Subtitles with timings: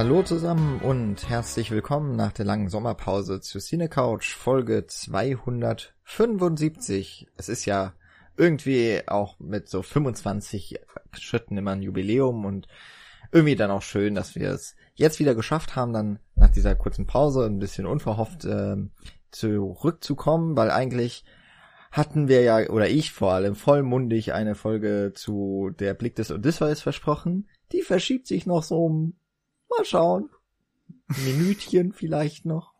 [0.00, 7.28] Hallo zusammen und herzlich willkommen nach der langen Sommerpause zu Cine Couch Folge 275.
[7.36, 7.92] Es ist ja
[8.34, 10.80] irgendwie auch mit so 25
[11.18, 12.66] Schritten immer ein Jubiläum und
[13.30, 17.06] irgendwie dann auch schön, dass wir es jetzt wieder geschafft haben, dann nach dieser kurzen
[17.06, 18.76] Pause ein bisschen unverhofft äh,
[19.30, 21.26] zurückzukommen, weil eigentlich
[21.92, 26.80] hatten wir ja, oder ich vor allem, vollmundig eine Folge zu der Blick des Odysseus
[26.80, 27.50] versprochen.
[27.72, 29.19] Die verschiebt sich noch so um,
[29.76, 30.30] mal schauen,
[31.24, 32.74] Minütchen vielleicht noch.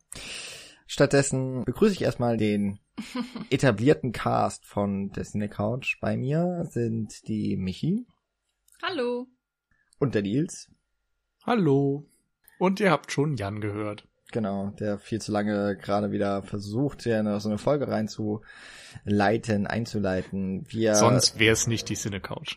[0.87, 2.81] Stattdessen begrüße ich erstmal den
[3.51, 6.01] etablierten Cast von der Cine Couch.
[6.01, 8.07] Bei mir sind die Michi.
[8.83, 9.27] Hallo.
[9.99, 10.71] Und der Nils.
[11.45, 12.09] Hallo.
[12.59, 14.07] Und ihr habt schon Jan gehört.
[14.33, 20.65] Genau, der viel zu lange gerade wieder versucht, ja so eine Folge reinzuleiten, einzuleiten.
[20.69, 22.57] Wir Sonst wäre es nicht die Cine Couch.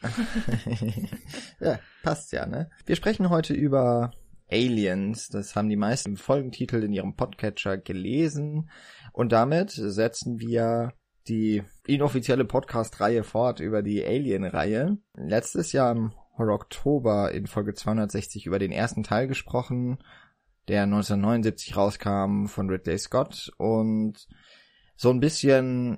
[1.59, 2.70] ja, passt ja, ne?
[2.86, 4.12] Wir sprechen heute über
[4.54, 5.30] Aliens.
[5.30, 8.70] Das haben die meisten im Folgentitel in ihrem Podcatcher gelesen.
[9.12, 10.94] Und damit setzen wir
[11.28, 14.98] die inoffizielle Podcast-Reihe fort über die Alien-Reihe.
[15.16, 19.98] Letztes Jahr im Oktober in Folge 260 über den ersten Teil gesprochen
[20.68, 24.28] der 1979 rauskam von Ridley Scott und
[24.96, 25.98] so ein bisschen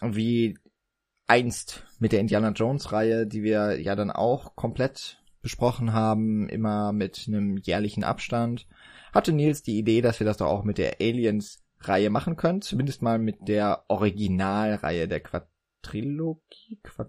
[0.00, 0.56] wie
[1.26, 6.92] einst mit der Indiana Jones Reihe, die wir ja dann auch komplett besprochen haben, immer
[6.92, 8.66] mit einem jährlichen Abstand,
[9.12, 12.60] hatte Nils die Idee, dass wir das doch auch mit der Aliens Reihe machen können,
[12.60, 17.08] zumindest mal mit der Originalreihe der Quadrilogie, Quad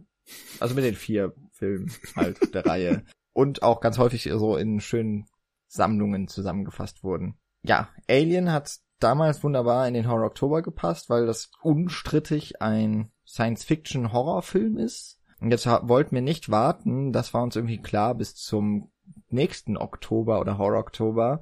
[0.59, 3.03] also mit den vier Filmen halt der Reihe
[3.33, 5.25] und auch ganz häufig so in schönen
[5.67, 7.37] Sammlungen zusammengefasst wurden.
[7.63, 14.77] Ja, Alien hat damals wunderbar in den Horror Oktober gepasst, weil das unstrittig ein Science-Fiction-Horrorfilm
[14.77, 15.19] ist.
[15.41, 18.91] Und jetzt wollten wir nicht warten, das war uns irgendwie klar, bis zum
[19.29, 21.41] nächsten Oktober oder Horror Oktober,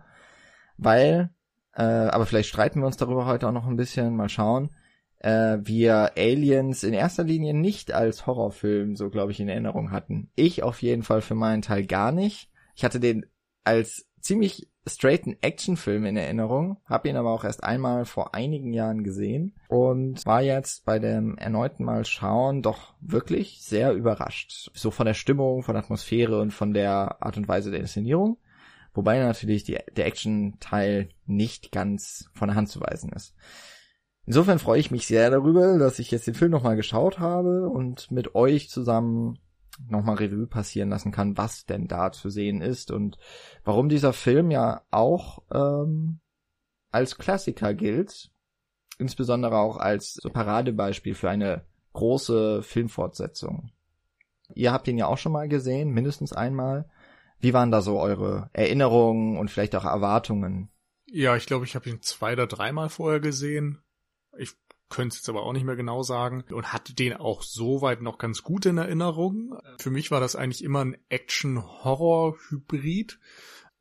[0.78, 1.30] weil,
[1.74, 4.70] äh, aber vielleicht streiten wir uns darüber heute auch noch ein bisschen, mal schauen,
[5.20, 10.32] äh, wir Aliens in erster Linie nicht als Horrorfilm, so glaube ich, in Erinnerung hatten.
[10.36, 12.50] Ich auf jeden Fall für meinen Teil gar nicht.
[12.76, 13.26] Ich hatte den
[13.66, 19.04] als ziemlich straighten Actionfilm in Erinnerung, habe ihn aber auch erst einmal vor einigen Jahren
[19.04, 24.72] gesehen und war jetzt bei dem erneuten Mal schauen doch wirklich sehr überrascht.
[24.74, 28.38] So von der Stimmung, von der Atmosphäre und von der Art und Weise der Inszenierung.
[28.94, 33.36] Wobei natürlich die, der Action-Teil nicht ganz von der Hand zu weisen ist.
[34.26, 38.12] Insofern freue ich mich sehr darüber, dass ich jetzt den Film nochmal geschaut habe und
[38.12, 39.40] mit euch zusammen
[39.88, 43.18] nochmal Revue passieren lassen kann, was denn da zu sehen ist und
[43.64, 46.20] warum dieser Film ja auch ähm,
[46.92, 48.32] als Klassiker gilt,
[48.98, 53.72] insbesondere auch als so Paradebeispiel für eine große Filmfortsetzung.
[54.54, 56.90] Ihr habt ihn ja auch schon mal gesehen, mindestens einmal.
[57.40, 60.70] Wie waren da so eure Erinnerungen und vielleicht auch Erwartungen?
[61.06, 63.80] Ja, ich glaube, ich habe ihn zwei oder dreimal vorher gesehen.
[64.90, 68.18] Könnte es jetzt aber auch nicht mehr genau sagen und hatte den auch soweit noch
[68.18, 69.58] ganz gut in Erinnerung.
[69.80, 73.20] Für mich war das eigentlich immer ein Action-Horror-Hybrid.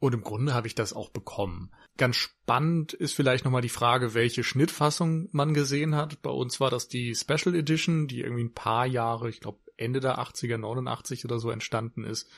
[0.00, 1.72] Und im Grunde habe ich das auch bekommen.
[1.96, 6.22] Ganz spannend ist vielleicht nochmal die Frage, welche Schnittfassung man gesehen hat.
[6.22, 9.98] Bei uns war das die Special Edition, die irgendwie ein paar Jahre, ich glaube Ende
[9.98, 12.30] der 80er, 89 oder so entstanden ist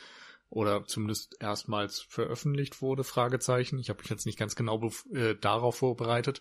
[0.51, 3.79] oder zumindest erstmals veröffentlicht wurde, Fragezeichen.
[3.79, 6.41] Ich habe mich jetzt nicht ganz genau äh, darauf vorbereitet.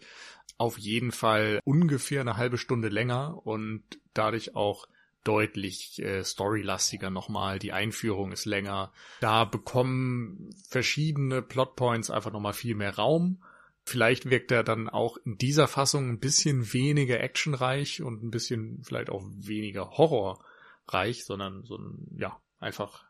[0.58, 3.84] Auf jeden Fall ungefähr eine halbe Stunde länger und
[4.14, 4.88] dadurch auch
[5.24, 7.60] deutlich äh, storylastiger nochmal.
[7.60, 8.92] Die Einführung ist länger.
[9.20, 13.44] Da bekommen verschiedene Plotpoints einfach nochmal viel mehr Raum.
[13.86, 18.84] Vielleicht wirkt er dann auch in dieser Fassung ein bisschen weniger actionreich und ein bisschen
[18.84, 23.09] vielleicht auch weniger horrorreich, sondern so ein, ja, einfach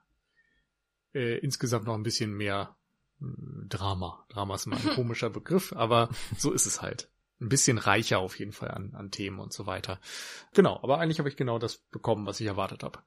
[1.14, 2.76] äh, insgesamt noch ein bisschen mehr
[3.22, 3.26] äh,
[3.68, 4.26] Drama.
[4.30, 7.10] Drama ist mal ein komischer Begriff, aber so ist es halt.
[7.42, 10.00] Ein bisschen reicher auf jeden Fall an, an Themen und so weiter.
[10.54, 13.00] Genau, aber eigentlich habe ich genau das bekommen, was ich erwartet habe.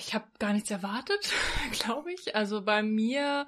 [0.00, 1.32] Ich habe gar nichts erwartet,
[1.72, 2.36] glaube ich.
[2.36, 3.46] Also bei mir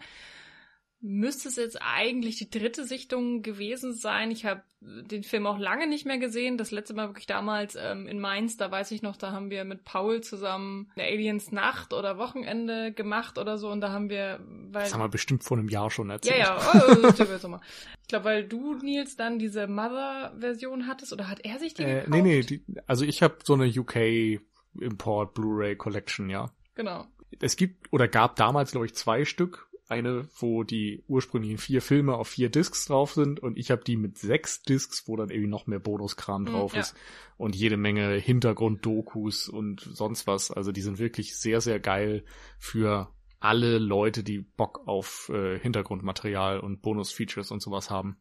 [1.02, 4.30] müsste es jetzt eigentlich die dritte Sichtung gewesen sein.
[4.30, 6.58] Ich habe den Film auch lange nicht mehr gesehen.
[6.58, 9.64] Das letzte Mal wirklich damals ähm, in Mainz, da weiß ich noch, da haben wir
[9.64, 14.40] mit Paul zusammen eine Aliens Nacht oder Wochenende gemacht oder so und da haben wir,
[14.70, 16.38] weil das haben wir bestimmt vor einem Jahr schon erzählt.
[16.38, 21.58] Ja, ja, oh, ich glaube, weil du Nils dann diese Mother-Version hattest oder hat er
[21.58, 22.08] sich die äh, gekauft?
[22.10, 24.40] Nee, nee, die, also ich habe so eine UK
[24.78, 26.50] Import Blu-ray Collection, ja.
[26.74, 27.06] Genau.
[27.40, 32.14] Es gibt oder gab damals glaube ich zwei Stück eine, wo die ursprünglichen vier Filme
[32.14, 35.48] auf vier Discs drauf sind und ich habe die mit sechs Discs, wo dann irgendwie
[35.48, 36.96] noch mehr Bonuskram hm, drauf mm, ist
[37.36, 40.50] und jede Menge Hintergrunddokus und sonst was.
[40.50, 42.24] Also die sind wirklich sehr, sehr geil
[42.58, 48.20] für alle Leute, die Bock auf äh, Hintergrundmaterial und Bonus-Features und sowas haben.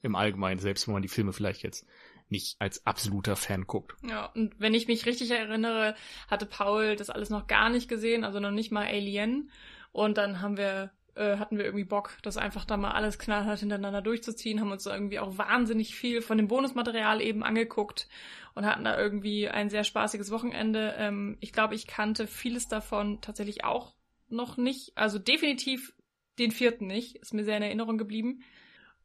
[0.00, 1.86] Im Allgemeinen, selbst wenn man die Filme vielleicht jetzt
[2.28, 3.94] nicht als absoluter Fan guckt.
[4.02, 5.94] Ja, und wenn ich mich richtig erinnere,
[6.28, 9.50] hatte Paul das alles noch gar nicht gesehen, also noch nicht mal Alien.
[9.92, 13.60] Und dann haben wir äh, hatten wir irgendwie Bock, das einfach da mal alles knallhart
[13.60, 18.08] hintereinander durchzuziehen, haben uns irgendwie auch wahnsinnig viel von dem Bonusmaterial eben angeguckt
[18.54, 20.94] und hatten da irgendwie ein sehr spaßiges Wochenende.
[20.98, 23.94] Ähm, ich glaube, ich kannte vieles davon tatsächlich auch
[24.28, 25.94] noch nicht, also definitiv
[26.38, 28.42] den vierten nicht, ist mir sehr in Erinnerung geblieben.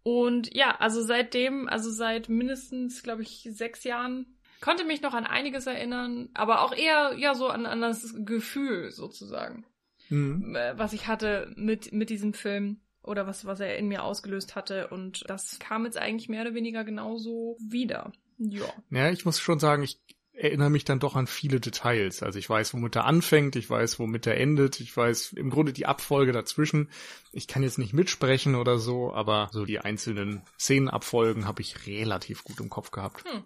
[0.02, 4.26] Und ja, also seitdem, also seit mindestens, glaube ich, sechs Jahren,
[4.62, 8.92] konnte mich noch an einiges erinnern, aber auch eher ja so an, an das Gefühl
[8.92, 9.66] sozusagen
[10.10, 10.56] mhm.
[10.56, 14.56] Äh, was ich hatte mit, mit diesem Film oder was, was er in mir ausgelöst
[14.56, 14.88] hatte.
[14.88, 18.12] Und das kam jetzt eigentlich mehr oder weniger genauso wieder.
[18.38, 18.66] Ja.
[18.90, 20.00] Ja, ich muss schon sagen, ich
[20.40, 22.24] erinnere mich dann doch an viele Details.
[22.24, 25.74] Also ich weiß, womit er anfängt, ich weiß, womit er endet, ich weiß im Grunde
[25.74, 26.90] die Abfolge dazwischen.
[27.32, 32.44] Ich kann jetzt nicht mitsprechen oder so, aber so die einzelnen Szenenabfolgen habe ich relativ
[32.44, 33.24] gut im Kopf gehabt.
[33.30, 33.44] Hm.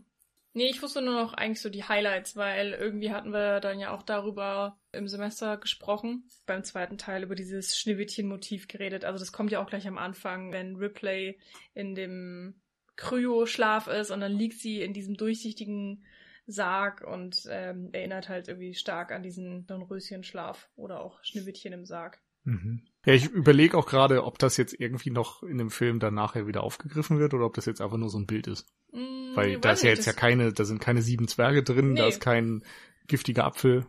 [0.55, 3.89] Nee, ich wusste nur noch eigentlich so die Highlights, weil irgendwie hatten wir dann ja
[3.91, 9.03] auch darüber im Semester gesprochen, beim zweiten Teil über dieses Schneewittchen-Motiv geredet.
[9.03, 11.39] Also das kommt ja auch gleich am Anfang, wenn Ripley
[11.73, 12.61] in dem
[12.97, 16.05] Kryo-Schlaf ist und dann liegt sie in diesem durchsichtigen
[16.45, 22.21] Sarg und ähm, erinnert halt irgendwie stark an diesen Dornröschen-Schlaf oder auch Schneewittchen im Sarg.
[22.43, 22.85] Mhm.
[23.05, 26.47] Ja, ich überlege auch gerade, ob das jetzt irgendwie noch in dem Film dann nachher
[26.47, 28.65] wieder aufgegriffen wird oder ob das jetzt einfach nur so ein Bild ist.
[28.93, 31.99] Mm, Weil da ist ja jetzt ja keine, da sind keine sieben Zwerge drin, nee.
[31.99, 32.63] da ist kein
[33.07, 33.85] giftiger Apfel.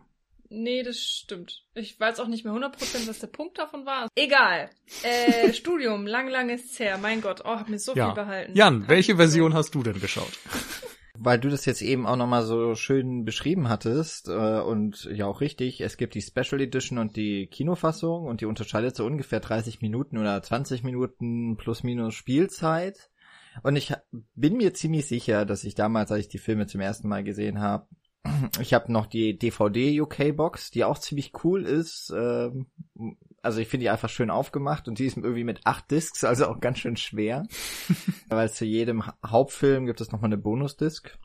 [0.51, 1.65] Nee, das stimmt.
[1.75, 4.09] Ich weiß auch nicht mehr 100%, was der Punkt davon war.
[4.15, 4.71] Egal.
[5.03, 6.99] Äh, Studium, lang, lang ist's her.
[6.99, 8.07] Mein Gott, oh, hab mir so ja.
[8.07, 8.57] viel behalten.
[8.57, 10.39] Jan, welche Version hast du denn geschaut?
[11.25, 15.41] Weil du das jetzt eben auch nochmal so schön beschrieben hattest äh, und ja auch
[15.41, 19.81] richtig, es gibt die Special Edition und die Kinofassung und die unterscheidet so ungefähr 30
[19.81, 23.11] Minuten oder 20 Minuten plus minus Spielzeit.
[23.63, 23.95] Und ich
[24.35, 27.59] bin mir ziemlich sicher, dass ich damals, als ich die Filme zum ersten Mal gesehen
[27.59, 27.89] habe,
[28.61, 32.13] ich habe noch die DVD UK Box, die auch ziemlich cool ist.
[32.15, 32.67] Ähm,
[33.45, 36.47] also ich finde die einfach schön aufgemacht und die ist irgendwie mit acht Discs, also
[36.47, 37.47] auch ganz schön schwer.
[38.29, 41.19] Weil zu jedem Hauptfilm gibt es nochmal eine Bonusdisc.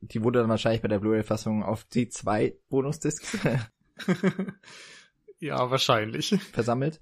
[0.00, 3.38] Die wurde dann wahrscheinlich bei der Blu-ray-Fassung auf die zwei Bonusdiscs.
[5.38, 6.30] ja, wahrscheinlich.
[6.52, 7.00] Versammelt.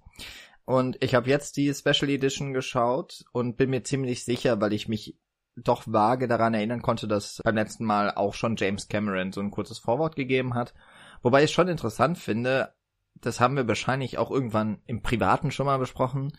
[0.65, 4.88] Und ich habe jetzt die Special Edition geschaut und bin mir ziemlich sicher, weil ich
[4.88, 5.17] mich
[5.56, 9.50] doch vage daran erinnern konnte, dass beim letzten Mal auch schon James Cameron so ein
[9.50, 10.75] kurzes Vorwort gegeben hat.
[11.23, 12.75] Wobei ich es schon interessant finde,
[13.20, 16.32] das haben wir wahrscheinlich auch irgendwann im Privaten schon mal besprochen.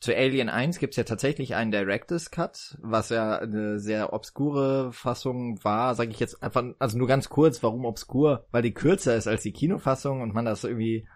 [0.00, 5.62] Zu Alien 1 gibt's ja tatsächlich einen Director's Cut, was ja eine sehr obskure Fassung
[5.64, 8.46] war, sage ich jetzt einfach, also nur ganz kurz, warum obskur?
[8.50, 11.08] Weil die kürzer ist als die Kinofassung und man das irgendwie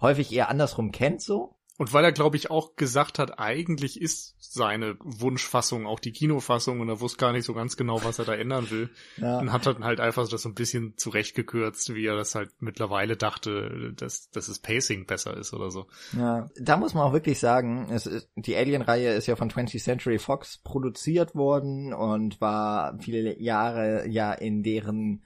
[0.00, 1.55] häufig eher andersrum kennt so.
[1.78, 6.80] Und weil er, glaube ich, auch gesagt hat, eigentlich ist seine Wunschfassung auch die Kinofassung
[6.80, 8.90] und er wusste gar nicht so ganz genau, was er da ändern will.
[9.18, 9.38] Ja.
[9.38, 13.16] Und hat dann halt einfach das so ein bisschen zurechtgekürzt, wie er das halt mittlerweile
[13.16, 15.86] dachte, dass, dass es Pacing besser ist oder so.
[16.16, 19.82] Ja, da muss man auch wirklich sagen, es ist, die Alien-Reihe ist ja von 20th
[19.82, 25.22] Century Fox produziert worden und war viele Jahre ja in deren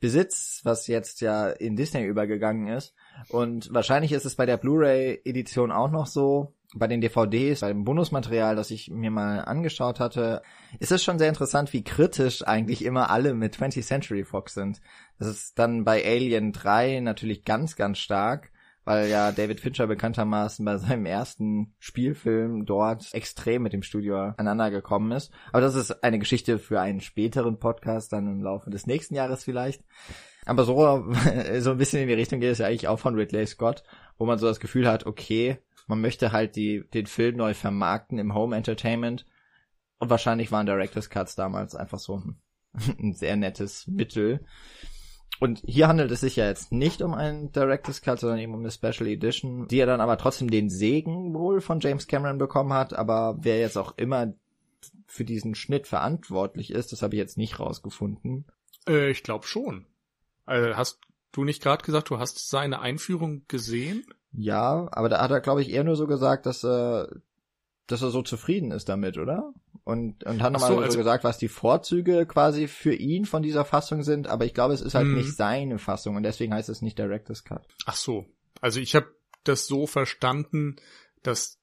[0.00, 2.94] Besitz, was jetzt ja in Disney übergegangen ist.
[3.28, 6.54] Und wahrscheinlich ist es bei der Blu-ray-Edition auch noch so.
[6.76, 10.42] Bei den DVDs, beim Bonusmaterial, das ich mir mal angeschaut hatte,
[10.80, 14.80] ist es schon sehr interessant, wie kritisch eigentlich immer alle mit 20th Century Fox sind.
[15.20, 18.50] Das ist dann bei Alien 3 natürlich ganz, ganz stark,
[18.84, 24.72] weil ja David Fincher bekanntermaßen bei seinem ersten Spielfilm dort extrem mit dem Studio aneinander
[24.72, 25.32] gekommen ist.
[25.52, 29.44] Aber das ist eine Geschichte für einen späteren Podcast, dann im Laufe des nächsten Jahres
[29.44, 29.84] vielleicht.
[30.46, 30.74] Aber so,
[31.58, 33.82] so ein bisschen in die Richtung geht es ja eigentlich auch von Ridley Scott,
[34.18, 38.18] wo man so das Gefühl hat, okay, man möchte halt die, den Film neu vermarkten
[38.18, 39.26] im Home Entertainment.
[39.98, 42.36] Und wahrscheinlich waren Director's Cuts damals einfach so ein,
[42.98, 44.44] ein sehr nettes Mittel.
[45.40, 48.60] Und hier handelt es sich ja jetzt nicht um einen Director's Cut, sondern eben um
[48.60, 52.72] eine Special Edition, die ja dann aber trotzdem den Segen wohl von James Cameron bekommen
[52.72, 52.94] hat.
[52.94, 54.32] Aber wer jetzt auch immer
[55.06, 58.46] für diesen Schnitt verantwortlich ist, das habe ich jetzt nicht rausgefunden.
[58.86, 59.86] Äh, ich glaube schon.
[60.44, 61.00] Also hast
[61.32, 64.04] du nicht gerade gesagt, du hast seine Einführung gesehen?
[64.32, 67.08] Ja, aber da hat er, glaube ich, eher nur so gesagt, dass er,
[67.86, 69.52] dass er so zufrieden ist damit, oder?
[69.84, 73.42] Und, und hat nochmal so, also, so gesagt, was die Vorzüge quasi für ihn von
[73.42, 75.14] dieser Fassung sind, aber ich glaube, es ist halt hm.
[75.14, 77.66] nicht seine Fassung und deswegen heißt es nicht Director's Cut.
[77.86, 78.26] Ach so.
[78.60, 79.06] Also ich habe
[79.44, 80.76] das so verstanden,
[81.22, 81.58] dass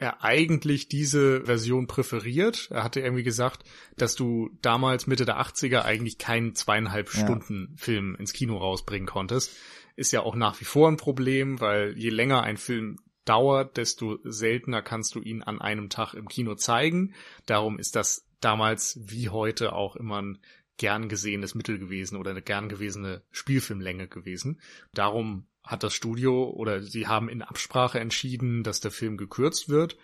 [0.00, 2.68] er eigentlich diese Version präferiert.
[2.70, 3.64] Er hatte irgendwie gesagt,
[3.98, 7.20] dass du damals Mitte der 80er eigentlich keinen zweieinhalb ja.
[7.20, 9.54] Stunden Film ins Kino rausbringen konntest.
[9.96, 14.18] Ist ja auch nach wie vor ein Problem, weil je länger ein Film dauert, desto
[14.24, 17.14] seltener kannst du ihn an einem Tag im Kino zeigen.
[17.44, 20.38] Darum ist das damals wie heute auch immer ein
[20.78, 24.62] gern gesehenes Mittel gewesen oder eine gern gewesene Spielfilmlänge gewesen.
[24.94, 29.96] Darum hat das Studio oder sie haben in Absprache entschieden, dass der Film gekürzt wird.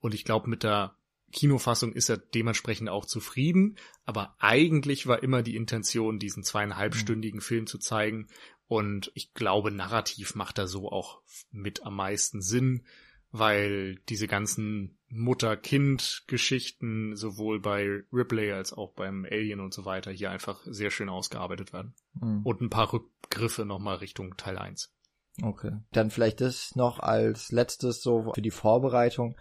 [0.00, 0.96] Und ich glaube, mit der
[1.32, 3.76] Kinofassung ist er dementsprechend auch zufrieden.
[4.04, 7.42] Aber eigentlich war immer die Intention, diesen zweieinhalbstündigen mhm.
[7.42, 8.28] Film zu zeigen.
[8.66, 12.84] Und ich glaube, narrativ macht er so auch mit am meisten Sinn,
[13.30, 20.30] weil diese ganzen Mutter-Kind-Geschichten sowohl bei Ripley als auch beim Alien und so weiter hier
[20.30, 21.94] einfach sehr schön ausgearbeitet werden.
[22.14, 22.42] Mhm.
[22.44, 24.92] Und ein paar Rückgriffe nochmal Richtung Teil 1.
[25.40, 25.72] Okay.
[25.92, 29.36] Dann vielleicht das noch als letztes so für die Vorbereitung.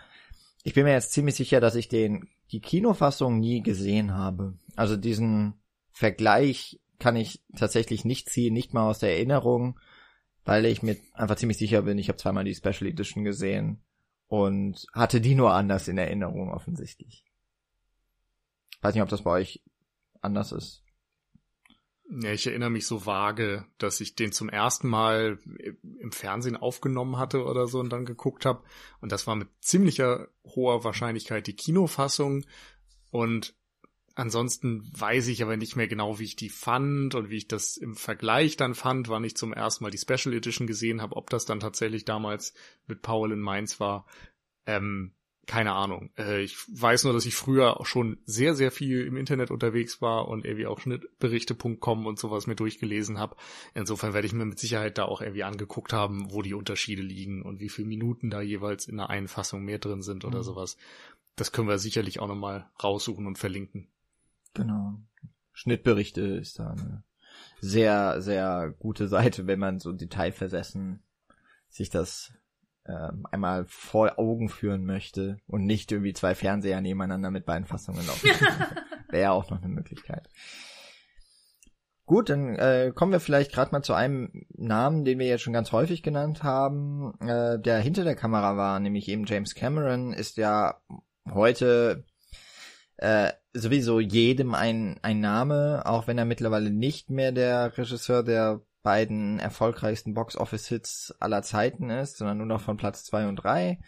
[0.63, 4.53] Ich bin mir jetzt ziemlich sicher, dass ich den, die Kinofassung nie gesehen habe.
[4.75, 5.55] Also diesen
[5.91, 9.79] Vergleich kann ich tatsächlich nicht ziehen, nicht mal aus der Erinnerung,
[10.45, 13.81] weil ich mir einfach ziemlich sicher bin, ich habe zweimal die Special Edition gesehen
[14.27, 17.25] und hatte die nur anders in Erinnerung offensichtlich.
[18.81, 19.61] Weiß nicht, ob das bei euch
[20.21, 20.83] anders ist.
[22.13, 25.39] Ja, ich erinnere mich so vage, dass ich den zum ersten Mal
[25.99, 28.63] im Fernsehen aufgenommen hatte oder so und dann geguckt habe.
[28.99, 32.45] Und das war mit ziemlicher hoher Wahrscheinlichkeit die Kinofassung.
[33.11, 33.55] Und
[34.13, 37.77] ansonsten weiß ich aber nicht mehr genau, wie ich die fand und wie ich das
[37.77, 41.29] im Vergleich dann fand, wann ich zum ersten Mal die Special Edition gesehen habe, ob
[41.29, 42.53] das dann tatsächlich damals
[42.87, 44.05] mit Paul in Mainz war.
[44.65, 45.13] Ähm,
[45.47, 46.11] keine Ahnung.
[46.17, 50.01] Äh, ich weiß nur, dass ich früher auch schon sehr, sehr viel im Internet unterwegs
[50.01, 53.35] war und irgendwie auch Schnittberichte.com und sowas mir durchgelesen habe.
[53.73, 57.41] Insofern werde ich mir mit Sicherheit da auch irgendwie angeguckt haben, wo die Unterschiede liegen
[57.41, 60.43] und wie viele Minuten da jeweils in der Einfassung mehr drin sind oder mhm.
[60.43, 60.77] sowas.
[61.35, 63.87] Das können wir sicherlich auch nochmal raussuchen und verlinken.
[64.53, 64.99] Genau.
[65.53, 67.03] Schnittberichte ist da eine
[67.59, 71.01] sehr, sehr gute Seite, wenn man so detailversessen
[71.69, 72.33] sich das
[72.87, 78.05] ähm, einmal vor Augen führen möchte und nicht irgendwie zwei Fernseher nebeneinander mit beiden Fassungen
[78.05, 78.29] laufen.
[79.09, 80.29] Wäre ja auch noch eine Möglichkeit.
[82.05, 85.53] Gut, dann äh, kommen wir vielleicht gerade mal zu einem Namen, den wir jetzt schon
[85.53, 90.37] ganz häufig genannt haben, äh, der hinter der Kamera war, nämlich eben James Cameron, ist
[90.37, 90.81] ja
[91.31, 92.03] heute
[92.97, 98.61] äh, sowieso jedem ein, ein Name, auch wenn er mittlerweile nicht mehr der Regisseur der
[98.83, 103.79] beiden erfolgreichsten Box-Office-Hits aller Zeiten ist, sondern nur noch von Platz zwei und drei.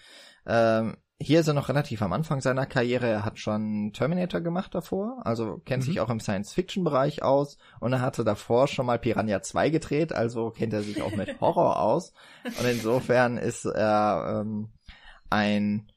[0.45, 3.07] Ähm, hier ist er noch relativ am Anfang seiner Karriere.
[3.07, 5.87] Er hat schon Terminator gemacht davor, also kennt mhm.
[5.87, 10.49] sich auch im Science-Fiction-Bereich aus und er hatte davor schon mal Piranha 2 gedreht, also
[10.51, 12.13] kennt er sich auch mit Horror aus.
[12.43, 14.69] Und insofern ist er ähm,
[15.29, 15.89] ein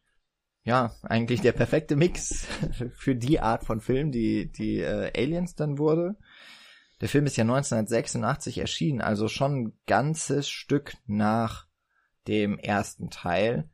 [0.67, 2.45] ja, eigentlich der perfekte Mix
[2.97, 6.17] für die Art von Film, die die äh, Aliens dann wurde.
[7.01, 11.67] Der Film ist ja 1986 erschienen, also schon ein ganzes Stück nach
[12.27, 13.69] dem ersten Teil.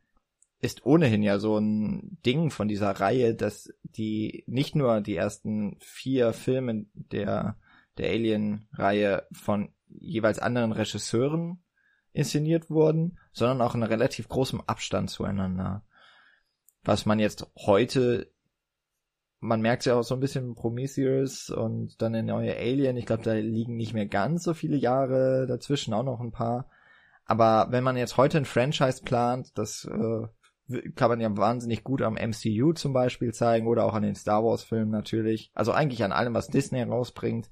[0.59, 5.77] Ist ohnehin ja so ein Ding von dieser Reihe, dass die nicht nur die ersten
[5.79, 7.57] vier Filme der,
[7.97, 11.63] der Alien-Reihe von jeweils anderen Regisseuren
[12.13, 15.83] inszeniert wurden, sondern auch in relativ großem Abstand zueinander.
[16.83, 18.32] Was man jetzt heute
[19.43, 22.95] man merkt ja auch so ein bisschen Prometheus und dann der neue Alien.
[22.95, 26.69] Ich glaube, da liegen nicht mehr ganz so viele Jahre dazwischen, auch noch ein paar.
[27.25, 32.01] Aber wenn man jetzt heute ein Franchise plant, das äh, kann man ja wahnsinnig gut
[32.01, 35.51] am MCU zum Beispiel zeigen oder auch an den Star Wars Filmen natürlich.
[35.53, 37.49] Also eigentlich an allem, was Disney rausbringt.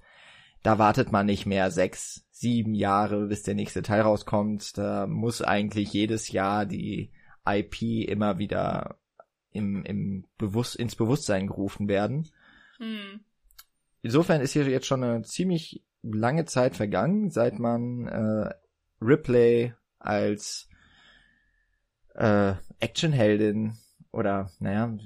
[0.63, 4.77] Da wartet man nicht mehr sechs, sieben Jahre, bis der nächste Teil rauskommt.
[4.77, 7.11] Da muss eigentlich jedes Jahr die
[7.45, 9.00] IP immer wieder
[9.51, 12.29] im, im Bewusst ins Bewusstsein gerufen werden.
[12.77, 13.21] Hm.
[14.01, 18.53] Insofern ist hier jetzt schon eine ziemlich lange Zeit vergangen, seit man äh,
[19.01, 20.67] Ripley als
[22.15, 23.77] äh, Actionheldin
[24.11, 24.97] oder naja,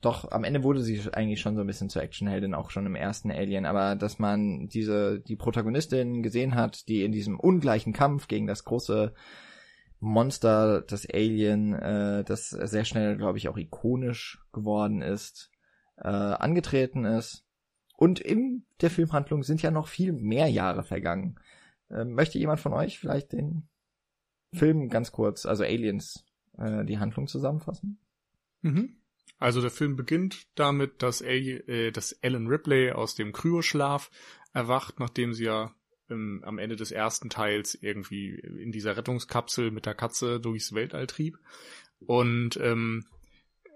[0.00, 2.94] doch am Ende wurde sie eigentlich schon so ein bisschen zur Actionheldin, auch schon im
[2.94, 8.28] ersten Alien, aber dass man diese die Protagonistin gesehen hat, die in diesem ungleichen Kampf
[8.28, 9.14] gegen das große
[9.98, 15.50] Monster, das Alien, äh, das sehr schnell, glaube ich, auch ikonisch geworden ist,
[15.96, 17.44] äh, angetreten ist.
[17.96, 21.40] Und in der Filmhandlung sind ja noch viel mehr Jahre vergangen.
[21.90, 23.68] Äh, möchte jemand von euch vielleicht den
[24.52, 26.24] Film ganz kurz, also Aliens,
[26.58, 27.98] äh, die Handlung zusammenfassen?
[28.60, 28.96] Mhm.
[29.38, 34.10] Also der Film beginnt damit, dass, A äh, dass Ellen Ripley aus dem Kryoschlaf
[34.52, 35.74] erwacht, nachdem sie ja
[36.08, 41.06] im, am Ende des ersten Teils irgendwie in dieser Rettungskapsel mit der Katze durchs Weltall
[41.06, 41.38] trieb.
[42.00, 43.04] Und ähm,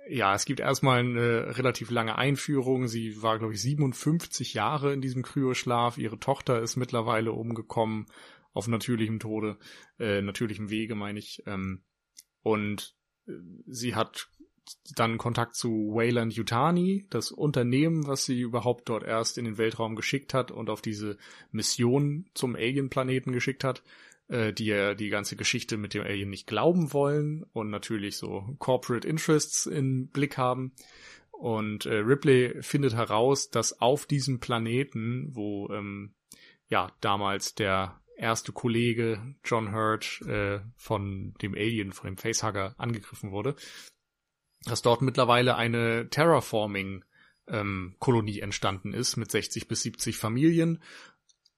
[0.08, 2.88] Ja, es gibt erstmal eine relativ lange Einführung.
[2.88, 5.98] Sie war, glaube ich, 57 Jahre in diesem Kryoschlaf.
[5.98, 8.06] Ihre Tochter ist mittlerweile umgekommen
[8.52, 9.56] auf natürlichem Tode,
[9.98, 11.42] äh, natürlichem Wege, meine ich.
[11.46, 11.82] Ähm,
[12.42, 12.96] und
[13.28, 13.32] äh,
[13.66, 14.28] sie hat
[14.94, 19.96] dann Kontakt zu Wayland Yutani, das Unternehmen, was sie überhaupt dort erst in den Weltraum
[19.96, 21.16] geschickt hat und auf diese
[21.52, 23.82] Mission zum Alien-Planeten geschickt hat,
[24.28, 28.56] äh, die ja die ganze Geschichte mit dem Alien nicht glauben wollen und natürlich so
[28.58, 30.72] Corporate Interests im Blick haben.
[31.30, 36.14] Und äh, Ripley findet heraus, dass auf diesem Planeten, wo ähm,
[36.68, 43.32] ja damals der erste Kollege John Hurt äh, von dem Alien, von dem Facehugger angegriffen
[43.32, 43.56] wurde,
[44.64, 47.04] dass dort mittlerweile eine Terraforming
[47.48, 50.82] ähm, Kolonie entstanden ist mit 60 bis 70 Familien.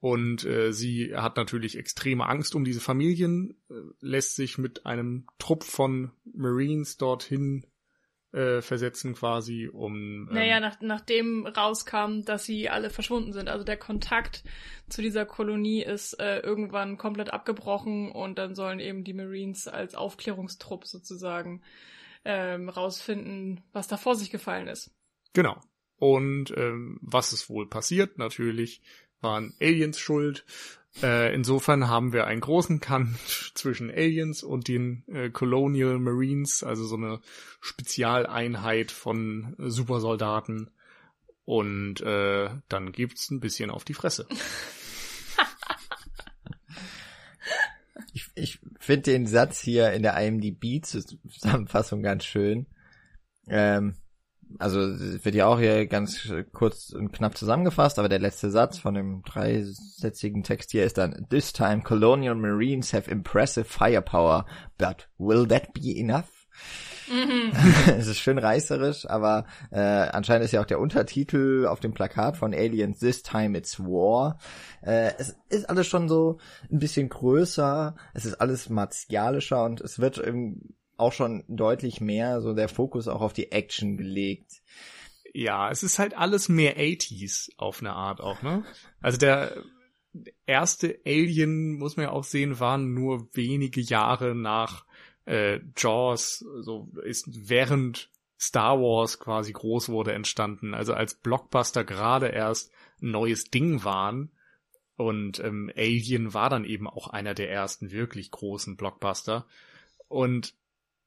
[0.00, 5.26] Und äh, sie hat natürlich extreme Angst um diese Familien, äh, lässt sich mit einem
[5.38, 7.64] Trupp von Marines dorthin
[8.32, 10.26] äh, versetzen quasi, um...
[10.28, 13.49] Ähm, naja, nach, nachdem rauskam, dass sie alle verschwunden sind.
[13.49, 14.42] Also der Kontakt
[14.88, 19.94] zu dieser Kolonie ist äh, irgendwann komplett abgebrochen und dann sollen eben die Marines als
[19.94, 21.62] Aufklärungstrupp sozusagen
[22.24, 24.90] ähm, rausfinden, was da vor sich gefallen ist.
[25.32, 25.60] Genau.
[25.96, 28.18] Und ähm, was ist wohl passiert?
[28.18, 28.82] Natürlich
[29.20, 30.44] waren Aliens schuld.
[31.00, 33.16] Äh, insofern haben wir einen großen Kant
[33.54, 37.20] zwischen Aliens und den äh, Colonial Marines, also so eine
[37.60, 40.70] Spezialeinheit von Supersoldaten.
[41.44, 44.26] Und äh, dann gibt's ein bisschen auf die Fresse.
[48.14, 52.66] Ich, ich finde den Satz hier in der IMDb-Zusammenfassung ganz schön.
[53.49, 53.97] Ähm,
[54.59, 58.95] also wird ja auch hier ganz kurz und knapp zusammengefasst, aber der letzte Satz von
[58.95, 64.47] dem dreisätzigen Text hier ist dann This time colonial marines have impressive firepower,
[64.79, 66.47] but will that be enough?
[67.12, 67.53] Mhm.
[67.98, 72.37] es ist schön reißerisch, aber äh, anscheinend ist ja auch der Untertitel auf dem Plakat
[72.37, 74.38] von Aliens This Time It's War.
[74.81, 76.38] Äh, es ist alles schon so
[76.70, 82.40] ein bisschen größer, es ist alles martialischer und es wird im, auch schon deutlich mehr
[82.40, 84.62] so der Fokus auch auf die Action gelegt.
[85.35, 88.64] Ja, es ist halt alles mehr 80s auf eine Art auch, ne?
[89.01, 89.53] Also der
[90.46, 94.85] erste Alien, muss man ja auch sehen, waren nur wenige Jahre nach
[95.24, 98.11] äh, Jaws, so ist während
[98.42, 100.74] Star Wars quasi groß wurde entstanden.
[100.74, 104.32] Also als Blockbuster gerade erst ein neues Ding waren.
[104.96, 109.46] Und ähm, Alien war dann eben auch einer der ersten wirklich großen Blockbuster.
[110.08, 110.54] Und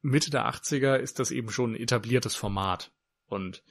[0.01, 2.93] Mitte der 80er ist das eben schon ein etabliertes Format.
[3.28, 3.63] Und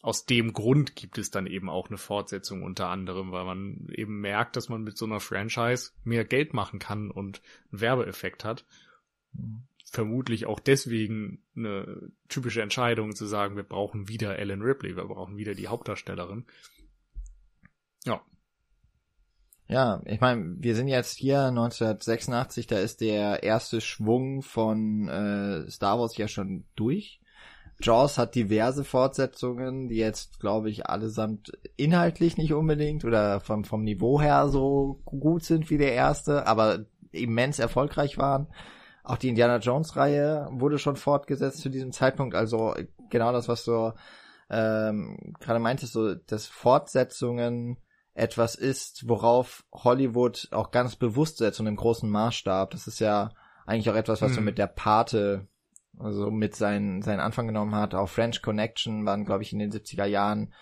[0.00, 4.20] aus dem Grund gibt es dann eben auch eine Fortsetzung unter anderem, weil man eben
[4.20, 8.64] merkt, dass man mit so einer Franchise mehr Geld machen kann und einen Werbeeffekt hat.
[9.32, 15.04] Mhm vermutlich auch deswegen eine typische Entscheidung zu sagen, wir brauchen wieder Ellen Ripley, wir
[15.04, 16.46] brauchen wieder die Hauptdarstellerin.
[18.04, 18.20] Ja.
[19.66, 25.70] Ja, ich meine, wir sind jetzt hier 1986, da ist der erste Schwung von äh,
[25.70, 27.20] Star Wars ja schon durch.
[27.80, 33.84] Jaws hat diverse Fortsetzungen, die jetzt, glaube ich, allesamt inhaltlich nicht unbedingt oder vom, vom
[33.84, 38.48] Niveau her so gut sind wie der erste, aber immens erfolgreich waren.
[39.08, 42.34] Auch die Indiana Jones Reihe wurde schon fortgesetzt zu diesem Zeitpunkt.
[42.34, 42.74] Also
[43.08, 43.92] genau das, was du
[44.50, 47.78] ähm, gerade meintest, so dass Fortsetzungen
[48.12, 52.70] etwas ist, worauf Hollywood auch ganz bewusst setzt und im großen Maßstab.
[52.70, 53.30] Das ist ja
[53.64, 55.48] eigentlich auch etwas, was so mit der Pate,
[55.98, 57.94] also mit seinen, seinen Anfang genommen hat.
[57.94, 60.52] Auch French Connection waren, glaube ich, in den 70er Jahren,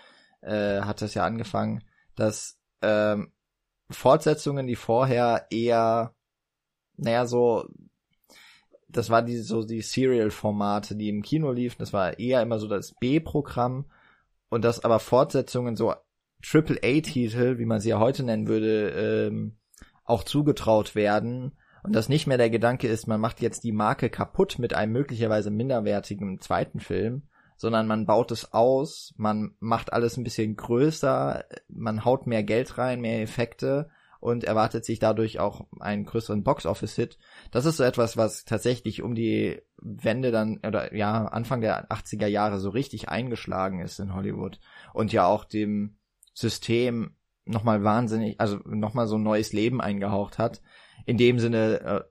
[0.42, 1.82] äh, hat das ja angefangen,
[2.14, 3.32] dass ähm,
[3.90, 6.14] Fortsetzungen, die vorher eher,
[6.96, 7.66] naja, so
[8.96, 11.76] das war die, so die Serial-Formate, die im Kino liefen.
[11.78, 13.86] Das war eher immer so das B-Programm.
[14.48, 15.94] Und das aber Fortsetzungen, so
[16.42, 19.56] Triple-A-Titel, wie man sie ja heute nennen würde, ähm,
[20.04, 21.52] auch zugetraut werden.
[21.82, 24.92] Und das nicht mehr der Gedanke ist, man macht jetzt die Marke kaputt mit einem
[24.92, 27.22] möglicherweise minderwertigen zweiten Film,
[27.56, 32.78] sondern man baut es aus, man macht alles ein bisschen größer, man haut mehr Geld
[32.78, 33.88] rein, mehr Effekte
[34.20, 37.18] und erwartet sich dadurch auch einen größeren Box-Office-Hit.
[37.50, 42.26] Das ist so etwas, was tatsächlich um die Wende dann, oder ja, Anfang der 80er
[42.26, 44.58] Jahre so richtig eingeschlagen ist in Hollywood
[44.94, 45.96] und ja auch dem
[46.34, 50.60] System nochmal wahnsinnig, also nochmal so ein neues Leben eingehaucht hat.
[51.04, 52.04] In dem Sinne, äh,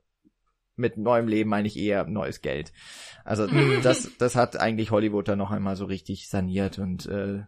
[0.77, 2.73] mit neuem Leben meine ich eher neues Geld.
[3.23, 3.47] Also
[3.83, 7.43] das, das hat eigentlich Hollywood dann noch einmal so richtig saniert und äh,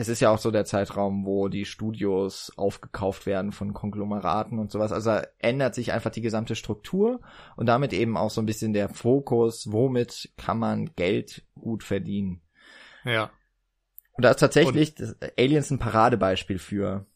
[0.00, 4.70] es ist ja auch so der Zeitraum, wo die Studios aufgekauft werden von Konglomeraten und
[4.70, 4.92] sowas.
[4.92, 7.20] Also ändert sich einfach die gesamte Struktur
[7.56, 12.40] und damit eben auch so ein bisschen der Fokus, womit kann man Geld gut verdienen.
[13.04, 13.30] Ja.
[14.12, 17.06] Und da ist tatsächlich und, Aliens ein Paradebeispiel für.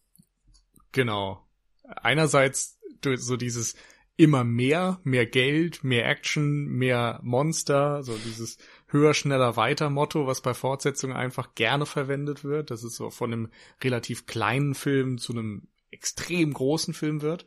[0.93, 1.47] Genau.
[1.85, 2.79] Einerseits
[3.17, 3.77] so dieses
[4.17, 8.59] immer mehr, mehr Geld, mehr Action, mehr Monster, so dieses
[8.95, 12.71] höher, schneller, weiter Motto, was bei Fortsetzungen einfach gerne verwendet wird.
[12.71, 13.51] Das ist so von einem
[13.83, 17.45] relativ kleinen Film zu einem extrem großen Film wird.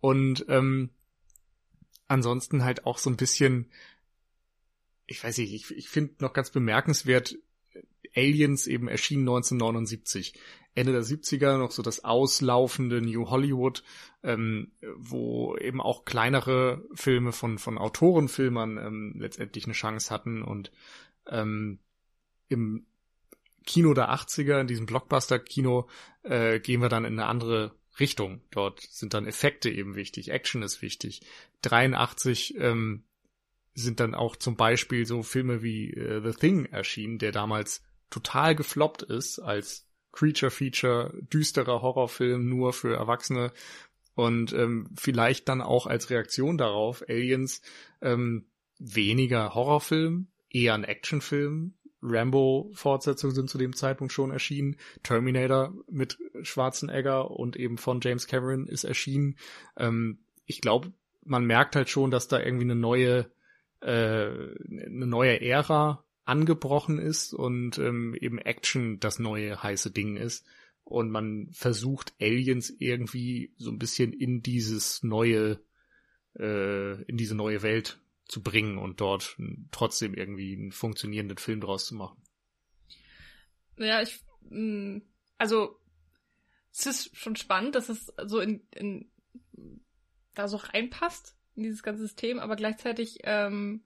[0.00, 0.90] Und ähm,
[2.08, 3.70] ansonsten halt auch so ein bisschen,
[5.06, 7.36] ich weiß nicht, ich, ich finde noch ganz bemerkenswert,
[8.14, 10.34] Aliens eben erschien 1979.
[10.74, 13.82] Ende der 70er noch so das auslaufende New Hollywood,
[14.22, 20.72] ähm, wo eben auch kleinere Filme von, von Autorenfilmern ähm, letztendlich eine Chance hatten und
[21.26, 21.78] ähm,
[22.48, 22.86] im
[23.64, 25.88] Kino der 80er, in diesem Blockbuster-Kino,
[26.22, 28.40] äh, gehen wir dann in eine andere Richtung.
[28.50, 31.20] Dort sind dann Effekte eben wichtig, Action ist wichtig.
[31.62, 33.04] 83 ähm,
[33.74, 38.54] sind dann auch zum Beispiel so Filme wie äh, The Thing erschienen, der damals total
[38.54, 43.52] gefloppt ist als Creature-Feature, düsterer Horrorfilm nur für Erwachsene
[44.14, 47.62] und ähm, vielleicht dann auch als Reaktion darauf Aliens
[48.02, 48.46] ähm,
[48.78, 51.74] weniger Horrorfilm, eher ein Actionfilm.
[52.04, 54.76] Rambo-Fortsetzungen sind zu dem Zeitpunkt schon erschienen.
[55.04, 59.36] Terminator mit Schwarzenegger und eben von James Cameron ist erschienen.
[59.76, 60.92] Ähm, ich glaube,
[61.24, 63.30] man merkt halt schon, dass da irgendwie eine neue,
[63.80, 70.46] äh, eine neue Ära angebrochen ist und ähm, eben Action das neue heiße Ding ist.
[70.84, 75.60] Und man versucht Aliens irgendwie so ein bisschen in dieses neue,
[76.38, 79.36] äh, in diese neue Welt zu bringen und dort
[79.70, 82.22] trotzdem irgendwie einen funktionierenden Film draus zu machen.
[83.76, 84.98] Ja, ich, mm,
[85.38, 85.78] also
[86.72, 89.10] es ist schon spannend, dass es so in, in
[90.34, 93.84] da so reinpasst in dieses ganze System, aber gleichzeitig ähm,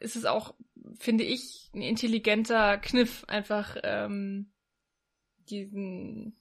[0.00, 0.54] ist es auch
[0.98, 4.52] finde ich, ein intelligenter Kniff, einfach ähm,
[5.48, 6.36] diesen,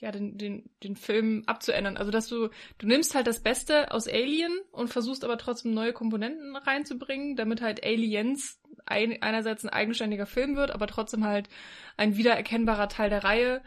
[0.00, 1.96] ja, den, den, den Film abzuändern.
[1.96, 5.92] Also, dass du, du nimmst halt das Beste aus Alien und versuchst aber trotzdem neue
[5.92, 11.48] Komponenten reinzubringen, damit halt Aliens ein, einerseits ein eigenständiger Film wird, aber trotzdem halt
[11.96, 13.62] ein wiedererkennbarer Teil der Reihe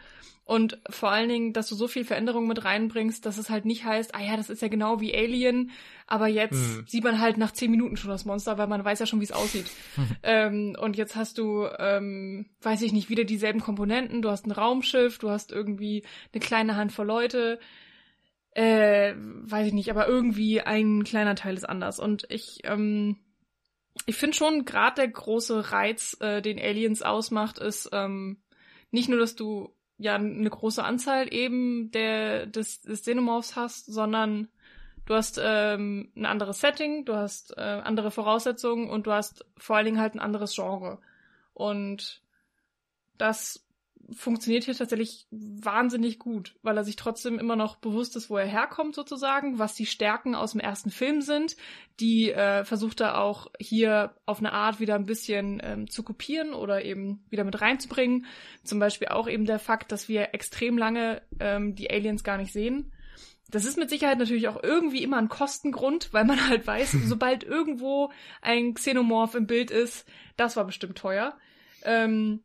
[0.46, 3.84] und vor allen Dingen, dass du so viel Veränderung mit reinbringst, dass es halt nicht
[3.84, 5.72] heißt, ah ja, das ist ja genau wie Alien,
[6.06, 6.84] aber jetzt mhm.
[6.86, 9.24] sieht man halt nach zehn Minuten schon das Monster, weil man weiß ja schon, wie
[9.24, 9.66] es aussieht.
[10.22, 14.22] ähm, und jetzt hast du, ähm, weiß ich nicht, wieder dieselben Komponenten.
[14.22, 17.58] Du hast ein Raumschiff, du hast irgendwie eine kleine Handvoll Leute.
[18.52, 21.98] Äh, weiß ich nicht, aber irgendwie ein kleiner Teil ist anders.
[21.98, 23.16] Und ich, ähm,
[24.04, 28.38] ich finde schon, gerade der große Reiz, äh, den Aliens ausmacht, ist ähm,
[28.90, 34.48] nicht nur, dass du ja eine große Anzahl eben der des, des Xenomorphs hast, sondern
[35.06, 39.76] du hast ähm, ein anderes Setting, du hast äh, andere Voraussetzungen und du hast vor
[39.76, 40.98] allen Dingen halt ein anderes Genre.
[41.54, 42.22] Und
[43.16, 43.65] das
[44.14, 48.46] funktioniert hier tatsächlich wahnsinnig gut, weil er sich trotzdem immer noch bewusst ist, wo er
[48.46, 51.56] herkommt sozusagen, was die Stärken aus dem ersten Film sind.
[51.98, 56.52] Die äh, versucht er auch hier auf eine Art wieder ein bisschen ähm, zu kopieren
[56.52, 58.26] oder eben wieder mit reinzubringen.
[58.62, 62.52] Zum Beispiel auch eben der Fakt, dass wir extrem lange ähm, die Aliens gar nicht
[62.52, 62.92] sehen.
[63.48, 67.44] Das ist mit Sicherheit natürlich auch irgendwie immer ein Kostengrund, weil man halt weiß, sobald
[67.44, 68.10] irgendwo
[68.42, 71.36] ein Xenomorph im Bild ist, das war bestimmt teuer.
[71.84, 72.42] Ähm,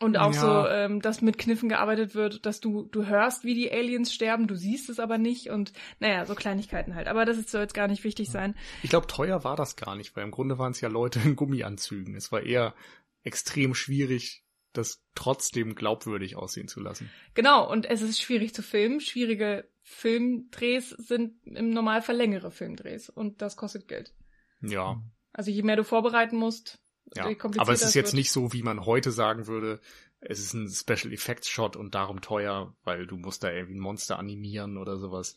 [0.00, 0.40] und auch ja.
[0.40, 4.46] so, ähm, dass mit Kniffen gearbeitet wird, dass du, du hörst, wie die Aliens sterben,
[4.46, 7.06] du siehst es aber nicht und naja, so Kleinigkeiten halt.
[7.06, 8.54] Aber das soll jetzt gar nicht wichtig sein.
[8.82, 11.36] Ich glaube, teuer war das gar nicht, weil im Grunde waren es ja Leute in
[11.36, 12.14] Gummianzügen.
[12.16, 12.74] Es war eher
[13.22, 17.10] extrem schwierig, das trotzdem glaubwürdig aussehen zu lassen.
[17.34, 19.00] Genau, und es ist schwierig zu filmen.
[19.00, 24.12] Schwierige Filmdrehs sind im Normalfall längere Filmdrehs und das kostet Geld.
[24.60, 25.00] Ja.
[25.32, 26.80] Also je mehr du vorbereiten musst,
[27.14, 28.14] ja, aber es ist jetzt wird.
[28.14, 29.80] nicht so, wie man heute sagen würde,
[30.26, 33.80] es ist ein Special Effects Shot und darum teuer, weil du musst da irgendwie ein
[33.80, 35.36] Monster animieren oder sowas.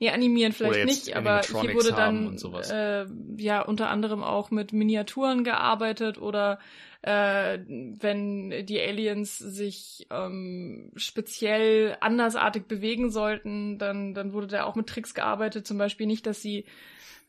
[0.00, 2.36] Nee, animieren vielleicht nicht, aber hier wurde dann
[2.70, 3.06] äh,
[3.40, 6.58] ja unter anderem auch mit Miniaturen gearbeitet oder
[7.02, 14.74] äh, wenn die Aliens sich ähm, speziell andersartig bewegen sollten, dann, dann wurde da auch
[14.74, 16.64] mit Tricks gearbeitet, zum Beispiel nicht, dass sie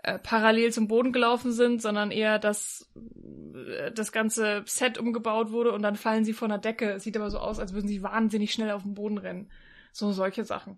[0.06, 2.88] äh, parallel zum Boden gelaufen sind, sondern eher, dass
[3.56, 6.92] äh, das ganze Set umgebaut wurde und dann fallen sie von der Decke.
[6.92, 9.50] Es sieht aber so aus, als würden sie wahnsinnig schnell auf den Boden rennen.
[9.92, 10.78] So solche Sachen.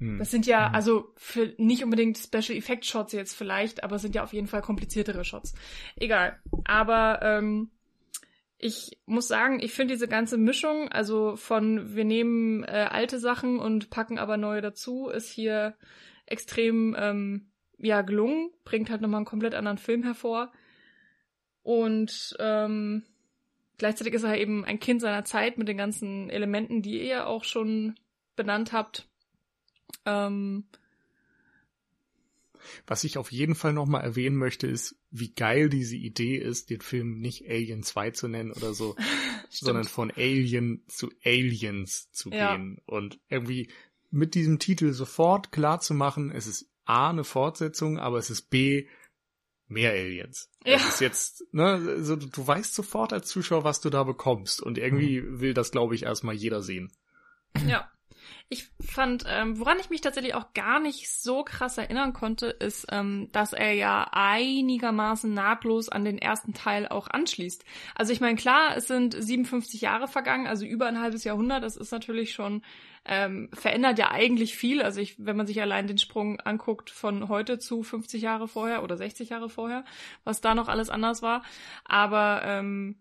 [0.00, 0.18] Hm.
[0.18, 0.74] Das sind ja, hm.
[0.74, 4.60] also für nicht unbedingt Special Effect Shots jetzt vielleicht, aber sind ja auf jeden Fall
[4.60, 5.54] kompliziertere Shots.
[5.96, 6.38] Egal.
[6.66, 7.70] Aber ähm,
[8.58, 13.60] ich muss sagen, ich finde diese ganze Mischung, also von wir nehmen äh, alte Sachen
[13.60, 15.74] und packen aber neue dazu, ist hier
[16.26, 17.47] extrem ähm,
[17.78, 20.52] ja gelungen, bringt halt nochmal einen komplett anderen Film hervor.
[21.62, 23.04] Und ähm,
[23.76, 27.44] gleichzeitig ist er eben ein Kind seiner Zeit mit den ganzen Elementen, die ihr auch
[27.44, 27.98] schon
[28.36, 29.08] benannt habt.
[30.04, 30.64] Ähm,
[32.86, 36.80] was ich auf jeden Fall nochmal erwähnen möchte, ist, wie geil diese Idee ist, den
[36.80, 38.96] Film nicht Alien 2 zu nennen oder so,
[39.50, 42.56] sondern von Alien zu Aliens zu ja.
[42.56, 43.70] gehen und irgendwie
[44.10, 48.50] mit diesem Titel sofort klar zu machen, es ist A, eine Fortsetzung, aber es ist
[48.50, 48.88] B,
[49.66, 50.50] mehr Aliens.
[50.64, 50.76] Ja.
[50.76, 54.78] Es ist jetzt, ne, so, du weißt sofort als Zuschauer, was du da bekommst und
[54.78, 55.40] irgendwie mhm.
[55.40, 56.90] will das, glaube ich, erstmal jeder sehen.
[57.66, 57.90] Ja.
[58.50, 62.86] Ich fand, ähm, woran ich mich tatsächlich auch gar nicht so krass erinnern konnte, ist,
[62.90, 67.62] ähm, dass er ja einigermaßen nahtlos an den ersten Teil auch anschließt.
[67.94, 71.62] Also ich meine, klar, es sind 57 Jahre vergangen, also über ein halbes Jahrhundert.
[71.62, 72.62] Das ist natürlich schon
[73.04, 74.80] ähm, verändert ja eigentlich viel.
[74.80, 78.82] Also ich, wenn man sich allein den Sprung anguckt von heute zu 50 Jahre vorher
[78.82, 79.84] oder 60 Jahre vorher,
[80.24, 81.42] was da noch alles anders war.
[81.84, 82.96] Aber ähm,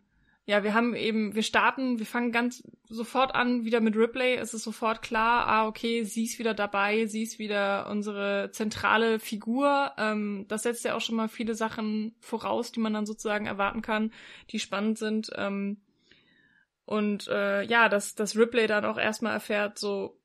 [0.47, 4.35] ja, wir haben eben, wir starten, wir fangen ganz sofort an, wieder mit Ripley.
[4.35, 9.19] Es ist sofort klar, ah, okay, sie ist wieder dabei, sie ist wieder unsere zentrale
[9.19, 9.91] Figur.
[9.97, 13.81] Ähm, das setzt ja auch schon mal viele Sachen voraus, die man dann sozusagen erwarten
[13.81, 14.13] kann,
[14.49, 15.29] die spannend sind.
[15.35, 15.81] Ähm,
[16.85, 20.17] und äh, ja, dass, dass Ripley dann auch erstmal erfährt, so,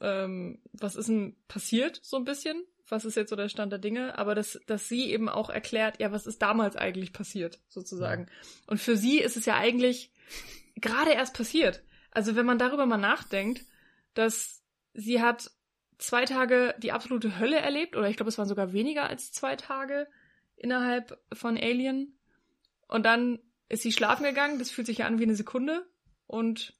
[0.00, 3.78] ähm, was ist denn passiert, so ein bisschen was ist jetzt so der Stand der
[3.78, 8.26] Dinge, aber dass, dass sie eben auch erklärt, ja, was ist damals eigentlich passiert, sozusagen.
[8.66, 10.12] Und für sie ist es ja eigentlich
[10.76, 11.82] gerade erst passiert.
[12.10, 13.64] Also wenn man darüber mal nachdenkt,
[14.14, 14.62] dass
[14.94, 15.50] sie hat
[15.98, 19.56] zwei Tage die absolute Hölle erlebt, oder ich glaube, es waren sogar weniger als zwei
[19.56, 20.08] Tage
[20.56, 22.18] innerhalb von Alien.
[22.88, 25.86] Und dann ist sie schlafen gegangen, das fühlt sich ja an wie eine Sekunde.
[26.26, 26.79] Und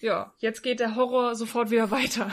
[0.00, 2.32] ja, jetzt geht der Horror sofort wieder weiter.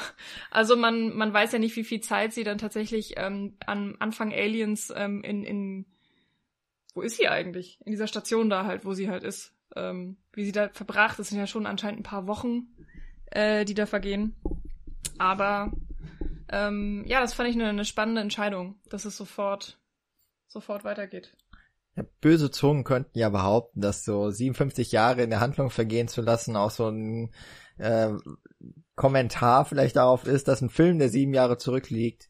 [0.51, 4.33] Also man, man weiß ja nicht, wie viel Zeit sie dann tatsächlich ähm, am Anfang
[4.33, 5.85] Aliens ähm, in, in
[6.93, 7.79] wo ist sie eigentlich?
[7.85, 9.53] In dieser Station da halt, wo sie halt ist.
[9.75, 12.67] Ähm, wie sie da verbracht, das sind ja schon anscheinend ein paar Wochen,
[13.31, 14.35] äh, die da vergehen.
[15.17, 15.71] Aber
[16.49, 19.79] ähm, ja, das fand ich eine, eine spannende Entscheidung, dass es sofort,
[20.47, 21.35] sofort weitergeht.
[21.95, 26.21] Ja, böse Zungen könnten ja behaupten, dass so 57 Jahre in der Handlung vergehen zu
[26.21, 27.31] lassen auch so ein
[27.77, 28.09] äh,
[28.95, 32.29] Kommentar vielleicht darauf ist, dass ein Film, der sieben Jahre zurückliegt,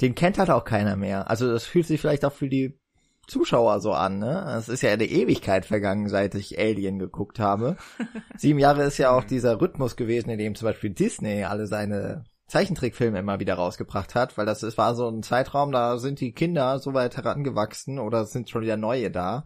[0.00, 1.30] den kennt halt auch keiner mehr.
[1.30, 2.78] Also das fühlt sich vielleicht auch für die
[3.26, 4.56] Zuschauer so an, ne?
[4.58, 7.76] Es ist ja eine Ewigkeit vergangen, seit ich Alien geguckt habe.
[8.36, 12.24] Sieben Jahre ist ja auch dieser Rhythmus gewesen, in dem zum Beispiel Disney alle seine
[12.50, 16.32] Zeichentrickfilme immer wieder rausgebracht hat, weil das, das war so ein Zeitraum, da sind die
[16.32, 19.44] Kinder so weit herangewachsen oder sind schon wieder neue da.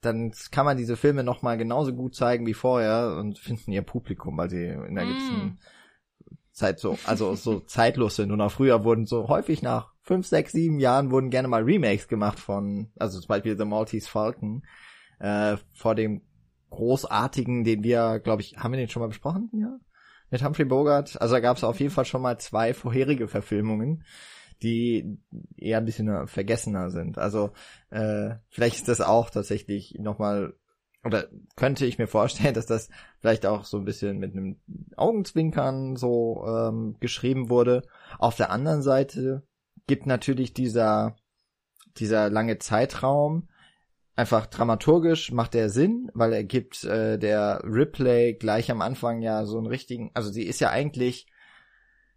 [0.00, 4.36] Dann kann man diese Filme nochmal genauso gut zeigen wie vorher und finden ihr Publikum,
[4.36, 5.08] weil sie in der mm.
[5.08, 5.58] gewissen
[6.50, 8.32] Zeit so, also so zeitlos sind.
[8.32, 12.08] Und auch früher wurden so häufig nach fünf, sechs, sieben Jahren wurden gerne mal Remakes
[12.08, 14.64] gemacht von, also zum Beispiel The Maltese Falcon,
[15.20, 16.22] äh, vor dem
[16.70, 19.50] großartigen, den wir, glaube ich, haben wir den schon mal besprochen?
[19.52, 19.78] Ja
[20.30, 21.20] mit Humphrey Bogart.
[21.20, 24.04] Also da gab es auf jeden Fall schon mal zwei vorherige Verfilmungen,
[24.62, 25.18] die
[25.56, 27.18] eher ein bisschen vergessener sind.
[27.18, 27.52] Also
[27.90, 30.54] äh, vielleicht ist das auch tatsächlich nochmal,
[31.04, 32.88] oder könnte ich mir vorstellen, dass das
[33.20, 34.60] vielleicht auch so ein bisschen mit einem
[34.96, 37.82] Augenzwinkern so ähm, geschrieben wurde.
[38.18, 39.42] Auf der anderen Seite
[39.86, 41.16] gibt natürlich dieser
[41.98, 43.48] dieser lange Zeitraum
[44.18, 49.46] einfach dramaturgisch macht er Sinn, weil er gibt äh, der Ripley gleich am Anfang ja
[49.46, 51.28] so einen richtigen, also sie ist ja eigentlich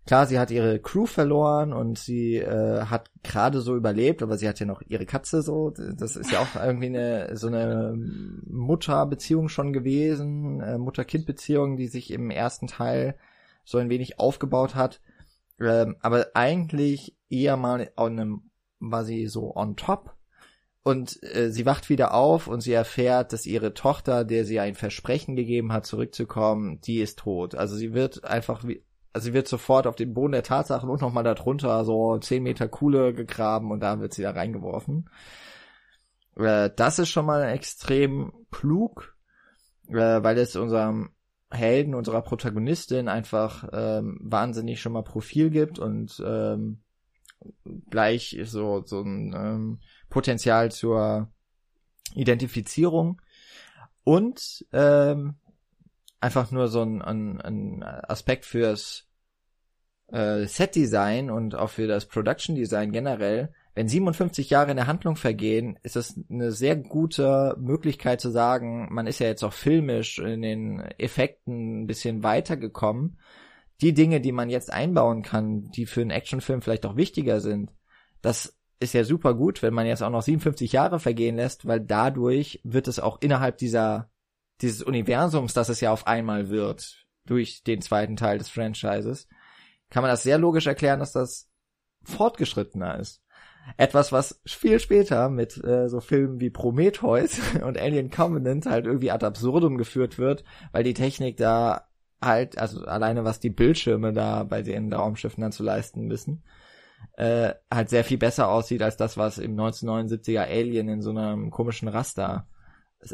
[0.08, 4.50] klar, sie hat ihre Crew verloren und sie äh, hat gerade so überlebt, aber sie
[4.50, 9.48] hat ja noch ihre Katze so, das ist ja auch irgendwie eine so eine Mutterbeziehung
[9.48, 13.16] schon gewesen, äh, Mutter-Kind-Beziehung, die sich im ersten Teil
[13.64, 15.02] so ein wenig aufgebaut hat,
[15.60, 18.42] ähm, aber eigentlich eher mal an einem
[18.80, 20.16] war sie so on top
[20.84, 24.76] und äh, sie wacht wieder auf und sie erfährt, dass ihre Tochter, der sie ein
[24.76, 27.54] Versprechen gegeben hat, zurückzukommen, die ist tot.
[27.56, 31.02] Also sie wird einfach wie, also sie wird sofort auf den Boden der Tatsachen und
[31.02, 35.10] nochmal darunter so zehn Meter Kuhle gegraben und da wird sie da reingeworfen.
[36.36, 39.16] Äh, das ist schon mal extrem klug,
[39.88, 41.12] äh, weil es unserem
[41.52, 46.82] Helden, unserer Protagonistin einfach ähm, wahnsinnig schon mal Profil gibt und ähm,
[47.90, 49.80] gleich so so ein ähm,
[50.12, 51.32] Potenzial zur
[52.14, 53.20] Identifizierung
[54.04, 55.36] und ähm,
[56.20, 59.08] einfach nur so ein, ein, ein Aspekt fürs
[60.12, 63.54] äh, Set-Design und auch für das Production-Design generell.
[63.74, 68.90] wenn 57 Jahre in der Handlung vergehen, ist es eine sehr gute Möglichkeit zu sagen,
[68.92, 73.18] man ist ja jetzt auch filmisch in den Effekten ein bisschen weitergekommen.
[73.80, 77.72] Die Dinge, die man jetzt einbauen kann, die für einen Actionfilm vielleicht auch wichtiger sind,
[78.22, 81.80] das ist ja super gut, wenn man jetzt auch noch 57 Jahre vergehen lässt, weil
[81.80, 84.10] dadurch wird es auch innerhalb dieser,
[84.62, 89.28] dieses Universums, das es ja auf einmal wird, durch den zweiten Teil des Franchises,
[89.92, 91.50] kann man das sehr logisch erklären, dass das
[92.04, 93.22] fortgeschrittener ist.
[93.78, 99.12] Etwas, was viel später mit äh, so Filmen wie Prometheus und Alien Covenant halt irgendwie
[99.12, 101.88] ad absurdum geführt wird, weil die Technik da
[102.20, 106.44] halt, also alleine was die Bildschirme da bei den Raumschiffen dann zu leisten müssen,
[107.14, 111.52] äh, halt sehr viel besser aussieht als das, was im 1979er Alien in so einem
[111.52, 112.48] komischen Raster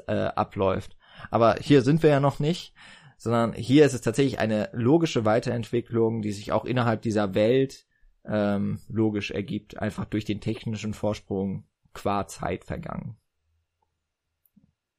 [0.08, 0.97] äh, abläuft.
[1.32, 2.73] Aber hier sind wir ja noch nicht,
[3.17, 7.86] sondern hier ist es tatsächlich eine logische Weiterentwicklung, die sich auch innerhalb dieser Welt
[8.26, 13.17] ähm, logisch ergibt, einfach durch den technischen Vorsprung qua Zeit vergangen.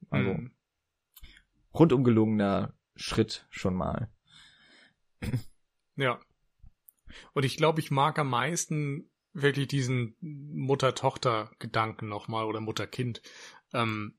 [0.09, 0.51] Also mhm.
[1.73, 4.09] rundum gelungener Schritt schon mal.
[5.95, 6.19] Ja.
[7.33, 13.21] Und ich glaube, ich mag am meisten wirklich diesen Mutter-Tochter-Gedanken nochmal oder Mutter-Kind.
[13.73, 14.15] Ähm,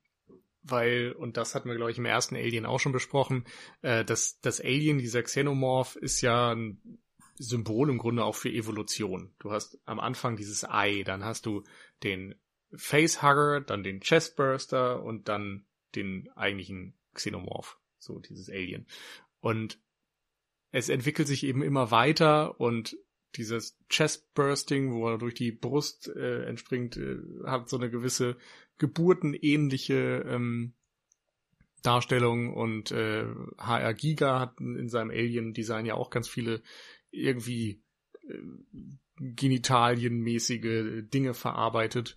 [0.63, 3.45] weil, und das hatten wir, glaube ich, im ersten Alien auch schon besprochen,
[3.83, 7.01] äh, dass das Alien, dieser Xenomorph, ist ja ein
[7.37, 9.33] Symbol im Grunde auch für Evolution.
[9.39, 11.65] Du hast am Anfang dieses Ei, dann hast du
[12.03, 12.35] den
[12.75, 18.87] Facehugger, dann den Chestburster und dann den eigentlichen Xenomorph, so dieses Alien.
[19.41, 19.81] Und
[20.73, 22.97] es entwickelt sich eben immer weiter und
[23.37, 28.37] dieses Chestbursting, wo er durch die Brust äh, entspringt, äh, hat so eine gewisse
[28.79, 30.75] geburtenähnliche ähm,
[31.83, 33.27] Darstellung und äh,
[33.59, 36.63] HR Giga hat in seinem Alien-Design ja auch ganz viele
[37.11, 37.83] irgendwie
[38.29, 38.39] äh,
[39.21, 42.17] genitalienmäßige Dinge verarbeitet.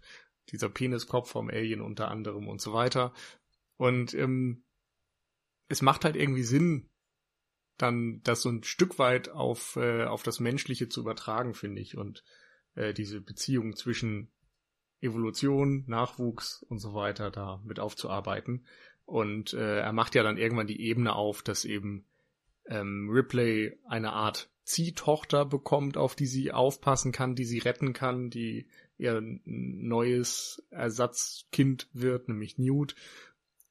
[0.50, 3.14] Dieser Peniskopf vom Alien unter anderem und so weiter.
[3.78, 4.64] Und ähm,
[5.68, 6.90] es macht halt irgendwie Sinn,
[7.78, 11.98] dann das so ein Stück weit auf, äh, auf das Menschliche zu übertragen, finde ich.
[11.98, 12.24] Und
[12.76, 14.32] äh, diese Beziehung zwischen
[15.02, 18.66] Evolution, Nachwuchs und so weiter da mit aufzuarbeiten.
[19.06, 22.06] Und äh, er macht ja dann irgendwann die Ebene auf, dass eben
[22.66, 28.30] ähm, Ripley eine Art Ziehtochter bekommt, auf die sie aufpassen kann, die sie retten kann,
[28.30, 32.96] die ihr neues Ersatzkind wird, nämlich Newt.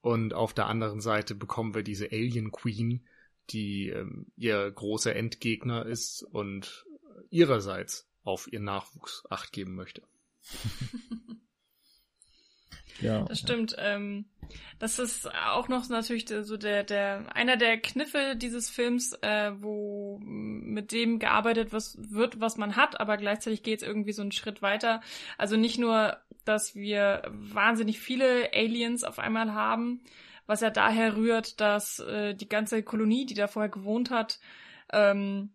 [0.03, 3.07] Und auf der anderen Seite bekommen wir diese Alien Queen,
[3.51, 6.87] die ähm, ihr großer Endgegner ist und
[7.31, 10.03] ihrerseits auf ihren Nachwuchs acht geben möchte.
[13.03, 13.23] Ja.
[13.25, 13.75] Das stimmt.
[13.79, 14.27] Ähm,
[14.79, 20.19] das ist auch noch natürlich so der, der, einer der Kniffe dieses Films, äh, wo
[20.23, 24.33] mit dem gearbeitet was, wird, was man hat, aber gleichzeitig geht es irgendwie so einen
[24.33, 25.01] Schritt weiter.
[25.39, 30.01] Also nicht nur, dass wir wahnsinnig viele Aliens auf einmal haben,
[30.47, 34.41] was ja daher rührt, dass äh, die ganze Kolonie, die da vorher gewohnt hat,
[34.93, 35.51] ähm,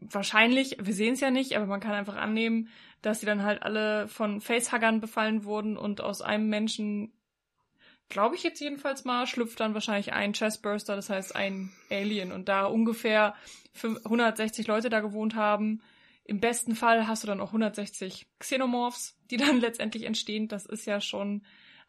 [0.00, 2.68] wahrscheinlich, wir sehen es ja nicht, aber man kann einfach annehmen,
[3.00, 7.12] dass sie dann halt alle von Facehuggern befallen wurden und aus einem Menschen,
[8.08, 12.48] glaube ich jetzt jedenfalls mal, schlüpft dann wahrscheinlich ein Chestburster, das heißt ein Alien und
[12.48, 13.34] da ungefähr
[13.82, 15.82] 160 Leute da gewohnt haben.
[16.24, 20.46] Im besten Fall hast du dann auch 160 Xenomorphs, die dann letztendlich entstehen.
[20.46, 21.42] Das ist ja schon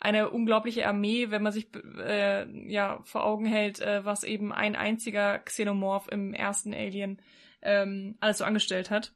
[0.04, 4.76] eine unglaubliche Armee, wenn man sich äh, ja vor Augen hält, äh, was eben ein
[4.76, 7.22] einziger Xenomorph im ersten Alien
[7.62, 9.13] ähm, alles so angestellt hat.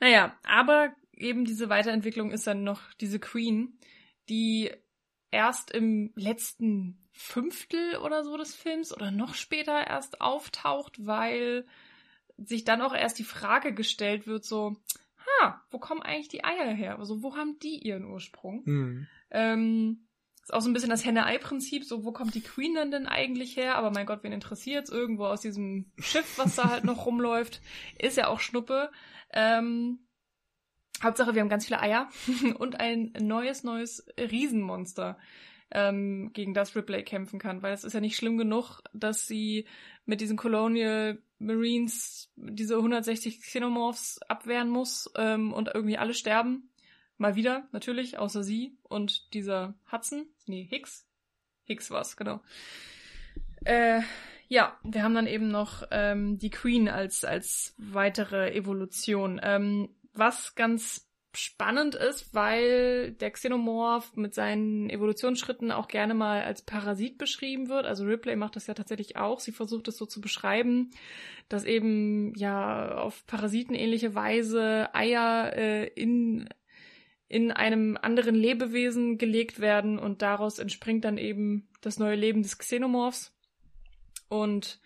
[0.00, 3.78] Naja, aber eben diese Weiterentwicklung ist dann noch diese Queen,
[4.28, 4.70] die
[5.30, 11.66] erst im letzten Fünftel oder so des Films oder noch später erst auftaucht, weil
[12.36, 14.76] sich dann auch erst die Frage gestellt wird, so,
[15.40, 16.98] ha, wo kommen eigentlich die Eier her?
[16.98, 18.62] Also wo haben die ihren Ursprung?
[18.66, 19.06] Mhm.
[19.34, 20.06] Ähm,
[20.42, 23.56] ist auch so ein bisschen das Henne-Ei-Prinzip, so wo kommt die Queen dann denn eigentlich
[23.56, 23.76] her?
[23.76, 24.90] Aber mein Gott, wen interessiert's?
[24.90, 27.62] Irgendwo aus diesem Schiff, was da halt noch rumläuft,
[27.98, 28.90] ist ja auch Schnuppe.
[29.32, 30.00] Ähm,
[31.02, 32.10] Hauptsache, wir haben ganz viele Eier
[32.58, 35.18] und ein neues, neues Riesenmonster,
[35.70, 37.62] ähm, gegen das Ripley kämpfen kann.
[37.62, 39.66] Weil es ist ja nicht schlimm genug, dass sie
[40.04, 46.70] mit diesen Colonial Marines diese 160 Xenomorphs abwehren muss ähm, und irgendwie alle sterben.
[47.16, 50.26] Mal wieder, natürlich, außer sie und dieser Hudson.
[50.46, 51.06] Nee, Hicks.
[51.64, 52.40] Hicks war's, genau.
[53.64, 54.02] Äh,
[54.48, 59.40] ja, wir haben dann eben noch ähm, die Queen als, als weitere Evolution.
[59.42, 66.62] Ähm, was ganz spannend ist, weil der Xenomorph mit seinen Evolutionsschritten auch gerne mal als
[66.62, 67.86] Parasit beschrieben wird.
[67.86, 69.40] Also Ripley macht das ja tatsächlich auch.
[69.40, 70.90] Sie versucht es so zu beschreiben,
[71.48, 76.48] dass eben ja auf parasitenähnliche Weise Eier äh, in
[77.28, 82.58] in einem anderen Lebewesen gelegt werden und daraus entspringt dann eben das neue Leben des
[82.58, 83.32] Xenomorphs.
[84.28, 84.80] Und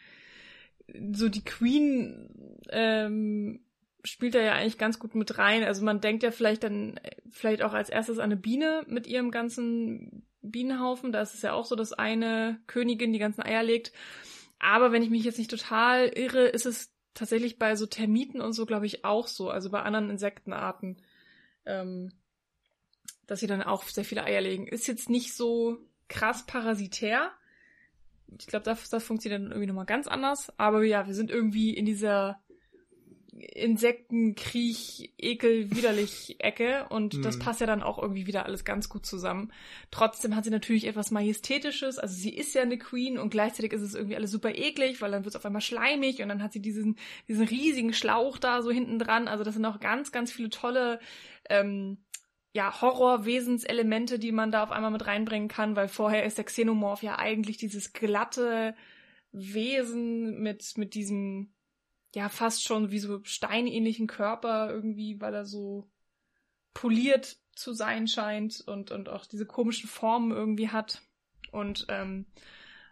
[1.12, 3.60] so die Queen ähm,
[4.04, 5.64] spielt da ja eigentlich ganz gut mit rein.
[5.64, 9.30] Also man denkt ja vielleicht dann vielleicht auch als erstes an eine Biene mit ihrem
[9.30, 11.12] ganzen Bienenhaufen.
[11.12, 13.92] Da ist es ja auch so, dass eine Königin die ganzen Eier legt.
[14.58, 18.52] Aber wenn ich mich jetzt nicht total irre, ist es tatsächlich bei so Termiten und
[18.52, 19.50] so, glaube ich, auch so.
[19.50, 21.02] Also bei anderen Insektenarten.
[21.66, 22.12] Ähm,
[23.28, 24.66] dass sie dann auch sehr viele Eier legen.
[24.66, 27.30] Ist jetzt nicht so krass parasitär.
[28.38, 30.52] Ich glaube, das, das funktioniert dann irgendwie nochmal ganz anders.
[30.58, 32.40] Aber ja, wir sind irgendwie in dieser
[33.38, 37.22] Insekten, Kriech, Ekel, widerlich Ecke und mhm.
[37.22, 39.52] das passt ja dann auch irgendwie wieder alles ganz gut zusammen.
[39.90, 43.82] Trotzdem hat sie natürlich etwas Majestätisches, also sie ist ja eine Queen und gleichzeitig ist
[43.82, 46.52] es irgendwie alles super eklig, weil dann wird es auf einmal schleimig und dann hat
[46.52, 46.96] sie diesen,
[47.28, 49.28] diesen riesigen Schlauch da so hinten dran.
[49.28, 50.98] Also das sind auch ganz, ganz viele tolle
[51.48, 51.98] ähm,
[52.52, 57.02] ja, Horrorwesenselemente, die man da auf einmal mit reinbringen kann, weil vorher ist der Xenomorph
[57.02, 58.74] ja eigentlich dieses glatte
[59.32, 61.52] Wesen mit, mit diesem
[62.14, 65.90] ja fast schon wie so steinähnlichen Körper irgendwie, weil er so
[66.72, 71.02] poliert zu sein scheint und, und auch diese komischen Formen irgendwie hat.
[71.50, 72.26] Und ähm,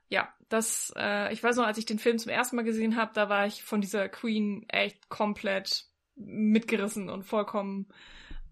[0.08, 3.12] ja, das, äh, ich weiß noch, als ich den Film zum ersten Mal gesehen habe,
[3.14, 7.88] da war ich von dieser Queen echt komplett mitgerissen und vollkommen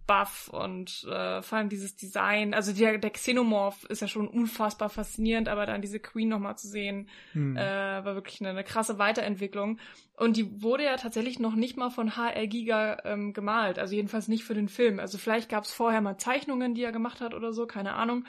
[0.07, 4.91] Buff und äh, vor allem dieses Design, also der, der Xenomorph ist ja schon unfassbar
[4.91, 7.57] faszinierend, aber dann diese Queen nochmal zu sehen, hm.
[7.57, 7.61] äh,
[8.05, 9.79] war wirklich eine, eine, krasse Weiterentwicklung.
[10.17, 14.29] Und die wurde ja tatsächlich noch nicht mal von HR Giga ähm, gemalt, also jedenfalls
[14.29, 15.01] nicht für den Film.
[15.01, 18.27] Also vielleicht gab es vorher mal Zeichnungen, die er gemacht hat oder so, keine Ahnung.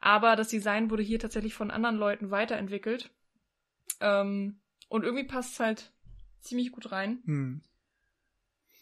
[0.00, 3.10] Aber das Design wurde hier tatsächlich von anderen Leuten weiterentwickelt.
[4.00, 5.92] Ähm, und irgendwie passt es halt
[6.40, 7.22] ziemlich gut rein.
[7.24, 7.62] Hm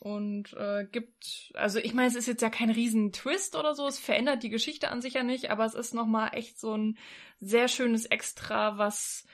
[0.04, 3.86] und äh, gibt, also ich meine, es ist jetzt ja kein riesen Twist oder so,
[3.86, 6.98] es verändert die Geschichte an sich ja nicht, aber es ist nochmal echt so ein
[7.40, 9.24] sehr schönes Extra, was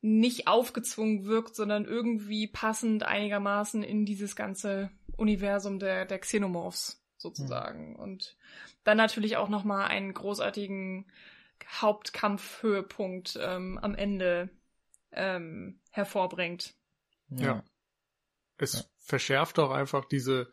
[0.00, 7.90] nicht aufgezwungen wirkt, sondern irgendwie passend einigermaßen in dieses ganze Universum der, der Xenomorphs sozusagen.
[7.90, 7.96] Mhm.
[7.96, 8.36] Und
[8.82, 11.06] dann natürlich auch nochmal einen großartigen
[11.64, 14.50] Hauptkampfhöhepunkt ähm, am Ende
[15.12, 16.74] ähm, hervorbringt.
[17.28, 17.44] Ja.
[17.44, 17.64] ja.
[18.56, 18.80] Es ja.
[19.08, 20.48] Verschärft auch einfach diese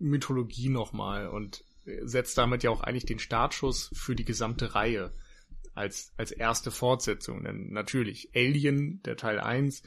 [0.00, 1.64] Mythologie nochmal und
[2.02, 5.12] setzt damit ja auch eigentlich den Startschuss für die gesamte Reihe
[5.74, 7.44] als, als erste Fortsetzung.
[7.44, 9.84] Denn natürlich, Alien, der Teil 1,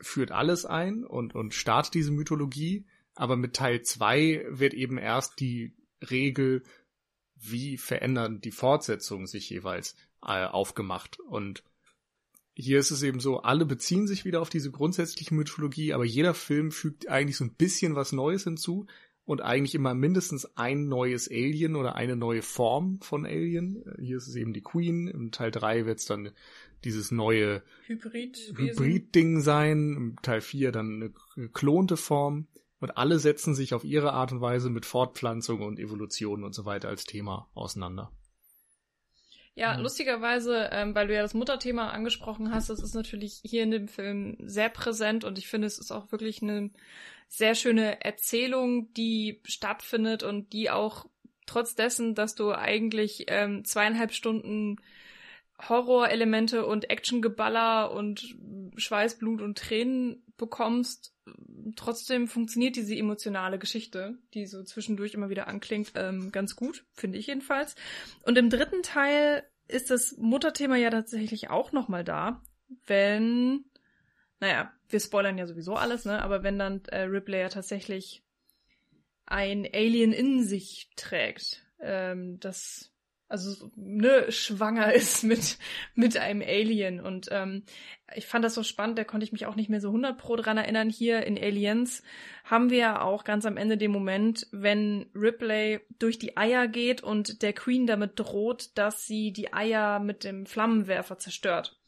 [0.00, 5.38] führt alles ein und, und startet diese Mythologie, aber mit Teil 2 wird eben erst
[5.38, 5.76] die
[6.10, 6.64] Regel,
[7.36, 11.20] wie verändern die Fortsetzungen sich jeweils äh, aufgemacht.
[11.20, 11.62] Und
[12.54, 16.34] hier ist es eben so, alle beziehen sich wieder auf diese grundsätzliche Mythologie, aber jeder
[16.34, 18.86] Film fügt eigentlich so ein bisschen was Neues hinzu
[19.24, 23.82] und eigentlich immer mindestens ein neues Alien oder eine neue Form von Alien.
[24.00, 26.30] Hier ist es eben die Queen, im Teil 3 wird es dann
[26.84, 32.48] dieses neue Hybrid-Ding sein, im Teil 4 dann eine geklonte Form
[32.80, 36.64] und alle setzen sich auf ihre Art und Weise mit Fortpflanzung und Evolution und so
[36.64, 38.10] weiter als Thema auseinander.
[39.54, 39.82] Ja, mhm.
[39.82, 43.88] lustigerweise, ähm, weil du ja das Mutterthema angesprochen hast, das ist natürlich hier in dem
[43.88, 46.70] Film sehr präsent und ich finde, es ist auch wirklich eine
[47.28, 51.06] sehr schöne Erzählung, die stattfindet und die auch
[51.46, 54.76] trotz dessen, dass du eigentlich ähm, zweieinhalb Stunden
[55.68, 58.36] Horrorelemente und Actiongeballer und
[58.76, 61.11] Schweißblut und Tränen bekommst,
[61.76, 67.18] trotzdem funktioniert diese emotionale Geschichte, die so zwischendurch immer wieder anklingt, ähm, ganz gut, finde
[67.18, 67.74] ich jedenfalls.
[68.22, 72.42] Und im dritten Teil ist das Mutterthema ja tatsächlich auch nochmal da,
[72.86, 73.64] wenn,
[74.40, 78.22] naja, wir spoilern ja sowieso alles, ne, aber wenn dann äh, Ripley ja tatsächlich
[79.26, 82.91] ein Alien in sich trägt, ähm, das
[83.32, 85.58] also ne, schwanger ist mit,
[85.94, 87.00] mit einem Alien.
[87.00, 87.64] Und ähm,
[88.14, 90.36] ich fand das so spannend, da konnte ich mich auch nicht mehr so 100 pro
[90.36, 90.90] dran erinnern.
[90.90, 92.02] Hier in Aliens
[92.44, 97.02] haben wir ja auch ganz am Ende den Moment, wenn Ripley durch die Eier geht
[97.02, 101.78] und der Queen damit droht, dass sie die Eier mit dem Flammenwerfer zerstört.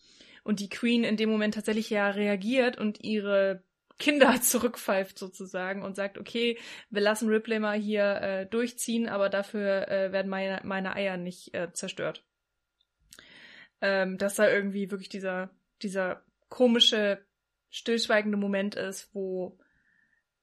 [0.44, 3.62] Und die Queen in dem Moment tatsächlich ja reagiert und ihre
[3.98, 6.58] Kinder zurückpfeift sozusagen und sagt, okay,
[6.90, 11.54] wir lassen Ripley mal hier äh, durchziehen, aber dafür äh, werden meine, meine Eier nicht
[11.54, 12.24] äh, zerstört.
[13.80, 15.50] Ähm, dass da irgendwie wirklich dieser,
[15.82, 17.24] dieser komische,
[17.70, 19.58] stillschweigende Moment ist, wo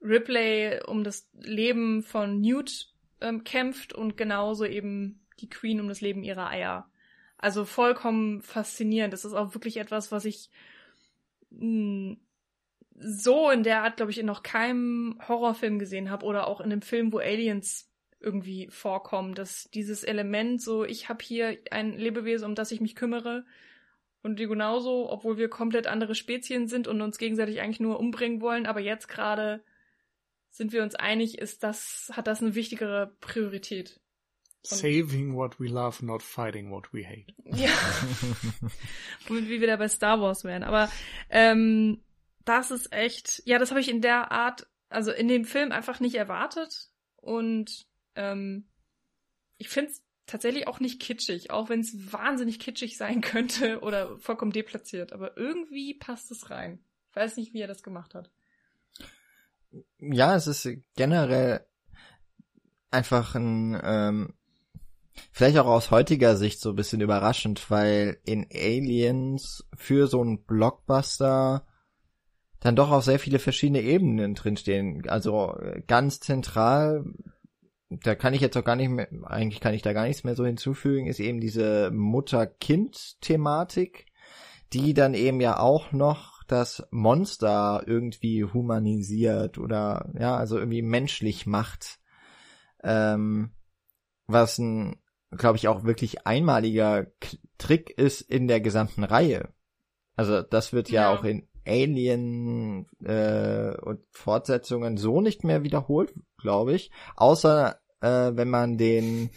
[0.01, 6.01] Ripley um das Leben von Newt ähm, kämpft und genauso eben die Queen um das
[6.01, 6.89] Leben ihrer Eier.
[7.37, 9.13] Also vollkommen faszinierend.
[9.13, 10.49] Das ist auch wirklich etwas, was ich
[11.49, 12.19] mh, hm,
[13.03, 16.71] so in der Art, glaube ich, in noch keinem Horrorfilm gesehen habe oder auch in
[16.71, 17.89] einem Film, wo Aliens
[18.19, 22.95] irgendwie vorkommen, dass dieses Element so, ich habe hier ein Lebewesen, um das ich mich
[22.95, 23.45] kümmere
[24.21, 28.41] und die genauso, obwohl wir komplett andere Spezien sind und uns gegenseitig eigentlich nur umbringen
[28.41, 29.63] wollen, aber jetzt gerade
[30.51, 33.99] sind wir uns einig, ist das, hat das eine wichtigere Priorität.
[34.69, 37.33] Und Saving what we love, not fighting what we hate.
[37.45, 37.71] Ja.
[39.27, 40.63] Womit wir wieder bei Star Wars wären.
[40.63, 40.91] Aber
[41.29, 42.03] ähm,
[42.45, 45.99] das ist echt, ja, das habe ich in der Art, also in dem Film einfach
[45.99, 46.89] nicht erwartet.
[47.17, 47.85] Und
[48.15, 48.69] ähm,
[49.57, 54.17] ich finde es tatsächlich auch nicht kitschig, auch wenn es wahnsinnig kitschig sein könnte oder
[54.19, 55.13] vollkommen deplatziert.
[55.13, 56.83] Aber irgendwie passt es rein.
[57.09, 58.31] Ich weiß nicht, wie er das gemacht hat.
[59.99, 61.65] Ja, es ist generell
[62.89, 64.33] einfach ein ähm,
[65.31, 70.43] Vielleicht auch aus heutiger Sicht so ein bisschen überraschend, weil in Aliens für so einen
[70.43, 71.65] Blockbuster
[72.61, 75.09] dann doch auch sehr viele verschiedene Ebenen drinstehen.
[75.09, 75.57] Also
[75.87, 77.03] ganz zentral,
[77.89, 80.35] da kann ich jetzt auch gar nicht mehr, eigentlich kann ich da gar nichts mehr
[80.35, 84.05] so hinzufügen, ist eben diese Mutter-Kind-Thematik,
[84.71, 91.45] die dann eben ja auch noch das Monster irgendwie humanisiert oder ja, also irgendwie menschlich
[91.45, 91.99] macht.
[92.83, 93.51] Ähm,
[94.27, 94.95] was ein
[95.37, 97.07] glaube ich, auch wirklich einmaliger
[97.57, 99.49] Trick ist in der gesamten Reihe.
[100.15, 101.17] Also das wird ja, ja.
[101.17, 106.91] auch in Alien äh, und Fortsetzungen so nicht mehr wiederholt, glaube ich.
[107.15, 109.29] Außer äh, wenn man den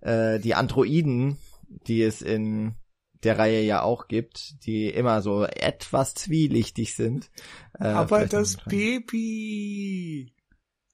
[0.00, 1.38] äh, die Androiden,
[1.86, 2.74] die es in
[3.22, 7.30] der Reihe ja auch gibt, die immer so etwas zwielichtig sind.
[7.78, 10.34] Äh, Aber das Baby.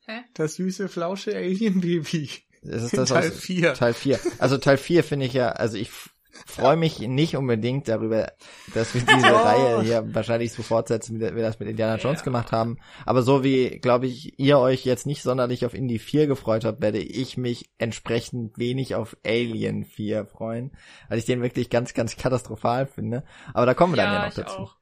[0.07, 0.21] Hä?
[0.35, 2.31] Das süße, flausche Alien-Baby.
[2.63, 3.75] Es ist das Teil 4.
[3.75, 4.19] Teil 4.
[4.39, 5.91] Also Teil 4 finde ich ja, also ich
[6.31, 8.33] freue mich nicht unbedingt darüber,
[8.75, 9.37] dass wir diese oh.
[9.37, 12.25] Reihe hier wahrscheinlich so fortsetzen, wie wir das mit Indiana Jones ja.
[12.25, 12.79] gemacht haben.
[13.07, 16.81] Aber so wie, glaube ich, ihr euch jetzt nicht sonderlich auf Indie 4 gefreut habt,
[16.81, 20.73] werde ich mich entsprechend wenig auf Alien 4 freuen,
[21.09, 23.25] weil ich den wirklich ganz, ganz katastrophal finde.
[23.55, 24.59] Aber da kommen wir ja, dann ja noch dazu.
[24.59, 24.77] Auch.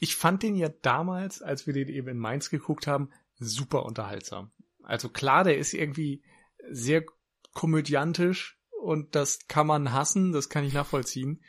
[0.00, 4.50] Ich fand den ja damals, als wir den eben in Mainz geguckt haben, super unterhaltsam.
[4.82, 6.22] Also klar, der ist irgendwie
[6.70, 7.04] sehr
[7.52, 11.40] komödiantisch und das kann man hassen, das kann ich nachvollziehen.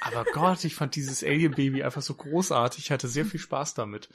[0.00, 4.08] Aber Gott, ich fand dieses Alien-Baby einfach so großartig, ich hatte sehr viel Spaß damit.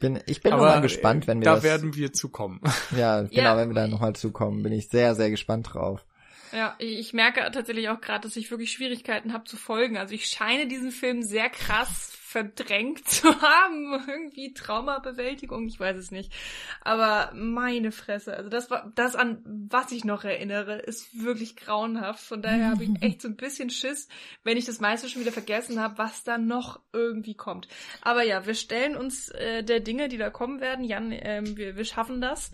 [0.00, 2.60] Bin, ich bin Aber, mal gespannt, wenn wir da das, werden wir zukommen.
[2.96, 3.56] Ja, genau, ja.
[3.56, 6.04] wenn wir da nochmal zukommen, bin ich sehr, sehr gespannt drauf.
[6.52, 9.96] Ja, ich merke tatsächlich auch gerade, dass ich wirklich Schwierigkeiten habe zu folgen.
[9.96, 14.02] Also ich scheine diesen Film sehr krass verdrängt zu haben.
[14.08, 16.32] Irgendwie Traumabewältigung, ich weiß es nicht.
[16.80, 22.24] Aber meine Fresse, also das war das an was ich noch erinnere, ist wirklich grauenhaft.
[22.24, 24.08] Von daher habe ich echt so ein bisschen Schiss,
[24.42, 27.68] wenn ich das meiste schon wieder vergessen habe, was da noch irgendwie kommt.
[28.02, 30.84] Aber ja, wir stellen uns äh, der Dinge, die da kommen werden.
[30.84, 32.50] Jan, ähm, wir, wir schaffen das.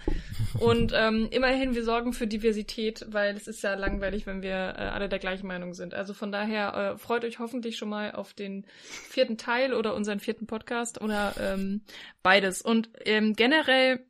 [0.59, 4.83] Und ähm, immerhin, wir sorgen für Diversität, weil es ist ja langweilig, wenn wir äh,
[4.93, 5.95] alle der gleichen Meinung sind.
[5.95, 8.67] Also von daher äh, freut euch hoffentlich schon mal auf den
[9.09, 11.83] vierten Teil Teil oder unseren vierten Podcast oder ähm,
[12.23, 12.63] beides.
[12.63, 14.07] Und ähm, generell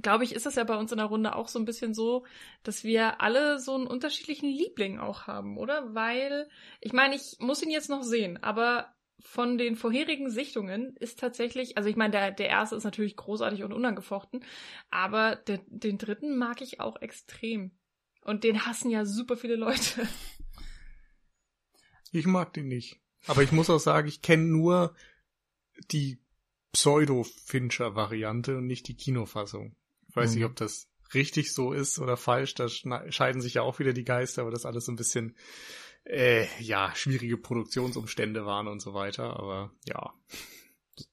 [0.00, 2.24] glaube ich, ist das ja bei uns in der Runde auch so ein bisschen so,
[2.62, 5.94] dass wir alle so einen unterschiedlichen Liebling auch haben, oder?
[5.94, 6.48] Weil,
[6.80, 11.76] ich meine, ich muss ihn jetzt noch sehen, aber von den vorherigen Sichtungen ist tatsächlich,
[11.76, 14.44] also ich meine, der, der erste ist natürlich großartig und unangefochten,
[14.90, 17.72] aber der, den dritten mag ich auch extrem.
[18.24, 20.08] Und den hassen ja super viele Leute.
[22.12, 23.01] Ich mag den nicht.
[23.26, 24.94] Aber ich muss auch sagen, ich kenne nur
[25.90, 26.18] die
[26.72, 29.76] Pseudo-Fincher-Variante und nicht die Kinofassung.
[30.08, 30.36] Ich weiß mhm.
[30.36, 32.54] nicht, ob das richtig so ist oder falsch.
[32.54, 35.36] Da scheiden sich ja auch wieder die Geister, aber das alles so ein bisschen
[36.04, 39.38] äh, ja schwierige Produktionsumstände waren und so weiter.
[39.38, 40.12] Aber ja,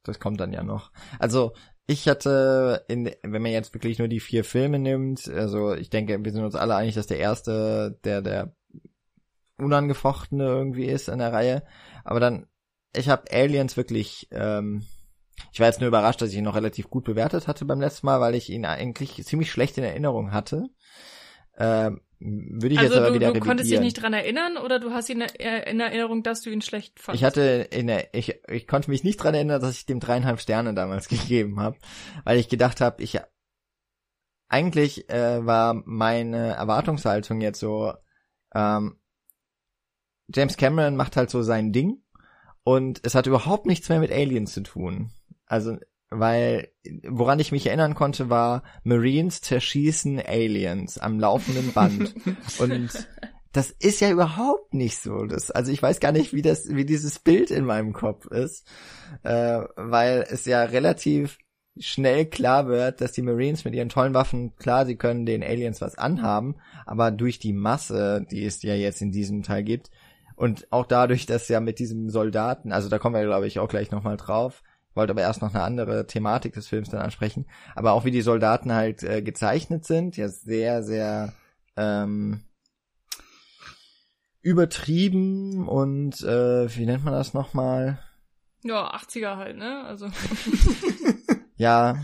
[0.03, 0.91] das kommt dann ja noch.
[1.19, 1.53] Also
[1.87, 6.23] ich hatte, in, wenn man jetzt wirklich nur die vier Filme nimmt, also ich denke,
[6.23, 8.55] wir sind uns alle einig, dass der erste, der der
[9.61, 11.63] unangefochtene irgendwie ist in der Reihe.
[12.03, 12.47] Aber dann,
[12.95, 14.85] ich habe Aliens wirklich, ähm,
[15.51, 18.07] ich war jetzt nur überrascht, dass ich ihn noch relativ gut bewertet hatte beim letzten
[18.07, 20.69] Mal, weil ich ihn eigentlich ziemlich schlecht in Erinnerung hatte.
[21.57, 23.47] Ähm, würde ich also jetzt aber du, wieder du revidieren.
[23.47, 26.99] konntest dich nicht dran erinnern oder du hast ihn in Erinnerung, dass du ihn schlecht
[26.99, 27.21] fandest?
[27.21, 30.41] Ich hatte in der, ich, ich konnte mich nicht dran erinnern, dass ich dem dreieinhalb
[30.41, 31.77] Sterne damals gegeben habe,
[32.25, 33.19] weil ich gedacht habe, ich
[34.49, 37.93] eigentlich äh, war meine Erwartungshaltung jetzt so,
[38.53, 38.98] ähm,
[40.33, 42.01] James Cameron macht halt so sein Ding
[42.63, 45.11] und es hat überhaupt nichts mehr mit Aliens zu tun.
[45.45, 45.77] Also,
[46.11, 46.69] weil,
[47.07, 52.13] woran ich mich erinnern konnte, war, Marines zerschießen Aliens am laufenden Band.
[52.59, 53.07] und
[53.51, 55.25] das ist ja überhaupt nicht so.
[55.25, 58.67] Das, also ich weiß gar nicht, wie das, wie dieses Bild in meinem Kopf ist,
[59.23, 61.39] äh, weil es ja relativ
[61.79, 65.81] schnell klar wird, dass die Marines mit ihren tollen Waffen, klar, sie können den Aliens
[65.81, 66.55] was anhaben,
[66.85, 69.89] aber durch die Masse, die es ja jetzt in diesem Teil gibt,
[70.39, 73.67] und auch dadurch, dass ja mit diesem Soldaten, also da kommen wir, glaube ich, auch
[73.67, 74.63] gleich nochmal drauf,
[74.93, 78.21] wollte aber erst noch eine andere Thematik des Films dann ansprechen, aber auch wie die
[78.21, 81.33] Soldaten halt äh, gezeichnet sind, ja sehr, sehr
[81.75, 82.45] ähm,
[84.41, 87.99] übertrieben und äh, wie nennt man das nochmal?
[88.63, 89.83] Ja, 80er halt, ne?
[89.83, 90.07] Also.
[91.57, 92.01] ja,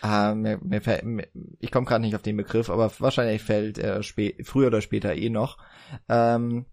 [0.00, 1.26] äh, mir, mir, mir,
[1.58, 4.00] ich komme gerade nicht auf den Begriff, aber wahrscheinlich fällt er
[4.44, 5.58] früher oder später eh noch.
[6.08, 6.66] Ähm,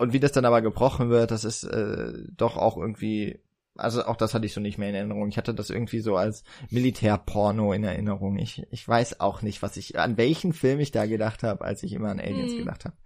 [0.00, 3.40] und wie das dann aber gebrochen wird, das ist äh, doch auch irgendwie
[3.76, 5.28] also auch das hatte ich so nicht mehr in Erinnerung.
[5.28, 8.38] Ich hatte das irgendwie so als Militärporno in Erinnerung.
[8.38, 11.82] Ich, ich weiß auch nicht, was ich, an welchen Film ich da gedacht habe, als
[11.82, 12.58] ich immer an Aliens hm.
[12.58, 12.96] gedacht habe.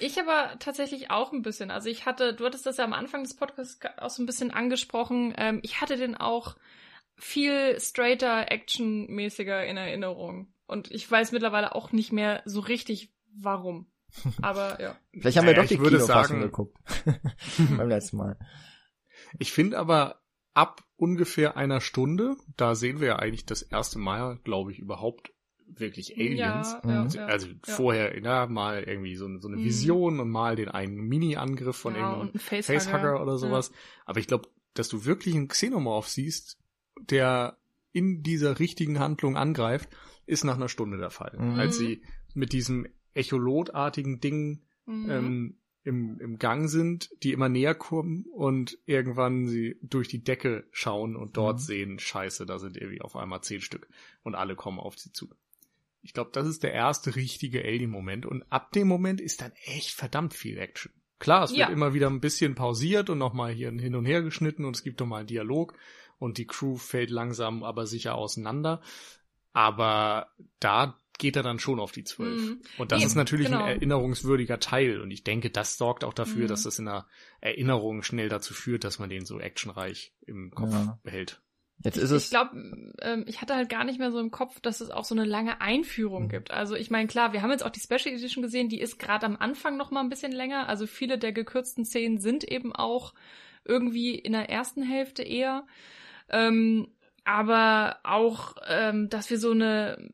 [0.00, 1.70] Ich aber tatsächlich auch ein bisschen.
[1.70, 4.50] Also ich hatte, du hattest das ja am Anfang des Podcasts auch so ein bisschen
[4.50, 5.34] angesprochen.
[5.36, 6.56] Ähm, ich hatte den auch
[7.16, 10.54] viel straighter, actionmäßiger in Erinnerung.
[10.66, 13.86] Und ich weiß mittlerweile auch nicht mehr so richtig, warum.
[14.42, 14.96] Aber ja.
[15.12, 16.76] Vielleicht haben naja, wir doch die Kinofassung geguckt.
[17.76, 18.38] Beim letzten Mal.
[19.38, 20.22] Ich finde aber
[20.54, 25.32] ab ungefähr einer Stunde, da sehen wir ja eigentlich das erste Mal, glaube ich, überhaupt
[25.66, 26.76] wirklich Aliens.
[26.84, 27.54] Ja, also, ja, also ja.
[27.62, 29.64] vorher, ja, mal irgendwie so, so eine mhm.
[29.64, 30.20] Vision mhm.
[30.20, 33.72] und mal den einen Mini-Angriff von irgendeinem Facehugger, Facehugger oder sowas.
[34.04, 36.58] Aber ich glaube, dass du wirklich einen Xenomorph siehst,
[37.00, 37.58] der
[37.92, 39.88] in dieser richtigen Handlung angreift,
[40.26, 41.36] ist nach einer Stunde der Fall.
[41.38, 41.58] Mhm.
[41.58, 42.02] Als sie
[42.34, 45.10] mit diesem Echolotartigen Ding mhm.
[45.10, 50.66] ähm, im, im Gang sind, die immer näher kommen und irgendwann sie durch die Decke
[50.70, 51.62] schauen und dort mhm.
[51.62, 53.88] sehen, scheiße, da sind irgendwie auf einmal zehn Stück
[54.22, 55.28] und alle kommen auf sie zu.
[56.00, 59.90] Ich glaube, das ist der erste richtige Alien-Moment und ab dem Moment ist dann echt
[59.90, 60.92] verdammt viel Action.
[61.18, 61.68] Klar, es wird ja.
[61.68, 65.00] immer wieder ein bisschen pausiert und nochmal hier hin und her geschnitten und es gibt
[65.00, 65.74] nochmal einen Dialog
[66.18, 68.82] und die Crew fällt langsam aber sicher auseinander.
[69.52, 70.28] Aber
[70.60, 72.40] da geht er dann schon auf die zwölf.
[72.40, 72.62] Mhm.
[72.78, 73.62] Und das nee, ist natürlich genau.
[73.62, 75.00] ein erinnerungswürdiger Teil.
[75.00, 76.48] Und ich denke, das sorgt auch dafür, mhm.
[76.48, 77.06] dass das in der
[77.40, 80.98] Erinnerung schnell dazu führt, dass man den so actionreich im Kopf ja.
[81.02, 81.40] behält.
[81.82, 82.24] Jetzt ist es.
[82.24, 82.56] Ich glaube,
[83.00, 85.24] ähm, ich hatte halt gar nicht mehr so im Kopf, dass es auch so eine
[85.24, 86.28] lange Einführung mhm.
[86.28, 86.50] gibt.
[86.50, 89.26] Also ich meine, klar, wir haben jetzt auch die Special Edition gesehen, die ist gerade
[89.26, 90.68] am Anfang noch mal ein bisschen länger.
[90.68, 93.14] Also viele der gekürzten Szenen sind eben auch
[93.64, 95.66] irgendwie in der ersten Hälfte eher.
[96.28, 96.88] Ähm,
[97.24, 100.10] aber auch, ähm, dass wir so eine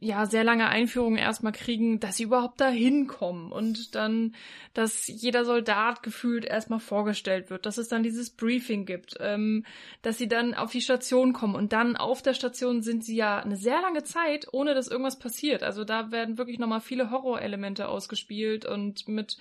[0.00, 4.36] ja, sehr lange Einführung erstmal kriegen, dass sie überhaupt da hinkommen und dann,
[4.72, 9.66] dass jeder Soldat gefühlt erstmal vorgestellt wird, dass es dann dieses Briefing gibt, ähm,
[10.02, 13.40] dass sie dann auf die Station kommen und dann auf der Station sind sie ja
[13.40, 15.64] eine sehr lange Zeit, ohne dass irgendwas passiert.
[15.64, 19.36] Also da werden wirklich nochmal viele Horrorelemente ausgespielt und mit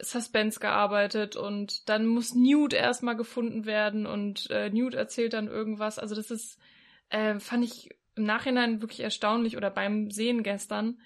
[0.00, 5.98] Suspense gearbeitet und dann muss Newt erstmal gefunden werden und äh, Newt erzählt dann irgendwas.
[5.98, 6.58] Also das ist,
[7.10, 11.00] äh, fand ich im Nachhinein wirklich erstaunlich oder beim Sehen gestern,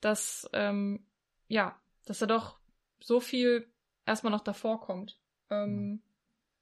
[0.00, 1.06] dass, ähm,
[1.48, 2.58] ja, dass er doch
[3.00, 3.66] so viel
[4.06, 5.18] erstmal noch davor kommt.
[5.50, 6.02] Ähm, mhm.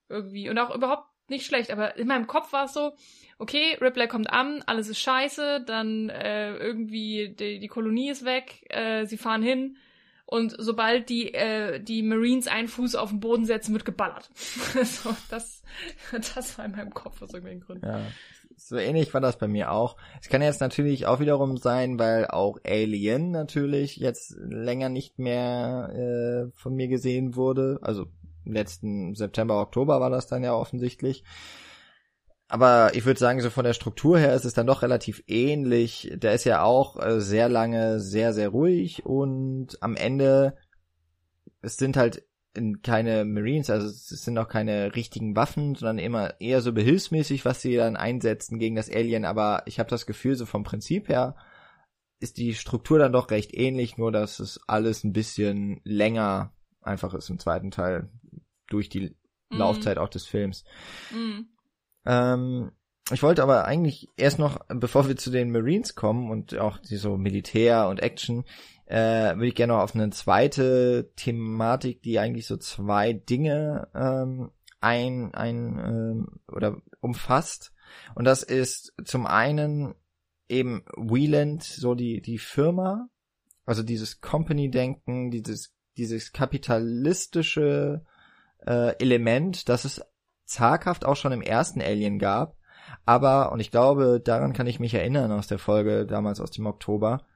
[0.08, 0.48] irgendwie.
[0.48, 2.94] Und auch überhaupt nicht schlecht, aber in meinem Kopf war es so,
[3.38, 8.64] okay, Ripley kommt an, alles ist scheiße, dann äh, irgendwie die, die Kolonie ist weg,
[8.70, 9.76] äh, sie fahren hin
[10.24, 14.28] und sobald die, äh, die Marines einen Fuß auf den Boden setzen, wird geballert.
[14.34, 15.62] so, das,
[16.12, 17.86] das war in meinem Kopf aus irgendwelchen Gründen.
[17.86, 18.00] Ja,
[18.58, 19.96] so ähnlich war das bei mir auch.
[20.20, 25.90] Es kann jetzt natürlich auch wiederum sein, weil auch Alien natürlich jetzt länger nicht mehr
[25.94, 27.78] äh, von mir gesehen wurde.
[27.82, 28.06] Also
[28.44, 31.24] letzten September, Oktober war das dann ja offensichtlich.
[32.48, 36.10] Aber ich würde sagen, so von der Struktur her ist es dann doch relativ ähnlich.
[36.14, 40.56] Der ist ja auch äh, sehr lange sehr, sehr ruhig und am Ende
[41.60, 42.22] es sind halt
[42.82, 47.62] keine Marines, also es sind auch keine richtigen Waffen, sondern immer eher so behilfsmäßig, was
[47.62, 49.24] sie dann einsetzen gegen das Alien.
[49.24, 51.36] Aber ich habe das Gefühl, so vom Prinzip her
[52.20, 57.14] ist die Struktur dann doch recht ähnlich, nur dass es alles ein bisschen länger einfach
[57.14, 58.08] ist im zweiten Teil
[58.66, 59.14] durch die
[59.50, 59.56] mm.
[59.56, 60.64] Laufzeit auch des Films.
[61.12, 61.42] Mm.
[62.06, 62.72] Ähm,
[63.10, 66.96] ich wollte aber eigentlich erst noch, bevor wir zu den Marines kommen und auch die
[66.96, 68.44] so Militär und Action,
[68.88, 74.50] äh, würde ich gerne noch auf eine zweite Thematik, die eigentlich so zwei Dinge ähm,
[74.80, 77.72] ein, ein ähm, oder umfasst.
[78.14, 79.94] Und das ist zum einen
[80.48, 83.08] eben Wieland, so die, die Firma,
[83.66, 88.06] also dieses Company-Denken, dieses, dieses kapitalistische
[88.66, 90.02] äh, Element, das es
[90.46, 92.56] zaghaft auch schon im ersten Alien gab.
[93.04, 96.64] Aber, und ich glaube, daran kann ich mich erinnern aus der Folge damals aus dem
[96.64, 97.26] Oktober,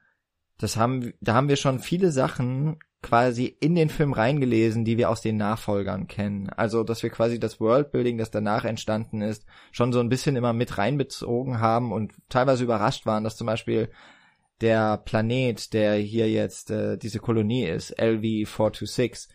[0.57, 5.09] das haben, da haben wir schon viele Sachen quasi in den Film reingelesen, die wir
[5.09, 6.49] aus den Nachfolgern kennen.
[6.49, 10.53] Also, dass wir quasi das Worldbuilding, das danach entstanden ist, schon so ein bisschen immer
[10.53, 13.89] mit reinbezogen haben und teilweise überrascht waren, dass zum Beispiel
[14.61, 19.27] der Planet, der hier jetzt äh, diese Kolonie ist, LV426,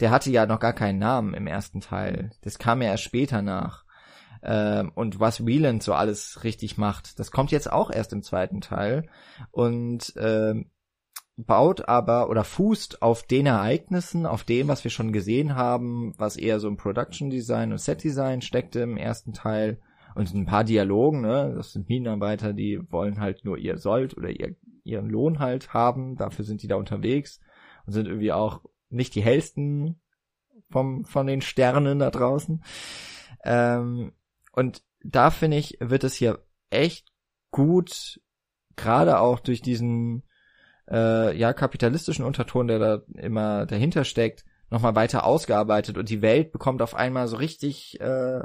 [0.00, 2.32] der hatte ja noch gar keinen Namen im ersten Teil.
[2.42, 3.81] Das kam ja erst später nach.
[4.42, 8.60] Ähm, und was Wieland so alles richtig macht, das kommt jetzt auch erst im zweiten
[8.60, 9.08] Teil.
[9.50, 10.70] Und ähm,
[11.36, 16.36] baut aber oder fußt auf den Ereignissen, auf dem, was wir schon gesehen haben, was
[16.36, 19.80] eher so im Production Design und Set Design steckte im ersten Teil
[20.14, 24.28] und ein paar Dialogen, ne, das sind Minenarbeiter, die wollen halt nur ihr Sold oder
[24.28, 27.40] ihr, ihren Lohn halt haben, dafür sind die da unterwegs
[27.86, 30.00] und sind irgendwie auch nicht die hellsten
[30.70, 32.62] vom, von den Sternen da draußen.
[33.44, 34.12] Ähm,
[34.52, 37.12] und da finde ich, wird es hier echt
[37.50, 38.20] gut,
[38.76, 40.22] gerade auch durch diesen
[40.90, 46.52] äh, ja kapitalistischen Unterton, der da immer dahinter steckt, nochmal weiter ausgearbeitet und die Welt
[46.52, 48.40] bekommt auf einmal so richtig, äh,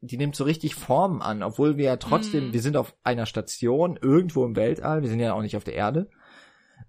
[0.00, 2.52] die nimmt so richtig Form an, obwohl wir ja trotzdem, mm.
[2.52, 5.74] wir sind auf einer Station irgendwo im Weltall, wir sind ja auch nicht auf der
[5.74, 6.08] Erde.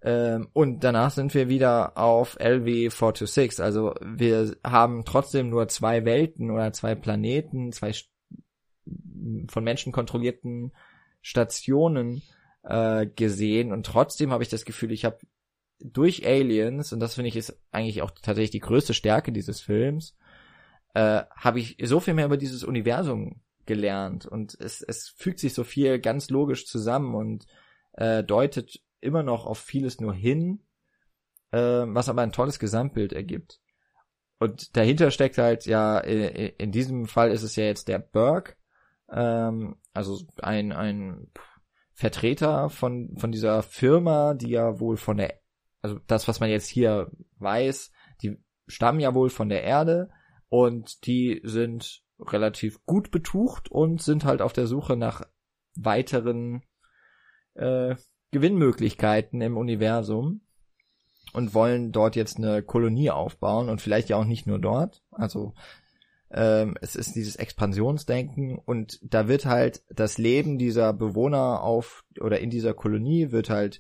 [0.02, 3.64] Ähm, und danach sind wir wieder auf LW 426.
[3.64, 7.94] Also wir haben trotzdem nur zwei Welten oder zwei Planeten, zwei
[9.50, 10.72] von Menschen kontrollierten
[11.22, 12.22] Stationen
[12.64, 15.20] äh, gesehen und trotzdem habe ich das Gefühl, ich habe
[15.80, 20.16] durch Aliens, und das finde ich ist eigentlich auch tatsächlich die größte Stärke dieses Films,
[20.94, 25.54] äh, habe ich so viel mehr über dieses Universum gelernt und es, es fügt sich
[25.54, 27.46] so viel ganz logisch zusammen und
[27.94, 30.64] äh, deutet immer noch auf vieles nur hin,
[31.52, 33.60] äh, was aber ein tolles Gesamtbild ergibt.
[34.40, 38.56] Und dahinter steckt halt ja, in, diesem Fall ist es ja jetzt der Burke,
[39.10, 41.32] ähm, also ein, ein
[41.94, 45.40] Vertreter von, von dieser Firma, die ja wohl von der,
[45.82, 47.92] also das, was man jetzt hier weiß,
[48.22, 48.38] die
[48.68, 50.10] stammen ja wohl von der Erde
[50.50, 55.24] und die sind relativ gut betucht und sind halt auf der Suche nach
[55.76, 56.64] weiteren
[57.56, 57.96] äh,
[58.32, 60.42] Gewinnmöglichkeiten im Universum
[61.34, 65.04] und wollen dort jetzt eine Kolonie aufbauen und vielleicht ja auch nicht nur dort.
[65.12, 65.54] Also
[66.32, 72.40] ähm, es ist dieses Expansionsdenken und da wird halt das Leben dieser Bewohner auf oder
[72.40, 73.80] in dieser Kolonie wird halt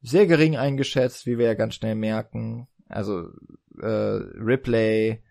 [0.00, 2.66] sehr gering eingeschätzt, wie wir ja ganz schnell merken.
[2.88, 3.28] Also
[3.80, 5.22] äh, Ripley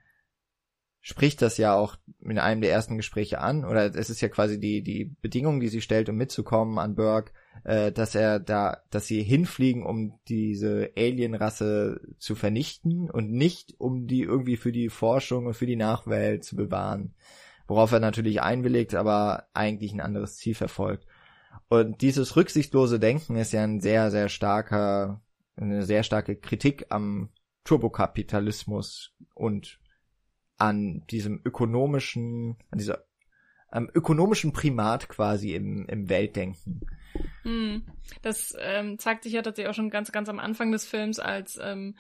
[1.01, 4.59] spricht das ja auch in einem der ersten Gespräche an, oder es ist ja quasi
[4.59, 7.33] die, die Bedingung, die sie stellt, um mitzukommen an Burke,
[7.64, 14.08] äh, dass er da, dass sie hinfliegen, um diese Alienrasse zu vernichten und nicht, um
[14.08, 17.14] die irgendwie für die Forschung und für die Nachwelt zu bewahren.
[17.68, 21.06] Worauf er natürlich einwilligt, aber eigentlich ein anderes Ziel verfolgt.
[21.70, 25.22] Und dieses rücksichtslose Denken ist ja ein sehr, sehr starker,
[25.56, 27.30] eine sehr starke Kritik am
[27.64, 29.80] Turbokapitalismus und
[30.58, 33.06] an diesem ökonomischen, an dieser
[33.70, 36.82] am ökonomischen Primat quasi im, im Weltdenken.
[37.43, 37.83] Hm.
[38.21, 41.59] Das ähm, zeigt sich ja tatsächlich auch schon ganz, ganz am Anfang des Films, als
[41.61, 41.95] ähm,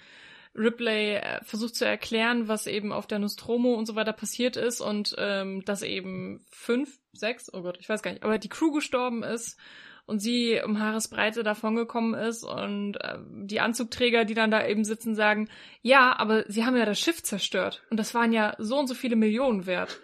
[0.55, 4.81] Ripley äh, versucht zu erklären, was eben auf der Nostromo und so weiter passiert ist
[4.81, 8.71] und ähm, dass eben fünf, sechs, oh Gott, ich weiß gar nicht, aber die Crew
[8.71, 9.57] gestorben ist
[10.05, 15.15] und sie um Haaresbreite davongekommen ist und äh, die Anzugträger, die dann da eben sitzen,
[15.15, 15.47] sagen,
[15.81, 18.93] ja, aber sie haben ja das Schiff zerstört und das waren ja so und so
[18.93, 20.01] viele Millionen wert.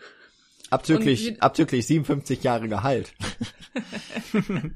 [0.70, 3.14] Abzüglich, und, abzüglich 57 Jahre Gehalt.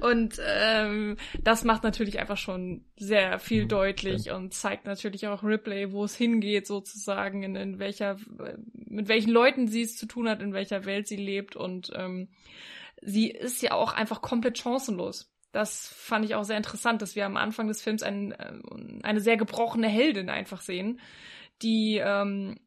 [0.00, 3.68] und ähm, das macht natürlich einfach schon sehr viel mhm.
[3.68, 8.16] deutlich und zeigt natürlich auch Ripley, wo es hingeht sozusagen, in, in welcher,
[8.72, 12.28] mit welchen Leuten sie es zu tun hat, in welcher Welt sie lebt und ähm,
[13.02, 15.30] sie ist ja auch einfach komplett chancenlos.
[15.52, 18.52] Das fand ich auch sehr interessant, dass wir am Anfang des Films ein, äh,
[19.02, 21.00] eine sehr gebrochene Heldin einfach sehen,
[21.62, 22.58] die ähm,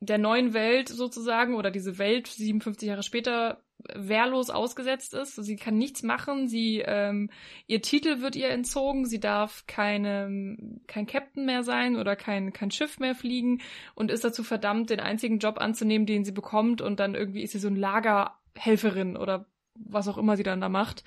[0.00, 3.62] der neuen Welt sozusagen oder diese Welt 57 Jahre später
[3.94, 5.36] wehrlos ausgesetzt ist.
[5.36, 6.48] Sie kann nichts machen.
[6.48, 7.30] Sie ähm,
[7.66, 9.06] ihr Titel wird ihr entzogen.
[9.06, 13.60] Sie darf keine kein Captain mehr sein oder kein kein Schiff mehr fliegen
[13.94, 16.80] und ist dazu verdammt, den einzigen Job anzunehmen, den sie bekommt.
[16.80, 20.68] Und dann irgendwie ist sie so ein Lagerhelferin oder was auch immer sie dann da
[20.68, 21.04] macht.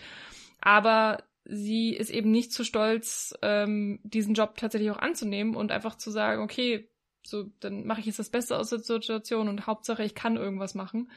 [0.62, 5.96] Aber sie ist eben nicht zu stolz, ähm, diesen Job tatsächlich auch anzunehmen und einfach
[5.96, 6.88] zu sagen, okay,
[7.30, 10.76] so, dann mache ich jetzt das Beste aus der Situation und Hauptsache, ich kann irgendwas
[10.76, 11.12] machen.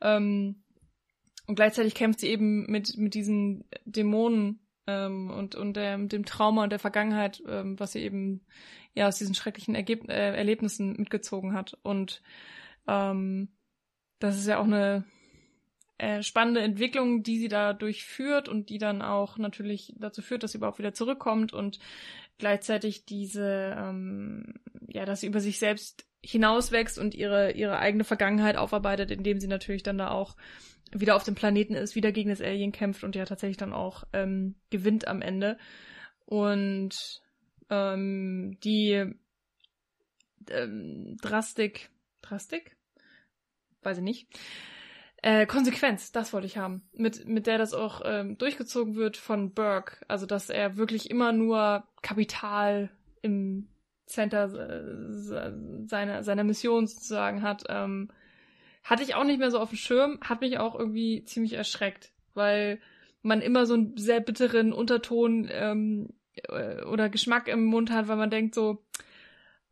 [0.00, 0.62] Ähm,
[1.46, 6.64] und gleichzeitig kämpft sie eben mit, mit diesen Dämonen ähm, und, und der, dem Trauma
[6.64, 8.46] und der Vergangenheit, ähm, was sie eben
[8.94, 11.76] ja aus diesen schrecklichen Ergeb äh, Erlebnissen mitgezogen hat.
[11.82, 12.22] Und
[12.86, 13.48] ähm,
[14.18, 15.04] das ist ja auch eine
[15.98, 20.52] äh, spannende Entwicklung, die sie da durchführt und die dann auch natürlich dazu führt, dass
[20.52, 21.78] sie überhaupt wieder zurückkommt und
[22.40, 24.54] gleichzeitig diese, ähm,
[24.88, 29.46] ja, dass sie über sich selbst hinauswächst und ihre, ihre eigene Vergangenheit aufarbeitet, indem sie
[29.46, 30.36] natürlich dann da auch
[30.92, 34.04] wieder auf dem Planeten ist, wieder gegen das Alien kämpft und ja tatsächlich dann auch
[34.12, 35.56] ähm, gewinnt am Ende.
[36.26, 37.22] Und
[37.70, 39.14] ähm, die
[40.50, 41.90] ähm, Drastik,
[42.22, 42.76] Drastik?
[43.82, 44.28] Weiß ich nicht.
[45.22, 46.82] Äh, Konsequenz, das wollte ich haben.
[46.92, 49.96] Mit, mit der das auch ähm, durchgezogen wird von Burke.
[50.08, 52.90] Also, dass er wirklich immer nur Kapital
[53.22, 53.68] im
[54.06, 57.64] Center äh, seiner, seiner Mission sozusagen hat.
[57.68, 58.10] Ähm,
[58.82, 62.12] hatte ich auch nicht mehr so auf dem Schirm, hat mich auch irgendwie ziemlich erschreckt,
[62.34, 62.80] weil
[63.22, 68.16] man immer so einen sehr bitteren Unterton ähm, äh, oder Geschmack im Mund hat, weil
[68.16, 68.82] man denkt so,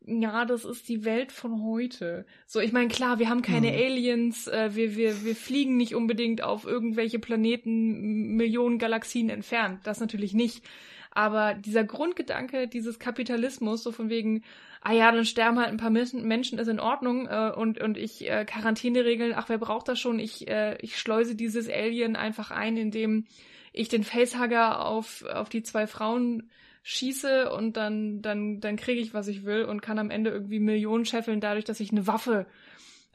[0.08, 2.24] ja, das ist die Welt von heute.
[2.46, 3.76] So, ich meine, klar, wir haben keine hm.
[3.76, 9.80] Aliens, äh, wir, wir, wir fliegen nicht unbedingt auf irgendwelche Planeten Millionen Galaxien entfernt.
[9.84, 10.64] Das natürlich nicht.
[11.10, 14.44] Aber dieser Grundgedanke dieses Kapitalismus, so von wegen,
[14.82, 18.28] ah ja, dann sterben halt ein paar Menschen, ist in Ordnung äh, und, und ich
[18.30, 20.18] äh, Quarantäneregeln, ach, wer braucht das schon?
[20.18, 23.26] Ich, äh, ich schleuse dieses Alien einfach ein, indem
[23.72, 26.50] ich den Facehugger auf, auf die zwei Frauen
[26.88, 30.58] schieße und dann, dann, dann kriege ich, was ich will und kann am Ende irgendwie
[30.58, 32.46] Millionen scheffeln, dadurch, dass ich eine Waffe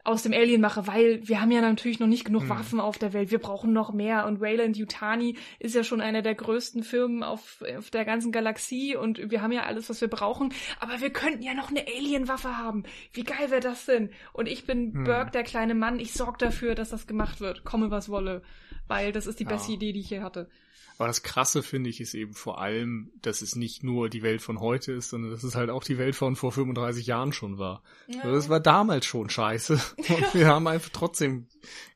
[0.03, 2.49] aus dem Alien mache, weil wir haben ja natürlich noch nicht genug hm.
[2.49, 3.31] Waffen auf der Welt.
[3.31, 4.27] Wir brauchen noch mehr.
[4.27, 8.95] Und Wayland Yutani ist ja schon einer der größten Firmen auf, auf der ganzen Galaxie
[8.95, 10.53] und wir haben ja alles, was wir brauchen.
[10.79, 12.83] Aber wir könnten ja noch eine Alien-Waffe haben.
[13.13, 14.11] Wie geil wäre das denn?
[14.33, 15.03] Und ich bin hm.
[15.05, 15.99] Burke, der kleine Mann.
[15.99, 17.63] Ich sorge dafür, dass das gemacht wird.
[17.63, 18.43] Komme, was wolle.
[18.87, 19.77] Weil das ist die beste ja.
[19.77, 20.49] Idee, die ich hier hatte.
[20.97, 24.41] Aber das Krasse finde ich ist eben vor allem, dass es nicht nur die Welt
[24.41, 27.57] von heute ist, sondern dass es halt auch die Welt von vor 35 Jahren schon
[27.57, 27.83] war.
[28.07, 28.21] Ja.
[28.21, 29.73] Also das war damals schon scheiße.
[29.97, 31.47] Und wir haben einfach trotzdem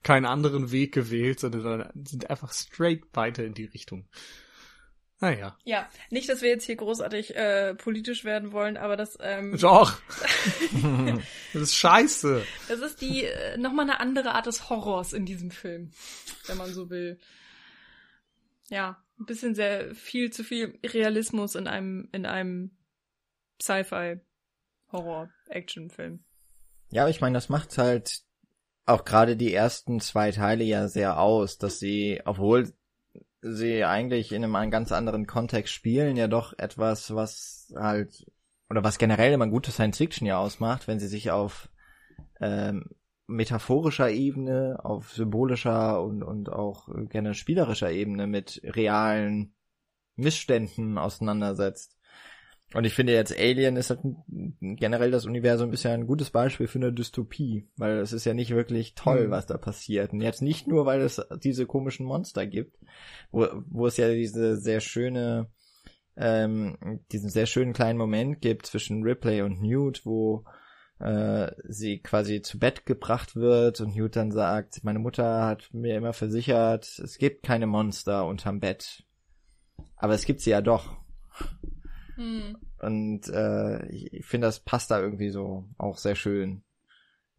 [0.03, 4.07] keinen anderen Weg gewählt, sondern sind einfach straight weiter in die Richtung.
[5.19, 5.57] Naja.
[5.63, 9.17] Ja, nicht, dass wir jetzt hier großartig äh, politisch werden wollen, aber das.
[9.19, 9.99] Ähm, Doch.
[11.53, 12.45] das ist scheiße.
[12.67, 15.91] Das ist die äh, nochmal eine andere Art des Horrors in diesem Film,
[16.45, 17.19] wenn man so will
[18.69, 22.77] ja, ein bisschen sehr viel zu viel Realismus in einem, in einem
[23.61, 24.19] Sci-Fi
[24.91, 26.23] Horror-Action-Film.
[26.89, 28.21] Ja, aber ich meine, das macht halt
[28.85, 32.73] auch gerade die ersten zwei Teile ja sehr aus, dass sie, obwohl
[33.41, 38.25] sie eigentlich in einem ganz anderen Kontext spielen, ja doch etwas, was halt,
[38.69, 41.69] oder was generell immer gute Science Fiction ja ausmacht, wenn sie sich auf
[42.39, 42.89] ähm,
[43.27, 49.53] metaphorischer Ebene, auf symbolischer und, und auch gerne spielerischer Ebene mit realen
[50.15, 51.97] Missständen auseinandersetzt.
[52.73, 54.01] Und ich finde jetzt Alien ist halt
[54.59, 58.33] generell das Universum ist ja ein gutes Beispiel für eine Dystopie, weil es ist ja
[58.33, 59.31] nicht wirklich toll, mhm.
[59.31, 60.11] was da passiert.
[60.11, 62.77] Und jetzt nicht nur, weil es diese komischen Monster gibt,
[63.31, 65.47] wo, wo es ja diese sehr schöne,
[66.17, 70.43] ähm, diesen sehr schönen kleinen Moment gibt zwischen Ripley und Newt, wo
[70.99, 75.95] äh, sie quasi zu Bett gebracht wird und Newt dann sagt, meine Mutter hat mir
[75.95, 79.03] immer versichert, es gibt keine Monster unterm Bett.
[79.95, 80.97] Aber es gibt sie ja doch.
[82.15, 82.57] Hm.
[82.79, 86.63] Und äh, ich finde, das passt da irgendwie so auch sehr schön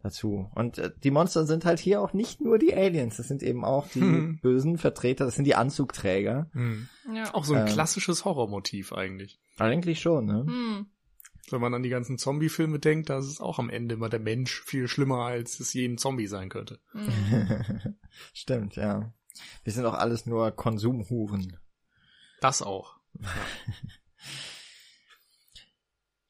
[0.01, 0.49] dazu.
[0.55, 3.65] Und äh, die Monster sind halt hier auch nicht nur die Aliens, das sind eben
[3.65, 4.39] auch die hm.
[4.41, 6.49] bösen Vertreter, das sind die Anzugträger.
[6.53, 6.87] Hm.
[7.13, 7.33] Ja.
[7.33, 9.39] Auch so ein ähm, klassisches Horrormotiv eigentlich.
[9.57, 10.45] Eigentlich schon, ne?
[10.47, 10.85] Hm.
[11.51, 14.19] Wenn man an die ganzen Zombie-Filme denkt, da ist es auch am Ende immer der
[14.19, 16.79] Mensch viel schlimmer, als es jeden Zombie sein könnte.
[16.93, 17.95] Mhm.
[18.33, 19.13] Stimmt, ja.
[19.63, 21.57] Wir sind auch alles nur Konsumhuren.
[22.41, 22.97] Das auch.
[23.19, 23.29] Ja,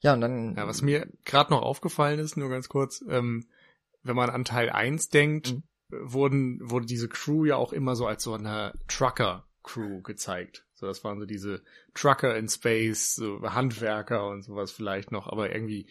[0.00, 0.56] ja und dann.
[0.56, 3.48] Ja, was mir gerade noch aufgefallen ist, nur ganz kurz, ähm,
[4.02, 5.62] wenn man an Teil 1 denkt, mhm.
[5.90, 10.66] wurden, wurde diese Crew ja auch immer so als so eine Trucker-Crew gezeigt.
[10.80, 11.62] So, das waren so diese
[11.94, 15.86] Trucker in Space, so Handwerker und sowas vielleicht noch, aber irgendwie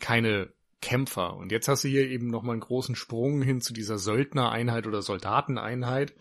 [0.00, 1.36] keine Kämpfer.
[1.36, 5.02] Und jetzt hast du hier eben nochmal einen großen Sprung hin zu dieser Söldnereinheit oder
[5.02, 6.14] Soldateneinheit,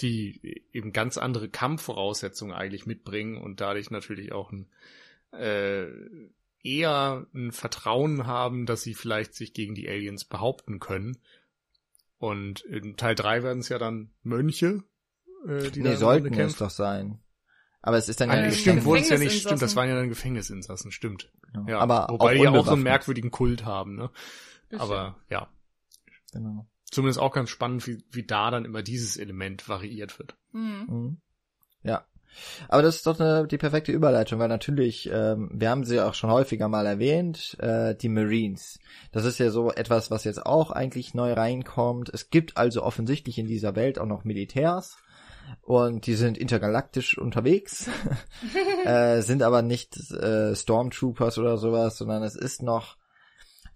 [0.00, 4.68] die eben ganz andere Kampfvoraussetzungen eigentlich mitbringen und dadurch natürlich auch ein,
[5.32, 5.86] äh,
[6.64, 11.18] eher ein Vertrauen haben, dass sie vielleicht sich gegen die Aliens behaupten können.
[12.18, 14.82] Und in Teil 3 werden es ja dann Mönche,
[15.46, 17.18] äh, die nee, da sollten es doch sein.
[17.82, 18.60] Aber es ist dann ja nicht.
[18.60, 21.30] Stimmt, wurde es ja nicht, stimmt, das waren ja dann Gefängnisinsassen, stimmt.
[21.52, 21.68] Genau.
[21.68, 24.10] Ja, aber wobei die ja auch so einen merkwürdigen Kult haben, ne?
[24.78, 25.48] Aber ja.
[26.32, 26.66] Genau.
[26.90, 30.36] Zumindest auch ganz spannend, wie, wie da dann immer dieses Element variiert wird.
[30.52, 30.86] Mhm.
[30.88, 31.20] mhm.
[31.82, 32.06] Ja.
[32.68, 36.14] Aber das ist doch eine, die perfekte Überleitung, weil natürlich, ähm, wir haben sie auch
[36.14, 38.78] schon häufiger mal erwähnt, äh, die Marines.
[39.10, 42.08] Das ist ja so etwas, was jetzt auch eigentlich neu reinkommt.
[42.08, 44.96] Es gibt also offensichtlich in dieser Welt auch noch Militärs
[45.60, 47.88] und die sind intergalaktisch unterwegs,
[48.84, 52.96] äh, sind aber nicht äh, Stormtroopers oder sowas, sondern es ist noch,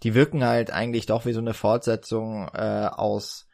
[0.03, 3.47] die wirken halt eigentlich doch wie so eine Fortsetzung äh, aus,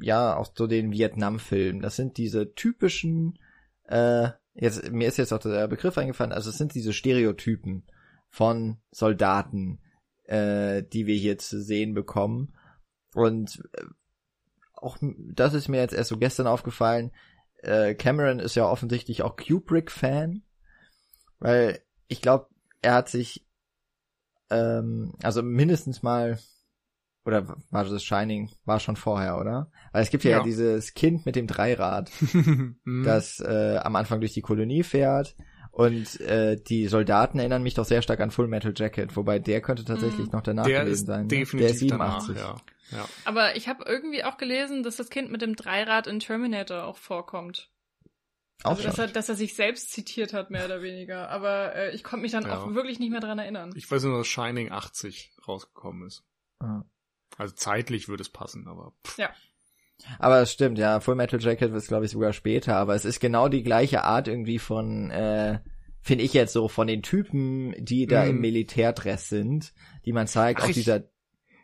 [0.00, 1.82] ja, aus so den Vietnam-Filmen.
[1.82, 3.38] Das sind diese typischen
[3.84, 7.84] äh, jetzt, mir ist jetzt auch der Begriff eingefallen, also es sind diese Stereotypen
[8.28, 9.80] von Soldaten,
[10.24, 12.54] äh, die wir hier zu sehen bekommen.
[13.14, 13.84] Und äh,
[14.74, 17.10] auch das ist mir jetzt erst so gestern aufgefallen.
[17.62, 20.42] Äh, Cameron ist ja offensichtlich auch Kubrick-Fan,
[21.38, 22.46] weil ich glaube,
[22.82, 23.46] er hat sich
[24.50, 26.38] ähm, also mindestens mal
[27.24, 28.50] oder war das Shining?
[28.64, 29.70] War schon vorher, oder?
[29.92, 30.42] Weil es gibt ja, ja.
[30.42, 33.04] dieses Kind mit dem Dreirad, mhm.
[33.04, 35.36] das äh, am Anfang durch die Kolonie fährt.
[35.70, 39.60] Und äh, die Soldaten erinnern mich doch sehr stark an Full Metal Jacket, wobei der
[39.60, 40.32] könnte tatsächlich mhm.
[40.32, 41.22] noch danach der gewesen sein.
[41.22, 41.28] Ne?
[41.28, 42.34] Definitiv der ist 87.
[42.34, 42.62] Danach, ja.
[42.90, 43.08] Ja.
[43.24, 46.96] Aber ich habe irgendwie auch gelesen, dass das Kind mit dem Dreirad in Terminator auch
[46.96, 47.70] vorkommt.
[48.62, 51.30] Auch also, dass er, dass er sich selbst zitiert hat, mehr oder weniger.
[51.30, 52.58] Aber äh, ich konnte mich dann ja.
[52.58, 53.72] auch wirklich nicht mehr dran erinnern.
[53.74, 56.24] Ich weiß nur, dass Shining 80 rausgekommen ist.
[56.58, 56.82] Ah.
[57.38, 58.92] Also zeitlich würde es passen, aber.
[59.06, 59.18] Pff.
[59.18, 59.30] Ja.
[60.18, 63.20] Aber es stimmt, ja, Full Metal Jacket ist glaube ich sogar später, aber es ist
[63.20, 65.60] genau die gleiche Art irgendwie von, äh,
[66.00, 68.28] finde ich jetzt so, von den Typen, die da mm.
[68.30, 68.40] im mhm.
[68.40, 69.74] Militärdress sind,
[70.06, 71.04] die man zeigt, Ach, auch ich, dieser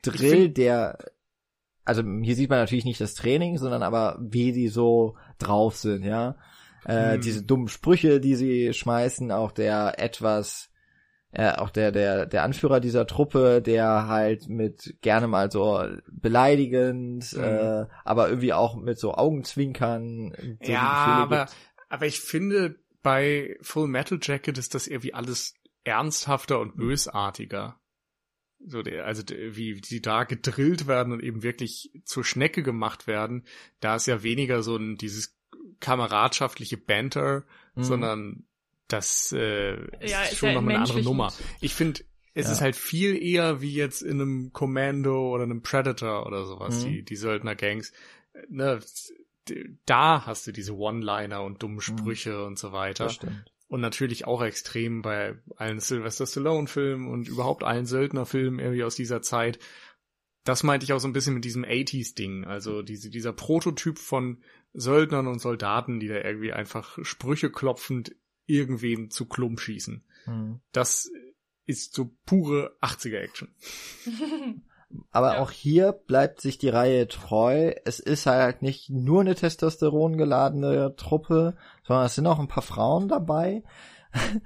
[0.03, 0.99] Drill, der,
[1.87, 6.05] also hier sieht man natürlich nicht das Training, sondern aber wie die so drauf sind,
[6.05, 6.37] ja.
[6.85, 7.21] Äh, mm.
[7.23, 10.71] Diese dummen Sprüche, die sie schmeißen, auch der etwas
[11.33, 17.31] äh, auch der, der, der Anführer dieser Truppe, der halt mit gerne mal so beleidigend,
[17.35, 17.43] mhm.
[17.43, 20.33] äh, aber irgendwie auch mit so Augenzwinkern.
[20.63, 21.47] So ja, aber,
[21.91, 26.89] aber ich finde, bei Full Metal Jacket ist das irgendwie alles ernsthafter und mhm.
[26.89, 27.79] bösartiger.
[28.69, 33.45] So der, also wie die da gedrillt werden und eben wirklich zur Schnecke gemacht werden,
[33.81, 35.37] da ist ja weniger so ein dieses
[35.81, 37.45] kameradschaftliche Banter,
[37.75, 37.83] mhm.
[37.85, 38.47] sondern
[38.89, 41.33] das äh, ja, ist, ist schon ja nochmal eine andere Nummer.
[41.61, 42.03] Ich finde,
[42.35, 42.53] es ja.
[42.53, 46.89] ist halt viel eher wie jetzt in einem Commando oder einem Predator oder sowas, mhm.
[46.89, 47.93] die, die Söldner-Gangs.
[48.49, 48.81] Ne,
[49.87, 51.81] da hast du diese One-Liner und dummen mhm.
[51.81, 52.47] Sprüche mhm.
[52.47, 53.11] und so weiter.
[53.69, 59.23] Und natürlich auch extrem bei allen Sylvester Stallone-Filmen und überhaupt allen Söldner-Filmen irgendwie aus dieser
[59.23, 59.59] Zeit.
[60.45, 62.45] Das meinte ich auch so ein bisschen mit diesem 80s-Ding.
[62.45, 64.43] Also diese, dieser Prototyp von
[64.73, 68.15] Söldnern und Soldaten, die da irgendwie einfach Sprüche klopfend
[68.47, 70.05] irgendwen zu Klump schießen.
[70.27, 70.61] Mhm.
[70.71, 71.11] Das
[71.67, 73.49] ist so pure 80er Action.
[75.11, 75.41] Aber ja.
[75.41, 77.73] auch hier bleibt sich die Reihe treu.
[77.85, 81.57] Es ist halt nicht nur eine Testosteron geladene Truppe,
[81.87, 83.63] sondern es sind auch ein paar Frauen dabei.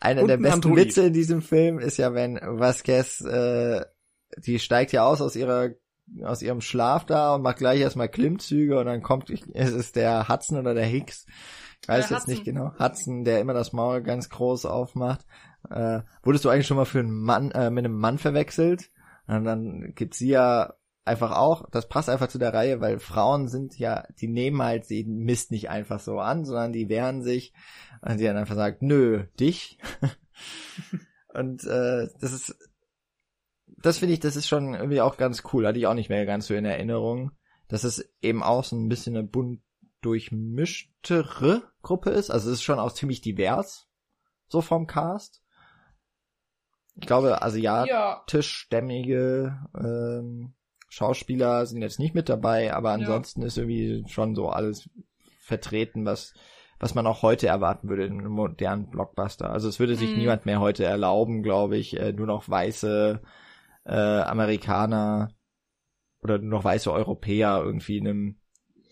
[0.00, 0.76] Einer Und der besten Android.
[0.76, 3.84] Witze in diesem Film ist ja, wenn Vasquez, äh,
[4.38, 5.70] die steigt ja aus aus ihrer
[6.22, 10.28] aus ihrem Schlaf da und macht gleich erstmal Klimmzüge und dann kommt, ist es der
[10.28, 11.24] Hudson oder der Hicks,
[11.86, 15.24] weiß jetzt nicht genau, Hudson, der immer das Maul ganz groß aufmacht.
[15.70, 18.90] Äh, wurdest du eigentlich schon mal für einen Mann, äh, mit einem Mann verwechselt?
[19.26, 20.74] Und dann gibt sie ja
[21.04, 24.88] einfach auch, das passt einfach zu der Reihe, weil Frauen sind ja, die nehmen halt
[24.88, 27.52] den Mist nicht einfach so an, sondern die wehren sich
[28.00, 29.78] und sie dann einfach sagt, nö, dich.
[31.34, 32.56] und äh, das ist,
[33.66, 36.26] das finde ich, das ist schon irgendwie auch ganz cool, hatte ich auch nicht mehr
[36.26, 37.32] ganz so in Erinnerung,
[37.68, 39.60] dass es eben auch so ein bisschen eine bunt
[40.00, 42.30] durchmischtere Gruppe ist.
[42.30, 43.88] Also es ist schon auch ziemlich divers,
[44.48, 45.42] so vom Cast.
[46.96, 50.54] Ich glaube, asiatischstämmige ähm,
[50.94, 53.48] Schauspieler sind jetzt nicht mit dabei, aber ansonsten ja.
[53.48, 54.88] ist irgendwie schon so alles
[55.40, 56.34] vertreten, was
[56.78, 59.50] was man auch heute erwarten würde in einem modernen Blockbuster.
[59.50, 60.18] Also es würde sich mhm.
[60.18, 63.22] niemand mehr heute erlauben, glaube ich, äh, nur noch weiße
[63.86, 65.30] äh, Amerikaner
[66.22, 68.36] oder nur noch weiße Europäer irgendwie in einem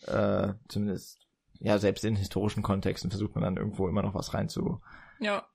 [0.06, 1.20] äh, zumindest
[1.60, 4.80] ja selbst in historischen Kontexten versucht man dann irgendwo immer noch was rein zu
[5.20, 5.46] ja.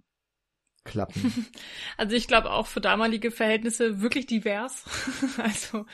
[0.87, 1.45] Klappen.
[1.97, 4.85] Also ich glaube auch für damalige Verhältnisse wirklich divers.
[5.37, 5.85] also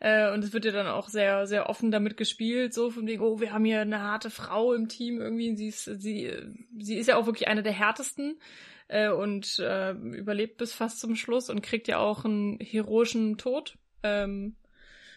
[0.00, 3.22] äh, und es wird ja dann auch sehr sehr offen damit gespielt, so von wegen
[3.22, 5.56] oh wir haben hier eine harte Frau im Team irgendwie.
[5.56, 6.32] Sie ist sie
[6.78, 8.38] sie ist ja auch wirklich eine der härtesten
[8.88, 13.78] äh, und äh, überlebt bis fast zum Schluss und kriegt ja auch einen heroischen Tod.
[14.02, 14.56] Ähm,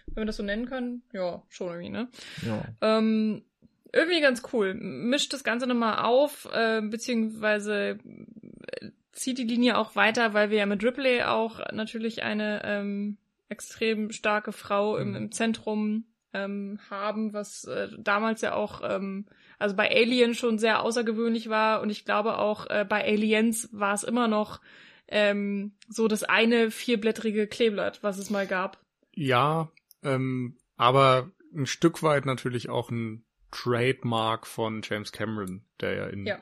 [0.07, 2.09] wenn man das so nennen kann, ja, schon irgendwie, ne?
[2.45, 2.63] Ja.
[2.81, 3.43] Ähm,
[3.91, 4.73] irgendwie ganz cool.
[4.73, 7.97] Mischt das Ganze nochmal auf, äh, beziehungsweise
[8.67, 13.17] äh, zieht die Linie auch weiter, weil wir ja mit Ripley auch natürlich eine ähm,
[13.49, 15.15] extrem starke Frau im, mhm.
[15.15, 19.25] im Zentrum ähm, haben, was äh, damals ja auch, ähm,
[19.57, 23.93] also bei Alien schon sehr außergewöhnlich war und ich glaube auch äh, bei Aliens war
[23.93, 24.59] es immer noch
[25.07, 28.83] ähm, so das eine vierblättrige Kleeblatt, was es mal gab.
[29.13, 29.71] Ja,
[30.03, 36.25] ähm, aber ein Stück weit natürlich auch ein Trademark von James Cameron, der ja in
[36.25, 36.39] Ja.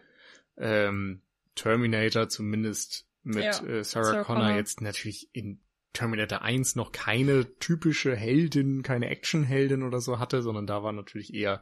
[0.58, 1.22] Ähm,
[1.56, 4.58] Terminator zumindest mit Ja, äh, Sarah, Sarah Connor, Connor.
[4.58, 5.60] jetzt natürlich in
[5.94, 11.34] Terminator 1 noch keine typische Heldin, keine Actionheldin oder so hatte, sondern da war natürlich
[11.34, 11.62] eher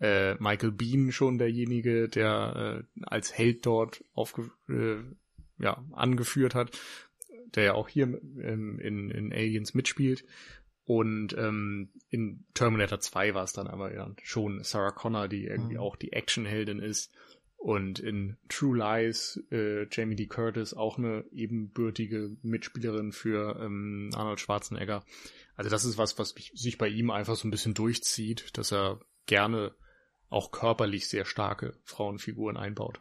[0.00, 4.96] äh, Michael Bean schon derjenige, der äh, als Held dort aufge äh,
[5.62, 6.78] ja, angeführt hat,
[7.54, 10.24] der ja auch hier ähm, in, in Aliens mitspielt.
[10.84, 15.74] Und ähm, in Terminator 2 war es dann aber ja schon Sarah Connor, die irgendwie
[15.74, 15.80] Mhm.
[15.80, 17.12] auch die Actionheldin ist.
[17.62, 20.26] Und in True Lies äh, Jamie D.
[20.26, 25.04] Curtis auch eine ebenbürtige Mitspielerin für ähm, Arnold Schwarzenegger.
[25.54, 28.98] Also das ist was, was sich bei ihm einfach so ein bisschen durchzieht, dass er
[29.26, 29.76] gerne
[30.28, 33.00] auch körperlich sehr starke Frauenfiguren einbaut.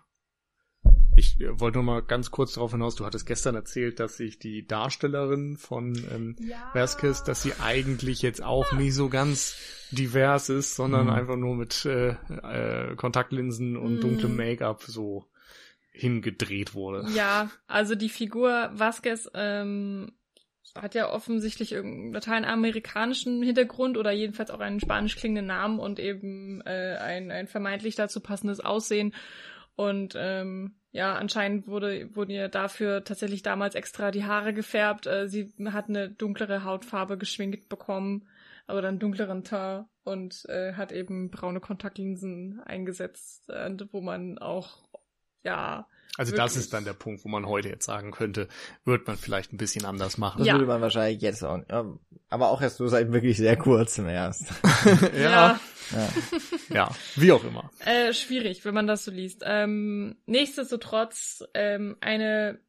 [1.15, 4.39] Ich äh, wollte noch mal ganz kurz darauf hinaus, du hattest gestern erzählt, dass sich
[4.39, 6.69] die Darstellerin von ähm, Ja.
[6.73, 9.55] Vasquez, dass sie eigentlich jetzt auch nicht so ganz
[9.91, 11.13] divers ist, sondern Mhm.
[11.13, 13.99] einfach nur mit äh, äh, Kontaktlinsen und Mhm.
[13.99, 15.25] dunklem Make-up so
[15.91, 17.05] hingedreht wurde.
[17.13, 20.13] Ja, also die Figur Vasquez ähm,
[20.73, 26.61] hat ja offensichtlich irgendeinen lateinamerikanischen Hintergrund oder jedenfalls auch einen spanisch klingenden Namen und eben
[26.61, 29.13] äh, ein, ein vermeintlich dazu passendes Aussehen.
[29.81, 35.07] Und ähm, ja, anscheinend wurde, wurden ihr dafür tatsächlich damals extra die Haare gefärbt.
[35.07, 38.27] Äh, sie hat eine dunklere Hautfarbe geschminkt bekommen,
[38.67, 44.87] oder einen dunkleren Teint und äh, hat eben braune Kontaktlinsen eingesetzt, äh, wo man auch
[45.43, 45.87] ja
[46.17, 46.65] Also das Wirklich.
[46.65, 48.47] ist dann der Punkt, wo man heute jetzt sagen könnte,
[48.83, 50.39] wird man vielleicht ein bisschen anders machen.
[50.39, 50.53] Das Ja.
[50.55, 51.85] würde man wahrscheinlich jetzt auch, ja,
[52.29, 54.43] aber auch erst so seit wirklich sehr kurzem erst.
[55.17, 55.59] ja,
[55.93, 56.09] Ja.
[56.69, 57.69] ja, wie auch immer.
[57.85, 59.43] Äh, schwierig, wenn man das so liest.
[59.45, 62.59] Ähm, nichtsdestotrotz ähm, eine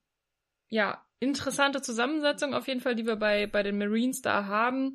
[0.69, 4.95] ja interessante Zusammensetzung auf jeden Fall, die wir bei bei den Marines da haben.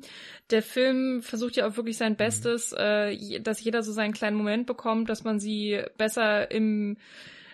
[0.50, 4.66] Der Film versucht ja auch wirklich sein Bestes, äh, dass jeder so seinen kleinen Moment
[4.66, 6.96] bekommt, dass man sie besser im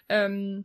[0.09, 0.65] ähm,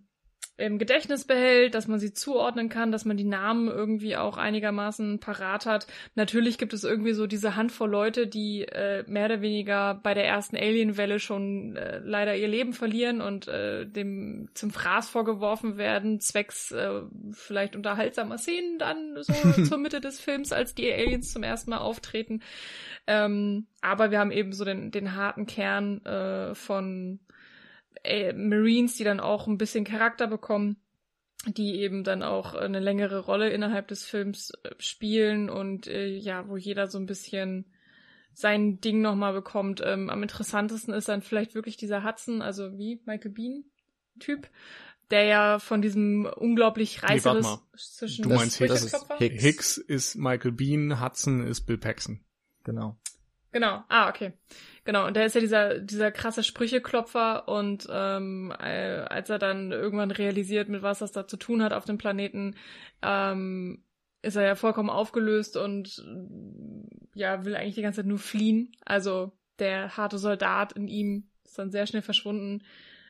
[0.59, 5.19] im Gedächtnis behält, dass man sie zuordnen kann, dass man die Namen irgendwie auch einigermaßen
[5.19, 5.87] parat hat.
[6.15, 10.25] Natürlich gibt es irgendwie so diese Handvoll Leute, die äh, mehr oder weniger bei der
[10.25, 16.19] ersten Alien-Welle schon äh, leider ihr Leben verlieren und äh, dem zum Fraß vorgeworfen werden,
[16.19, 17.01] zwecks äh,
[17.31, 19.33] vielleicht unterhaltsamer Szenen dann so
[19.63, 22.41] zur Mitte des Films, als die Aliens zum ersten Mal auftreten.
[23.07, 27.19] Ähm, aber wir haben eben so den, den harten Kern äh, von
[28.03, 30.77] äh, Marines, die dann auch ein bisschen Charakter bekommen,
[31.47, 36.47] die eben dann auch eine längere Rolle innerhalb des Films äh, spielen und äh, ja,
[36.47, 37.65] wo jeder so ein bisschen
[38.33, 39.81] sein Ding nochmal bekommt.
[39.83, 43.63] Ähm, am interessantesten ist dann vielleicht wirklich dieser Hudson, also wie Michael Bean
[44.19, 44.49] Typ,
[45.11, 47.07] der ja von diesem unglaublich Nee,
[47.43, 47.59] mal.
[47.75, 48.93] zwischen Du Das- meinst das Hicks?
[48.93, 49.13] ist?
[49.17, 49.41] Hicks.
[49.43, 52.19] Hicks ist Michael Bean, Hudson ist Bill Paxton.
[52.63, 52.97] Genau.
[53.51, 54.33] Genau, ah, okay.
[54.89, 59.71] Genau, und der ist ja dieser, dieser krasse Sprücheklopfer und ähm, äh, als er dann
[59.71, 62.55] irgendwann realisiert, mit was das da zu tun hat auf dem Planeten,
[63.03, 63.83] ähm,
[64.23, 66.03] ist er ja vollkommen aufgelöst und
[67.13, 68.71] ja, will eigentlich die ganze Zeit nur fliehen.
[68.83, 72.63] Also der harte Soldat in ihm ist dann sehr schnell verschwunden.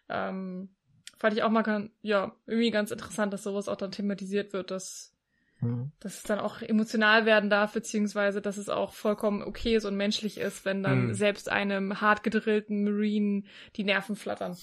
[0.09, 0.75] Ähm,
[1.17, 5.15] fand ich auch mal ja, irgendwie ganz interessant, dass sowas auch dann thematisiert wird, dass
[5.61, 5.91] Mhm.
[5.99, 9.97] dass es dann auch emotional werden darf, beziehungsweise dass es auch vollkommen okay ist und
[9.97, 11.13] menschlich ist, wenn dann Mhm.
[11.13, 13.43] selbst einem hart gedrillten Marine
[13.75, 14.57] die Nerven flattern.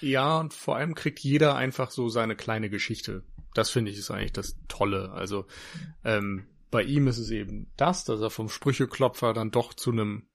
[0.00, 3.22] Ja, und vor allem kriegt jeder einfach so seine kleine Geschichte.
[3.54, 5.12] Das finde ich ist eigentlich das Tolle.
[5.12, 5.46] Also
[6.04, 10.26] ähm, bei ihm ist es eben das, dass er vom Sprücheklopfer dann doch zu einem,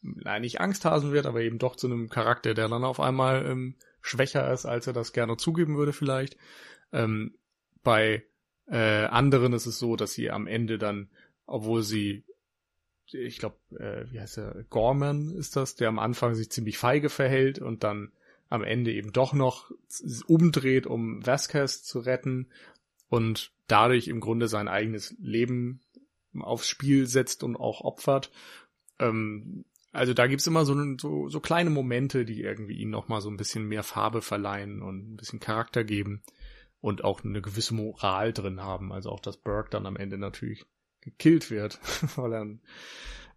[0.00, 3.76] nein, nicht Angsthasen wird, aber eben doch zu einem Charakter, der dann auf einmal ähm,
[4.00, 6.36] schwächer ist, als er das gerne zugeben würde vielleicht.
[6.92, 7.36] Ähm,
[7.82, 8.22] bei
[8.66, 11.08] äh, anderen ist es so, dass sie am Ende dann,
[11.46, 12.24] obwohl sie
[13.14, 17.08] ich glaube, äh, wie heißt er, Gorman ist das, der am Anfang sich ziemlich feige
[17.08, 18.12] verhält und dann
[18.48, 19.70] am Ende eben doch noch
[20.26, 22.48] umdreht, um Vasquez zu retten
[23.08, 25.80] und dadurch im Grunde sein eigenes Leben
[26.38, 28.30] aufs Spiel setzt und auch opfert.
[28.98, 33.30] Ähm, also da gibt's immer so, so, so kleine Momente, die irgendwie ihm nochmal so
[33.30, 36.22] ein bisschen mehr Farbe verleihen und ein bisschen Charakter geben
[36.82, 38.92] und auch eine gewisse Moral drin haben.
[38.92, 40.66] Also auch, dass Burke dann am Ende natürlich
[41.00, 41.80] gekillt wird,
[42.16, 42.60] weil er ein,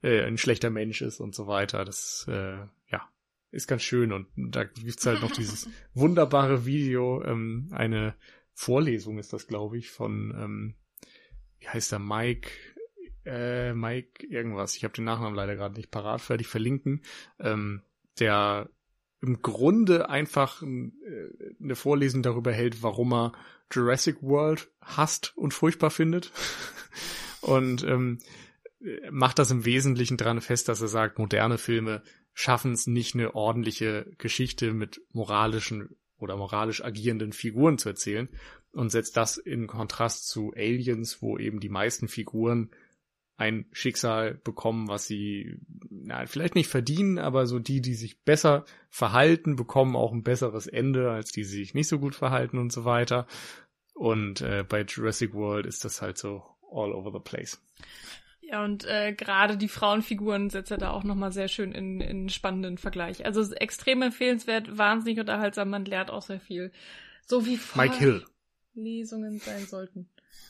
[0.02, 1.86] äh, ein schlechter Mensch ist und so weiter.
[1.86, 2.58] Das, äh,
[2.90, 3.10] ja,
[3.52, 4.12] ist ganz schön.
[4.12, 8.16] Und da gibt's halt noch dieses wunderbare Video, ähm, eine
[8.54, 10.76] Vorlesung ist das, glaube ich, von, ähm,
[11.60, 12.50] wie heißt der, Mike,
[13.26, 17.04] äh, Mike irgendwas, ich habe den Nachnamen leider gerade nicht parat, werde ich verlinken,
[17.40, 17.82] ähm,
[18.18, 18.70] der
[19.26, 20.92] im Grunde einfach äh,
[21.62, 23.34] eine Vorlesung darüber hält, warum er
[23.72, 26.32] Jurassic World hasst und furchtbar findet.
[27.42, 28.20] und ähm,
[29.10, 32.04] macht das im Wesentlichen dran fest, dass er sagt, moderne Filme
[32.34, 38.30] schaffen es nicht eine ordentliche Geschichte mit moralischen oder moralisch agierenden Figuren zu erzählen
[38.72, 42.72] und setzt das in Kontrast zu Aliens, wo eben die meisten Figuren
[43.38, 45.58] ein Schicksal bekommen, was sie
[45.90, 50.68] na, vielleicht nicht verdienen, aber so die, die sich besser verhalten, bekommen auch ein besseres
[50.68, 53.28] Ende, als die, die sich nicht so gut verhalten und so weiter.
[53.94, 57.62] Und äh, bei Jurassic World ist das halt so all over the place.
[58.42, 62.30] Ja, und äh, gerade die Frauenfiguren setzt er da auch nochmal sehr schön in, in
[62.30, 63.26] spannenden Vergleich.
[63.26, 66.72] Also extrem empfehlenswert, wahnsinnig unterhaltsam, man lernt auch sehr viel.
[67.26, 68.26] So wie Mike Hill.
[68.76, 70.10] Lesungen sein sollten.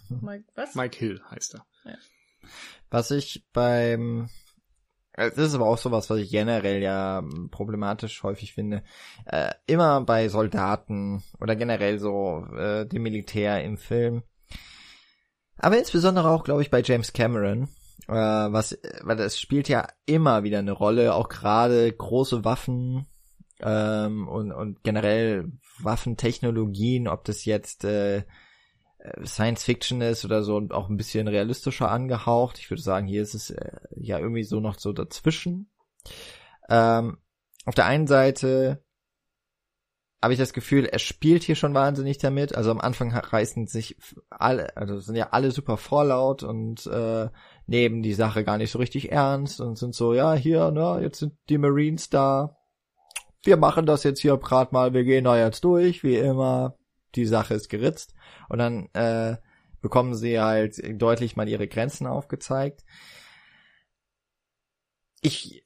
[0.21, 0.75] Mike, was?
[0.75, 1.65] Mike Hill heißt er.
[1.85, 1.97] Ja.
[2.89, 4.29] Was ich beim
[5.17, 8.83] äh, das ist aber auch sowas, was ich generell ja problematisch häufig finde.
[9.25, 14.23] Äh, immer bei Soldaten oder generell so äh, dem Militär im Film.
[15.57, 17.69] Aber insbesondere auch, glaube ich, bei James Cameron.
[18.07, 23.07] Äh, was, weil das spielt ja immer wieder eine Rolle, auch gerade große Waffen
[23.61, 28.23] ähm, und, und generell Waffentechnologien, ob das jetzt äh,
[29.25, 32.59] Science Fiction ist oder so und auch ein bisschen realistischer angehaucht.
[32.59, 35.69] Ich würde sagen, hier ist es äh, ja irgendwie so noch so dazwischen.
[36.69, 37.17] Ähm,
[37.65, 38.83] auf der einen Seite
[40.21, 42.55] habe ich das Gefühl, er spielt hier schon wahnsinnig damit.
[42.55, 43.95] Also am Anfang reißen sich
[44.31, 47.29] alle, also sind ja alle super vorlaut und äh,
[47.67, 51.19] nehmen die Sache gar nicht so richtig ernst und sind so, ja, hier, ne, jetzt
[51.19, 52.57] sind die Marines da.
[53.43, 56.75] Wir machen das jetzt hier gerade mal, wir gehen da jetzt durch, wie immer.
[57.15, 58.13] Die Sache ist geritzt.
[58.49, 59.37] Und dann äh,
[59.81, 62.83] bekommen sie halt deutlich mal ihre Grenzen aufgezeigt.
[65.21, 65.63] Ich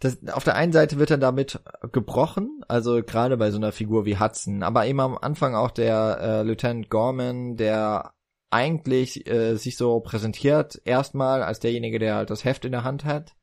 [0.00, 1.60] das, auf der einen Seite wird er damit
[1.92, 6.18] gebrochen, also gerade bei so einer Figur wie Hudson, aber eben am Anfang auch der
[6.20, 8.12] äh, Lieutenant Gorman, der
[8.50, 13.04] eigentlich äh, sich so präsentiert, erstmal als derjenige, der halt das Heft in der Hand
[13.04, 13.34] hat,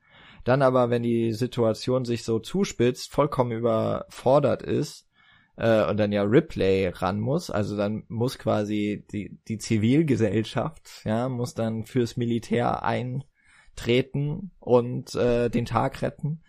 [0.43, 5.07] dann aber, wenn die Situation sich so zuspitzt, vollkommen überfordert ist
[5.57, 11.29] äh, und dann ja Ripley ran muss, also dann muss quasi die, die Zivilgesellschaft, ja,
[11.29, 13.23] muss dann fürs Militär ein
[13.75, 16.41] treten und äh, den Tag retten.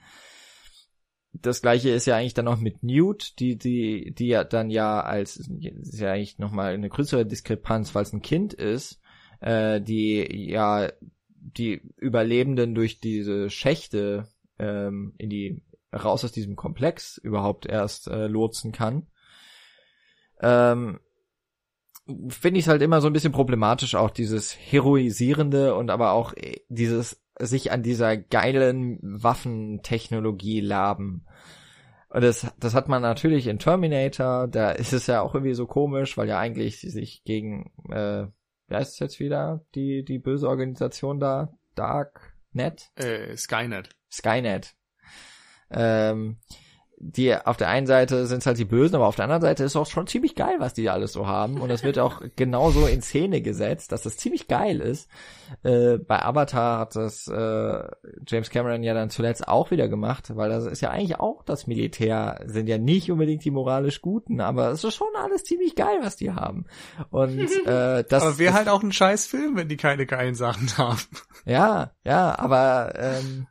[1.32, 5.00] Das gleiche ist ja eigentlich dann noch mit Newt, die, die, die ja dann ja
[5.00, 9.00] als, ist ja eigentlich nochmal eine größere Diskrepanz, weil es ein Kind ist,
[9.40, 10.92] äh, die ja
[11.36, 14.28] die Überlebenden durch diese Schächte
[14.58, 15.62] ähm, in die
[15.94, 19.06] raus aus diesem Komplex überhaupt erst äh, lotsen kann.
[20.40, 21.00] Ähm,
[22.28, 26.34] finde ich es halt immer so ein bisschen problematisch, auch dieses Heroisierende und aber auch
[26.34, 31.26] äh, dieses sich an dieser geilen Waffentechnologie laben.
[32.08, 35.66] Und das, das hat man natürlich in Terminator, da ist es ja auch irgendwie so
[35.66, 38.26] komisch, weil ja eigentlich sich gegen, äh,
[38.68, 42.92] wie heißt es jetzt wieder, die, die böse Organisation da, Darknet?
[42.94, 43.88] Äh, Skynet.
[44.12, 44.76] Skynet.
[45.74, 46.38] Ähm,
[47.06, 49.64] die auf der einen Seite sind es halt die Bösen, aber auf der anderen Seite
[49.64, 51.60] ist es auch schon ziemlich geil, was die alles so haben.
[51.60, 55.08] Und das wird auch genauso in Szene gesetzt, dass das ziemlich geil ist.
[55.62, 57.82] Äh, bei Avatar hat das äh,
[58.26, 61.66] James Cameron ja dann zuletzt auch wieder gemacht, weil das ist ja eigentlich auch das
[61.66, 65.98] Militär, sind ja nicht unbedingt die moralisch Guten, aber es ist schon alles ziemlich geil,
[66.00, 66.64] was die haben.
[67.10, 68.22] Und äh, das.
[68.22, 71.00] Aber wäre halt auch ein scheiß Film, wenn die keine geilen Sachen haben.
[71.44, 73.46] Ja, ja, aber ähm,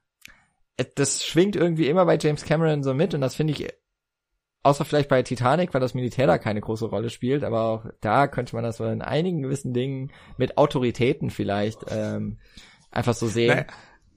[0.96, 3.68] das schwingt irgendwie immer bei James Cameron so mit und das finde ich,
[4.64, 8.28] außer vielleicht bei Titanic, weil das Militär da keine große Rolle spielt, aber auch da
[8.28, 12.40] könnte man das so in einigen gewissen Dingen mit Autoritäten vielleicht ähm,
[12.90, 13.50] einfach so sehen.
[13.50, 13.66] Naja,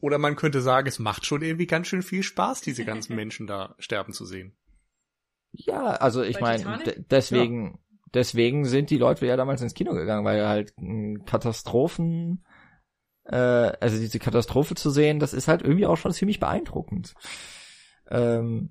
[0.00, 3.46] oder man könnte sagen, es macht schon irgendwie ganz schön viel Spaß, diese ganzen Menschen
[3.46, 4.56] da sterben zu sehen.
[5.52, 6.80] Ja, also ich meine,
[7.10, 8.00] deswegen, ja.
[8.14, 10.74] deswegen sind die Leute ja damals ins Kino gegangen, weil halt
[11.24, 12.44] Katastrophen
[13.28, 17.14] äh, also diese Katastrophe zu sehen, das ist halt irgendwie auch schon ziemlich beeindruckend.
[18.10, 18.70] Ähm,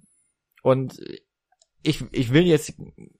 [0.63, 0.99] und
[1.83, 2.73] ich, ich will jetzt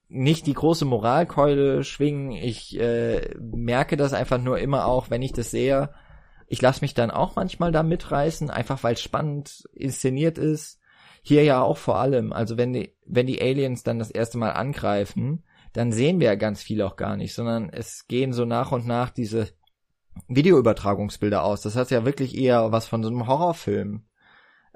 [0.07, 2.31] nicht die große Moralkeule schwingen.
[2.31, 5.93] Ich äh, merke das einfach nur immer auch, wenn ich das sehe.
[6.47, 10.79] Ich lasse mich dann auch manchmal da mitreißen, einfach weil es spannend inszeniert ist.
[11.21, 12.33] Hier ja auch vor allem.
[12.33, 15.43] Also wenn die, wenn die Aliens dann das erste Mal angreifen,
[15.73, 18.87] dann sehen wir ja ganz viel auch gar nicht, sondern es gehen so nach und
[18.87, 19.49] nach diese
[20.27, 21.61] Videoübertragungsbilder aus.
[21.61, 24.03] Das hat ja wirklich eher was von so einem Horrorfilm.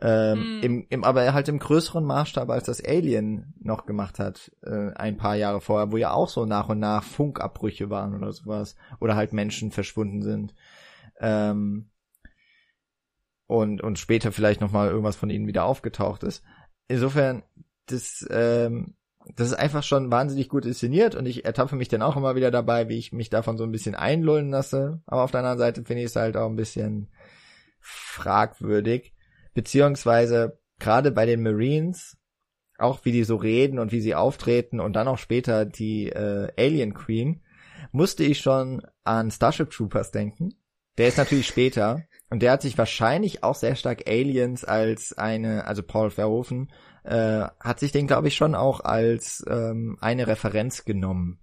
[0.01, 0.63] Ähm, mm.
[0.63, 5.17] im, im, aber halt im größeren Maßstab, als das Alien noch gemacht hat, äh, ein
[5.17, 8.75] paar Jahre vorher, wo ja auch so nach und nach Funkabbrüche waren oder sowas.
[9.01, 10.55] Oder halt Menschen verschwunden sind.
[11.19, 11.89] Ähm,
[13.47, 16.43] und, und später vielleicht nochmal irgendwas von ihnen wieder aufgetaucht ist.
[16.87, 17.43] Insofern,
[17.87, 18.95] das, ähm,
[19.35, 22.51] das ist einfach schon wahnsinnig gut inszeniert und ich ertappe mich dann auch immer wieder
[22.51, 25.01] dabei, wie ich mich davon so ein bisschen einlullen lasse.
[25.05, 27.09] Aber auf der anderen Seite finde ich es halt auch ein bisschen
[27.79, 29.13] fragwürdig.
[29.53, 32.17] Beziehungsweise gerade bei den Marines,
[32.77, 36.51] auch wie die so reden und wie sie auftreten und dann auch später die äh,
[36.57, 37.41] Alien Queen,
[37.91, 40.55] musste ich schon an Starship Troopers denken.
[40.97, 45.65] Der ist natürlich später und der hat sich wahrscheinlich auch sehr stark Aliens als eine,
[45.65, 46.71] also Paul Verhoeven,
[47.03, 51.39] äh, hat sich den, glaube ich, schon auch als ähm, eine Referenz genommen.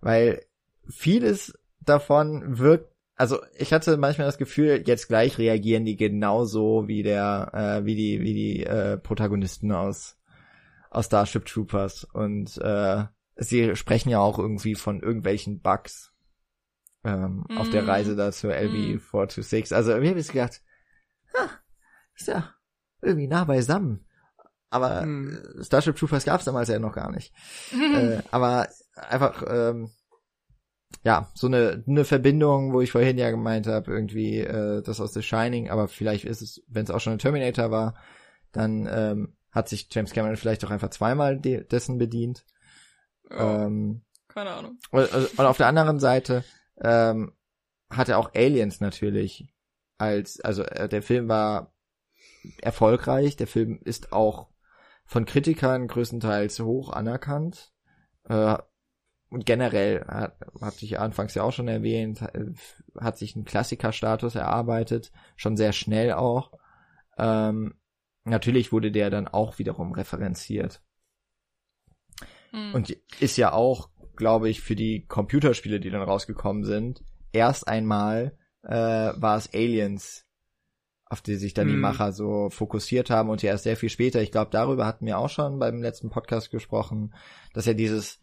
[0.00, 0.42] Weil
[0.88, 7.02] vieles davon wirkt, also ich hatte manchmal das Gefühl, jetzt gleich reagieren die genauso wie
[7.02, 10.18] der, äh, wie die, wie die äh, Protagonisten aus,
[10.90, 12.04] aus Starship Troopers.
[12.04, 13.04] Und äh,
[13.36, 16.12] sie sprechen ja auch irgendwie von irgendwelchen Bugs
[17.04, 17.58] ähm, mm.
[17.58, 17.88] auf der mhm.
[17.88, 19.74] Reise da zur LB426.
[19.74, 20.62] Also irgendwie habe ich gedacht,
[21.34, 21.50] ha,
[22.14, 22.52] ist ja
[23.00, 24.05] irgendwie nah beisammen.
[24.70, 25.38] Aber hm.
[25.62, 27.32] Starship Troopers gab es damals ja noch gar nicht.
[27.72, 29.90] äh, aber einfach, ähm,
[31.02, 35.14] ja, so eine, eine Verbindung, wo ich vorhin ja gemeint habe, irgendwie äh, das aus
[35.14, 37.94] The Shining, aber vielleicht ist es, wenn es auch schon ein Terminator war,
[38.52, 42.44] dann ähm, hat sich James Cameron vielleicht auch einfach zweimal de dessen bedient.
[43.30, 44.78] Ja, ähm, keine Ahnung.
[44.90, 46.44] Und, und auf der anderen Seite
[46.80, 47.32] ähm,
[47.90, 49.48] hat er auch Aliens natürlich
[49.98, 51.72] als, also äh, der Film war
[52.60, 54.48] erfolgreich, der Film ist auch
[55.06, 57.72] von Kritikern größtenteils hoch anerkannt.
[58.28, 58.58] Äh,
[59.28, 62.52] und generell hat, hatte ich anfangs ja auch schon erwähnt, äh,
[63.00, 66.52] hat sich ein Klassikerstatus erarbeitet, schon sehr schnell auch.
[67.18, 67.74] Ähm,
[68.24, 70.82] natürlich wurde der dann auch wiederum referenziert.
[72.50, 72.74] Hm.
[72.74, 77.02] Und ist ja auch, glaube ich, für die Computerspiele, die dann rausgekommen sind,
[77.32, 80.25] erst einmal äh, war es Aliens,
[81.08, 81.74] auf die sich dann hm.
[81.74, 85.06] die Macher so fokussiert haben und ja erst sehr viel später, ich glaube, darüber hatten
[85.06, 87.14] wir auch schon beim letzten Podcast gesprochen,
[87.54, 88.20] dass ja dieses,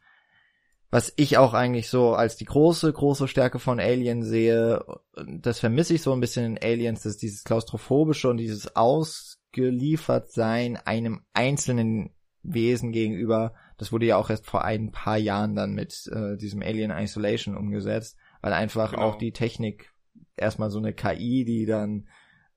[0.89, 4.84] was ich auch eigentlich so als die große, große Stärke von Alien sehe,
[5.15, 11.22] das vermisse ich so ein bisschen in Aliens, dass dieses klaustrophobische und dieses Ausgeliefertsein einem
[11.34, 12.10] einzelnen
[12.43, 16.61] Wesen gegenüber, das wurde ja auch erst vor ein paar Jahren dann mit äh, diesem
[16.61, 19.03] Alien Isolation umgesetzt, weil einfach genau.
[19.03, 19.93] auch die Technik
[20.35, 22.07] erstmal so eine KI, die dann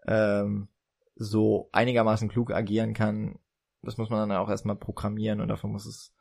[0.06, 0.68] ähm,
[1.14, 3.38] so einigermaßen klug agieren kann,
[3.82, 6.14] das muss man dann auch erstmal programmieren und dafür muss es,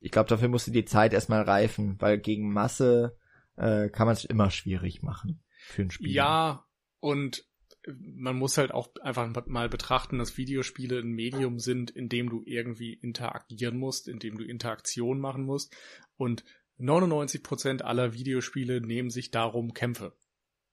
[0.00, 3.16] ich glaube, dafür musste die Zeit erstmal reifen, weil gegen Masse
[3.56, 6.12] äh, kann man es immer schwierig machen für ein Spiel.
[6.12, 6.66] Ja,
[6.98, 7.44] und
[7.86, 12.42] man muss halt auch einfach mal betrachten, dass Videospiele ein Medium sind, in dem du
[12.44, 15.74] irgendwie interagieren musst, in dem du Interaktion machen musst.
[16.16, 16.44] Und
[16.78, 20.16] 99% aller Videospiele nehmen sich darum Kämpfe,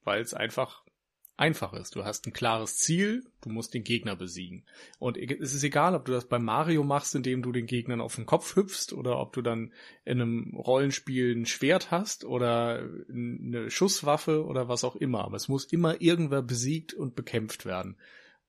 [0.03, 0.83] weil es einfach
[1.37, 1.95] einfach ist.
[1.95, 4.65] Du hast ein klares Ziel, du musst den Gegner besiegen.
[4.99, 8.15] Und es ist egal, ob du das bei Mario machst, indem du den Gegnern auf
[8.15, 9.71] den Kopf hüpfst, oder ob du dann
[10.03, 15.23] in einem Rollenspiel ein Schwert hast oder eine Schusswaffe oder was auch immer.
[15.23, 17.97] Aber es muss immer irgendwer besiegt und bekämpft werden.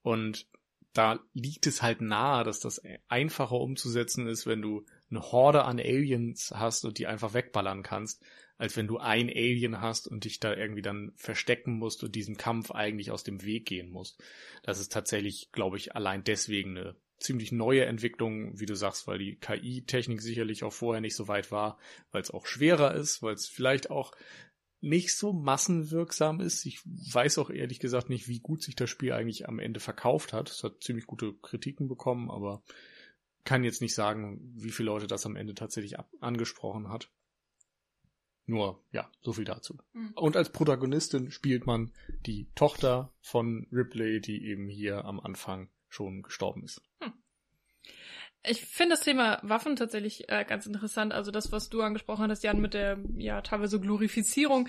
[0.02, 0.46] Und
[0.94, 5.78] da liegt es halt nahe, dass das einfacher umzusetzen ist, wenn du eine Horde an
[5.78, 8.22] Aliens hast und die einfach wegballern kannst,
[8.58, 12.36] als wenn du ein Alien hast und dich da irgendwie dann verstecken musst und diesem
[12.36, 14.22] Kampf eigentlich aus dem Weg gehen musst.
[14.62, 19.18] Das ist tatsächlich, glaube ich, allein deswegen eine ziemlich neue Entwicklung, wie du sagst, weil
[19.18, 21.78] die KI-Technik sicherlich auch vorher nicht so weit war,
[22.12, 24.12] weil es auch schwerer ist, weil es vielleicht auch
[24.80, 26.64] nicht so massenwirksam ist.
[26.66, 30.32] Ich weiß auch ehrlich gesagt nicht, wie gut sich das Spiel eigentlich am Ende verkauft
[30.32, 30.50] hat.
[30.50, 32.62] Es hat ziemlich gute Kritiken bekommen, aber
[33.44, 37.10] kann jetzt nicht sagen, wie viele Leute das am Ende tatsächlich angesprochen hat.
[38.48, 39.76] Nur, ja, so viel dazu.
[39.92, 40.12] Mhm.
[40.14, 41.92] Und als Protagonistin spielt man
[42.24, 46.80] die Tochter von Ripley, die eben hier am Anfang schon gestorben ist.
[47.02, 47.12] Hm.
[48.42, 51.12] Ich finde das Thema Waffen tatsächlich äh, ganz interessant.
[51.12, 54.68] Also das, was du angesprochen hast, Jan, mit der ja teilweise Glorifizierung,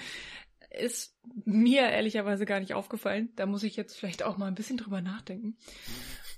[0.72, 3.32] ist mir ehrlicherweise gar nicht aufgefallen.
[3.38, 5.58] Da muss ich jetzt vielleicht auch mal ein bisschen drüber nachdenken.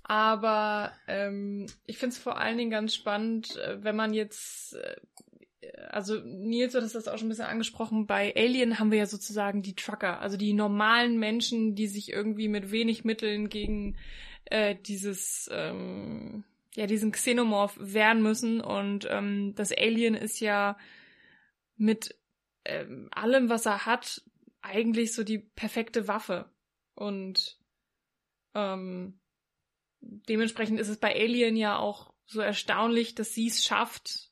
[0.03, 4.97] Aber ähm, ich finde es vor allen Dingen ganz spannend, äh, wenn man jetzt äh,
[5.89, 9.61] also Nils hat das auch schon ein bisschen angesprochen, bei Alien haben wir ja sozusagen
[9.61, 13.97] die Trucker, also die normalen Menschen, die sich irgendwie mit wenig Mitteln gegen
[14.45, 16.43] äh, dieses, ähm,
[16.75, 18.61] ja, diesen Xenomorph wehren müssen.
[18.61, 20.77] Und ähm, das Alien ist ja
[21.77, 22.15] mit
[22.65, 24.23] ähm, allem, was er hat,
[24.61, 26.49] eigentlich so die perfekte Waffe.
[26.95, 27.59] Und
[28.55, 29.19] ähm,
[30.01, 34.30] dementsprechend ist es bei Alien ja auch so erstaunlich, dass sie es schafft,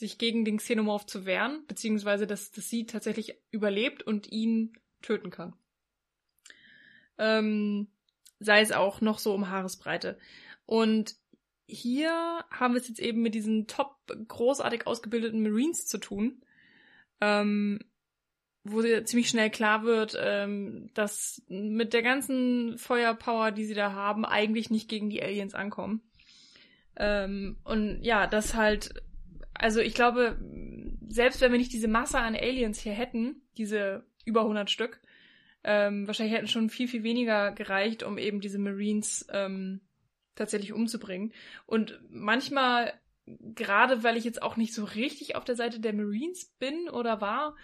[0.00, 4.72] sich gegen den Xenomorph zu wehren, beziehungsweise dass, dass sie tatsächlich überlebt und ihn
[5.02, 5.54] töten kann.
[7.18, 7.88] ähm,
[8.40, 10.18] sei es auch noch so um Haaresbreite.
[10.66, 11.14] Und
[11.66, 13.94] hier haben wir es jetzt eben mit diesen top
[14.26, 16.42] großartig ausgebildeten Marines zu tun,
[17.20, 17.78] ähm,
[18.64, 24.24] wo ziemlich schnell klar wird, ähm, dass mit der ganzen Feuerpower, die sie da haben,
[24.24, 26.02] eigentlich nicht gegen die Aliens ankommen.
[26.96, 28.94] Ähm, und ja, das halt,
[29.60, 30.38] also ich glaube,
[31.08, 35.00] selbst wenn wir nicht diese Masse an Aliens hier hätten, diese über 100 Stück,
[35.64, 39.82] ähm, wahrscheinlich hätten schon viel, viel weniger gereicht, um eben diese Marines ähm,
[40.34, 41.34] tatsächlich umzubringen.
[41.66, 42.94] Und manchmal,
[43.26, 47.20] gerade weil ich jetzt auch nicht so richtig auf der Seite der Marines bin oder
[47.20, 47.54] war,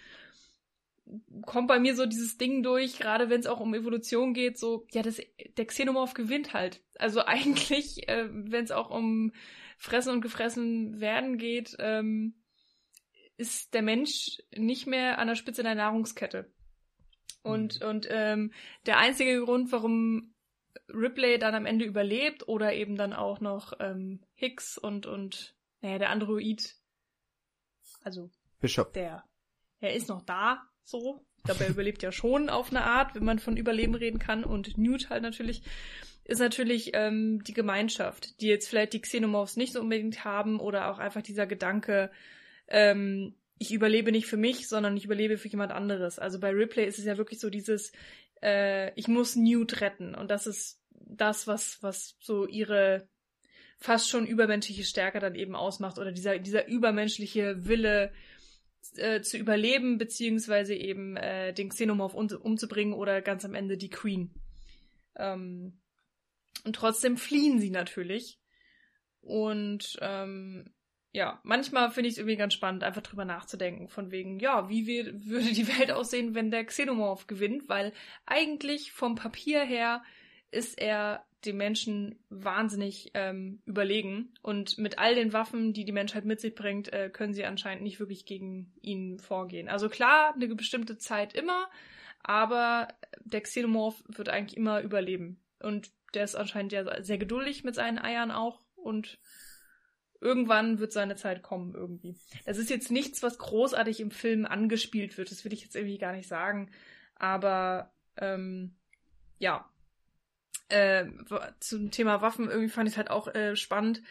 [1.46, 4.86] kommt bei mir so dieses Ding durch, gerade wenn es auch um Evolution geht, so,
[4.92, 5.22] ja, das,
[5.56, 6.82] der Xenomorph gewinnt halt.
[6.98, 9.32] Also eigentlich, äh, wenn es auch um
[9.76, 12.34] Fressen und gefressen werden geht, ähm,
[13.36, 16.50] ist der Mensch nicht mehr an der Spitze der Nahrungskette.
[17.42, 17.88] Und, mhm.
[17.88, 18.52] und ähm,
[18.86, 20.34] der einzige Grund, warum
[20.88, 25.98] Ripley dann am Ende überlebt oder eben dann auch noch ähm, Hicks und, und naja,
[25.98, 26.74] der Android,
[28.02, 28.30] also
[28.60, 28.92] Bishop.
[28.94, 29.24] der,
[29.80, 31.24] er ist noch da, so.
[31.38, 34.44] Ich glaube, er überlebt ja schon auf eine Art, wenn man von Überleben reden kann.
[34.44, 35.62] Und Newt halt natürlich,
[36.26, 40.90] ist natürlich ähm, die Gemeinschaft, die jetzt vielleicht die Xenomorphs nicht so unbedingt haben oder
[40.90, 42.10] auch einfach dieser Gedanke,
[42.68, 46.18] ähm, ich überlebe nicht für mich, sondern ich überlebe für jemand anderes.
[46.18, 47.92] Also bei Ripley ist es ja wirklich so dieses,
[48.42, 50.14] äh, ich muss Newt retten.
[50.14, 53.08] Und das ist das, was, was so ihre
[53.78, 58.12] fast schon übermenschliche Stärke dann eben ausmacht oder dieser, dieser übermenschliche Wille
[58.96, 63.90] äh, zu überleben, beziehungsweise eben äh, den Xenomorph um, umzubringen oder ganz am Ende die
[63.90, 64.30] Queen.
[65.16, 65.78] Ähm,
[66.64, 68.38] und trotzdem fliehen sie natürlich.
[69.20, 70.72] Und ähm,
[71.12, 74.86] ja, manchmal finde ich es irgendwie ganz spannend, einfach drüber nachzudenken, von wegen, ja, wie
[75.26, 77.92] würde die Welt aussehen, wenn der Xenomorph gewinnt, weil
[78.26, 80.02] eigentlich vom Papier her
[80.50, 86.24] ist er dem Menschen wahnsinnig ähm, überlegen und mit all den Waffen, die die Menschheit
[86.24, 89.68] mit sich bringt, äh, können sie anscheinend nicht wirklich gegen ihn vorgehen.
[89.68, 91.68] Also klar, eine bestimmte Zeit immer,
[92.22, 92.88] aber
[93.20, 97.98] der Xenomorph wird eigentlich immer überleben und der ist anscheinend ja sehr geduldig mit seinen
[97.98, 99.18] Eiern auch und
[100.20, 102.16] irgendwann wird seine Zeit kommen irgendwie.
[102.44, 105.30] Es ist jetzt nichts, was großartig im Film angespielt wird.
[105.30, 106.70] Das will ich jetzt irgendwie gar nicht sagen.
[107.14, 108.74] Aber ähm,
[109.38, 109.68] ja,
[110.68, 111.06] äh,
[111.60, 114.02] zum Thema Waffen irgendwie fand ich es halt auch äh, spannend,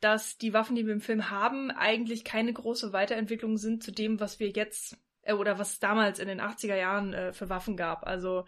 [0.00, 4.18] dass die Waffen, die wir im Film haben, eigentlich keine große Weiterentwicklung sind zu dem,
[4.18, 8.06] was wir jetzt äh, oder was damals in den 80er Jahren äh, für Waffen gab.
[8.06, 8.46] Also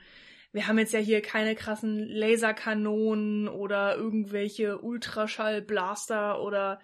[0.53, 6.81] wir haben jetzt ja hier keine krassen Laserkanonen oder irgendwelche Ultraschallblaster oder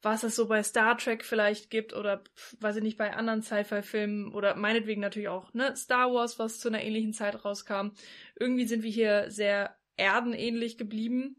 [0.00, 2.24] was es so bei Star Trek vielleicht gibt oder
[2.58, 6.68] weiß ich nicht, bei anderen Sci-Fi-Filmen oder meinetwegen natürlich auch, ne, Star Wars, was zu
[6.68, 7.90] einer ähnlichen Zeit rauskam.
[8.34, 11.36] Irgendwie sind wir hier sehr erdenähnlich geblieben.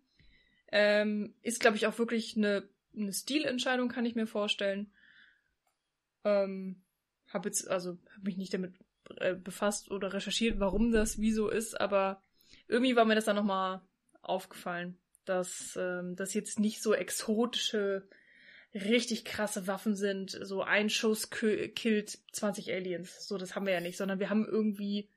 [0.72, 4.92] Ähm, ist, glaube ich, auch wirklich eine, eine Stilentscheidung, kann ich mir vorstellen.
[6.24, 6.82] Ähm,
[7.28, 8.74] habe jetzt, also, habe mich nicht damit
[9.18, 12.22] äh, befasst oder recherchiert, warum das wieso ist, aber
[12.68, 13.82] irgendwie war mir das dann nochmal
[14.22, 18.08] aufgefallen, dass ähm, das jetzt nicht so exotische,
[18.74, 23.28] richtig krasse Waffen sind, so ein Schuss killt 20 Aliens.
[23.28, 25.10] So, das haben wir ja nicht, sondern wir haben irgendwie,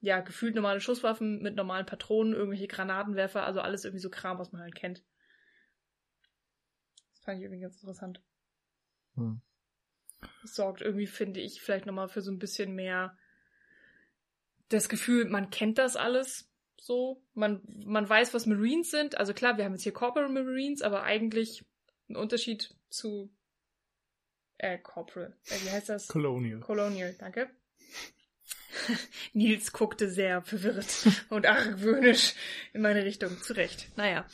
[0.00, 4.52] ja, gefühlt normale Schusswaffen mit normalen Patronen, irgendwelche Granatenwerfer, also alles irgendwie so Kram, was
[4.52, 5.04] man halt kennt.
[7.10, 8.20] Das fand ich irgendwie ganz interessant.
[9.14, 9.40] Hm.
[10.44, 13.16] Sorgt irgendwie, finde ich, vielleicht nochmal für so ein bisschen mehr
[14.68, 16.48] das Gefühl, man kennt das alles
[16.80, 17.22] so.
[17.34, 19.16] Man, man weiß, was Marines sind.
[19.16, 21.64] Also klar, wir haben jetzt hier Corporal Marines, aber eigentlich
[22.08, 23.30] ein Unterschied zu
[24.58, 25.36] äh, Corporal.
[25.46, 26.08] Äh, wie heißt das?
[26.08, 26.60] Colonial.
[26.60, 27.50] Colonial, danke.
[29.32, 32.34] Nils guckte sehr verwirrt und argwöhnisch
[32.72, 33.40] in meine Richtung.
[33.42, 33.88] Zurecht.
[33.96, 34.26] Naja.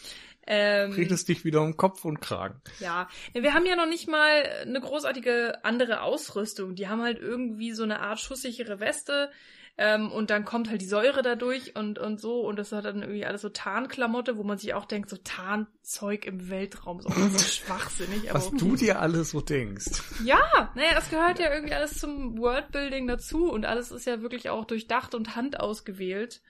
[0.46, 2.60] Ähm, Redest dich wieder um Kopf und Kragen.
[2.80, 6.74] Ja, wir haben ja noch nicht mal eine großartige andere Ausrüstung.
[6.74, 9.30] Die haben halt irgendwie so eine Art schusssichere Weste.
[9.76, 12.42] Ähm, und dann kommt halt die Säure dadurch und, und so.
[12.42, 16.26] Und das hat dann irgendwie alles so Tarnklamotte, wo man sich auch denkt, so Tarnzeug
[16.26, 17.00] im Weltraum.
[17.00, 18.32] So, so schwachsinnig.
[18.32, 20.02] Was aber, du dir alles so denkst.
[20.24, 23.50] Ja, naja, das gehört ja irgendwie alles zum Worldbuilding dazu.
[23.50, 26.40] Und alles ist ja wirklich auch durchdacht und Hand ausgewählt.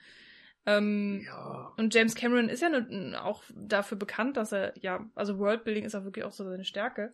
[0.66, 1.72] Ähm, ja.
[1.76, 2.70] Und James Cameron ist ja
[3.22, 7.12] auch dafür bekannt, dass er, ja, also Worldbuilding ist auch wirklich auch so seine Stärke.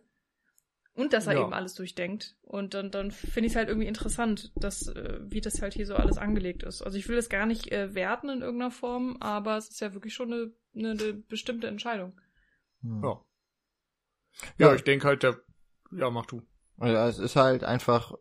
[0.93, 1.43] Und dass er ja.
[1.43, 2.35] eben alles durchdenkt.
[2.41, 5.85] Und dann, dann finde ich es halt irgendwie interessant, dass, äh, wie das halt hier
[5.85, 6.81] so alles angelegt ist.
[6.81, 9.93] Also ich will das gar nicht äh, werten in irgendeiner Form, aber es ist ja
[9.93, 12.19] wirklich schon eine, eine, eine bestimmte Entscheidung.
[12.81, 13.01] Hm.
[13.03, 13.21] Ja.
[14.57, 15.39] Ja, ja ich denke halt, der.
[15.93, 16.41] Ja, mach du.
[16.77, 18.13] Ja, es ist halt einfach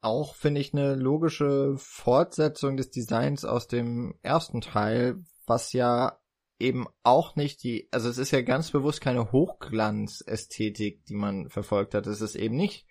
[0.00, 6.18] auch, finde ich, eine logische Fortsetzung des Designs aus dem ersten Teil, was ja
[6.58, 11.94] eben auch nicht die, also es ist ja ganz bewusst keine Hochglanzästhetik, die man verfolgt
[11.94, 12.06] hat.
[12.06, 12.86] Es ist eben nicht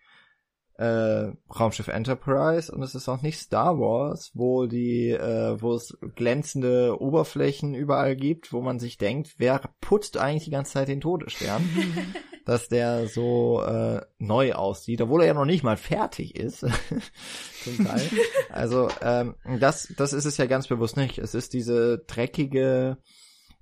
[0.77, 5.97] äh, Raumschiff Enterprise und es ist auch nicht Star Wars, wo die, äh, wo es
[6.15, 11.01] glänzende Oberflächen überall gibt, wo man sich denkt, wer putzt eigentlich die ganze Zeit den
[11.01, 11.63] Todesstern,
[12.47, 16.59] dass der so äh, neu aussieht, obwohl er ja noch nicht mal fertig ist,
[17.63, 18.09] zum Teil.
[18.49, 21.17] Also ähm, das, das ist es ja ganz bewusst nicht.
[21.17, 22.97] Es ist diese dreckige,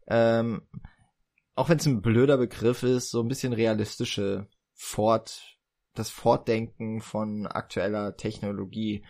[0.08, 0.62] ähm,
[1.56, 5.58] auch wenn es ein blöder Begriff ist, so ein bisschen realistische Fort
[5.96, 9.04] das Fortdenken von aktueller Technologie.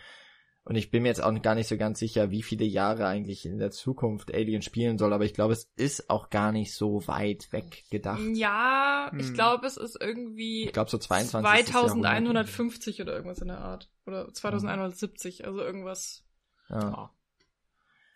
[0.66, 3.46] Und ich bin mir jetzt auch gar nicht so ganz sicher, wie viele Jahre eigentlich
[3.46, 7.06] in der Zukunft Alien spielen soll, aber ich glaube, es ist auch gar nicht so
[7.06, 8.20] weit weg gedacht.
[8.34, 9.20] Ja, hm.
[9.20, 13.88] ich glaube, es ist irgendwie ich glaube so 22 2150 oder irgendwas in der Art.
[14.06, 16.24] Oder 2170, also irgendwas.
[16.68, 17.14] Ja.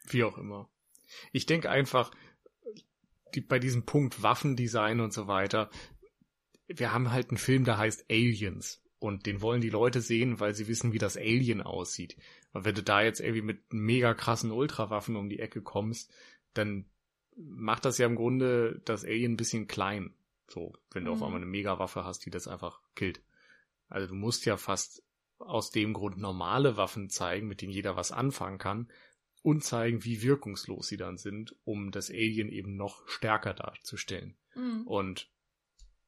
[0.09, 0.69] Wie auch immer.
[1.31, 2.11] Ich denke einfach,
[3.37, 5.71] die, bei diesem Punkt Waffendesign und so weiter,
[6.67, 8.83] wir haben halt einen Film, der heißt Aliens.
[9.01, 12.17] Und den wollen die Leute sehen, weil sie wissen, wie das Alien aussieht.
[12.53, 16.13] Und wenn du da jetzt irgendwie mit mega krassen Ultrawaffen um die Ecke kommst,
[16.55, 16.87] dann
[17.37, 20.15] macht das ja im Grunde das Alien ein bisschen klein.
[20.49, 21.17] So, wenn du mhm.
[21.17, 23.23] auf einmal eine Megawaffe hast, die das einfach killt.
[23.89, 25.05] Also du musst ja fast
[25.39, 28.91] aus dem Grund normale Waffen zeigen, mit denen jeder was anfangen kann
[29.43, 34.37] und zeigen, wie wirkungslos sie dann sind, um das Alien eben noch stärker darzustellen.
[34.55, 34.87] Mhm.
[34.87, 35.31] Und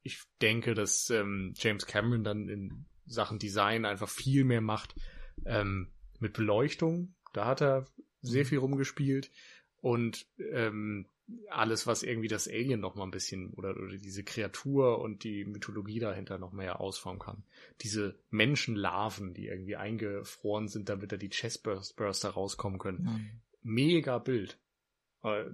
[0.03, 4.95] ich denke, dass ähm, James Cameron dann in Sachen Design einfach viel mehr macht
[5.45, 5.92] ähm,
[6.23, 7.13] mit Beleuchtung.
[7.33, 7.85] Da hat er
[8.21, 8.47] sehr mhm.
[8.47, 9.29] viel rumgespielt
[9.81, 11.05] und ähm,
[11.49, 15.45] alles, was irgendwie das Alien noch mal ein bisschen oder, oder diese Kreatur und die
[15.45, 17.43] Mythologie dahinter noch mehr ausformen kann.
[17.81, 23.03] Diese Menschenlarven, die irgendwie eingefroren sind, damit da die Chestburster rauskommen können.
[23.03, 23.29] Mhm.
[23.61, 24.57] Mega Bild.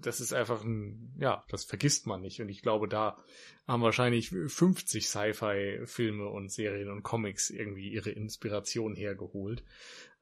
[0.01, 2.41] Das ist einfach ein, ja, das vergisst man nicht.
[2.41, 3.23] Und ich glaube, da
[3.67, 9.63] haben wahrscheinlich 50 Sci-Fi-Filme und Serien und Comics irgendwie ihre Inspiration hergeholt.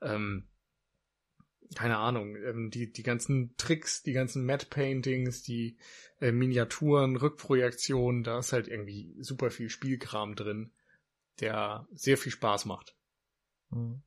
[0.01, 0.49] Ähm,
[1.75, 5.77] keine Ahnung, ähm, die, die ganzen Tricks, die ganzen Matte-Paintings, die
[6.19, 10.73] äh, Miniaturen, Rückprojektionen, da ist halt irgendwie super viel Spielkram drin,
[11.39, 12.97] der sehr viel Spaß macht.
[13.69, 14.01] Mhm.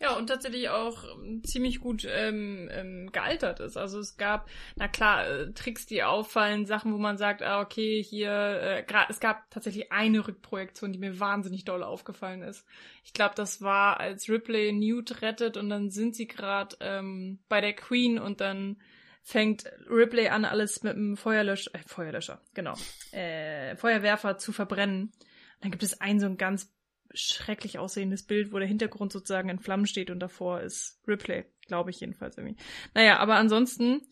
[0.00, 3.76] Ja, und tatsächlich auch ähm, ziemlich gut ähm, ähm, gealtert ist.
[3.76, 8.02] Also es gab, na klar, äh, Tricks, die auffallen, Sachen, wo man sagt, ah, okay,
[8.02, 12.66] hier, äh, es gab tatsächlich eine Rückprojektion, die mir wahnsinnig doll aufgefallen ist.
[13.04, 17.60] Ich glaube, das war, als Ripley Newt rettet und dann sind sie gerade ähm, bei
[17.60, 18.76] der Queen und dann
[19.22, 22.74] fängt Ripley an, alles mit einem Feuerlöscher, äh, Feuerlöscher, genau,
[23.12, 25.12] äh, Feuerwerfer zu verbrennen.
[25.60, 26.73] dann gibt es einen so einen ganz
[27.14, 31.90] schrecklich aussehendes Bild, wo der Hintergrund sozusagen in Flammen steht und davor ist Ripley, glaube
[31.90, 32.56] ich jedenfalls irgendwie.
[32.94, 34.02] Naja, aber ansonsten,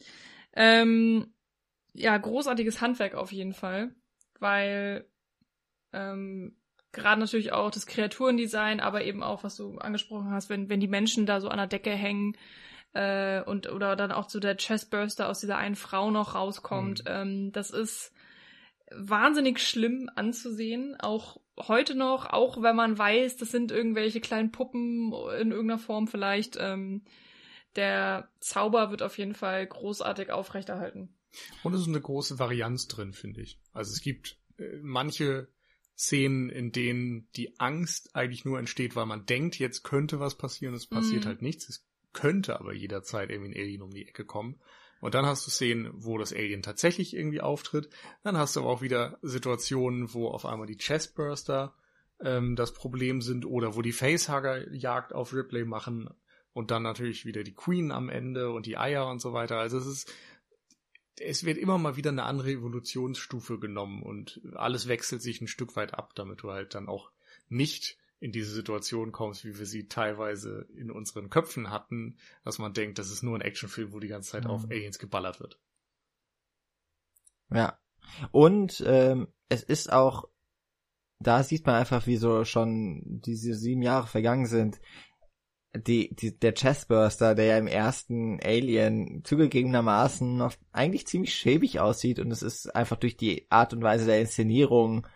[0.55, 1.35] ähm,
[1.95, 3.95] ja, großartiges Handwerk auf jeden Fall,
[4.39, 5.07] weil
[5.93, 6.57] ähm,
[6.93, 10.89] gerade natürlich auch das Kreaturendesign, aber eben auch, was du angesprochen hast, wenn, wenn die
[10.89, 12.37] Menschen da so an der Decke hängen
[12.93, 17.11] äh, und oder dann auch so der Chestburster aus dieser einen Frau noch rauskommt, mhm.
[17.11, 18.13] ähm, das ist
[18.97, 25.13] wahnsinnig schlimm anzusehen, auch heute noch, auch wenn man weiß, das sind irgendwelche kleinen Puppen
[25.41, 27.03] in irgendeiner Form vielleicht, ähm,
[27.77, 31.15] der Zauber wird auf jeden Fall großartig aufrechterhalten.
[31.63, 33.59] Und es ist eine große Varianz drin, finde ich.
[33.73, 35.49] Also es gibt äh, manche
[35.97, 40.75] Szenen, in denen die Angst eigentlich nur entsteht, weil man denkt, jetzt könnte was passieren,
[40.75, 41.29] es passiert mm.
[41.29, 41.69] halt nichts.
[41.69, 44.61] Es könnte aber jederzeit irgendwie ein Alien um die Ecke kommen.
[45.03, 47.91] Und dann hast du Szenen, wo das Alien tatsächlich irgendwie auftritt.
[48.23, 51.75] Dann hast du aber auch wieder Situationen, wo auf einmal die Chestburster
[52.21, 56.09] ähm, das Problem sind oder wo die Facehugger Jagd auf Ripley machen
[56.53, 59.59] und dann natürlich wieder die Queen am Ende und die Eier und so weiter.
[59.59, 60.15] Also es ist,
[61.19, 65.75] es wird immer mal wieder eine andere Evolutionsstufe genommen und alles wechselt sich ein Stück
[65.75, 67.11] weit ab, damit du halt dann auch
[67.49, 72.73] nicht in diese Situation kommst, wie wir sie teilweise in unseren Köpfen hatten, dass man
[72.73, 74.51] denkt, das ist nur ein Actionfilm, wo die ganze Zeit mhm.
[74.51, 75.59] auf Aliens geballert wird.
[77.53, 77.81] Ja.
[78.31, 80.29] Und ähm, es ist auch,
[81.19, 84.81] da sieht man einfach, wie so schon diese sieben Jahre vergangen sind.
[85.75, 92.21] Die, die, der Chestburster, der ja im ersten Alien zugegebenermaßen noch eigentlich ziemlich schäbig aussieht
[92.21, 95.09] und es ist einfach durch die Art und Weise der Inszenierung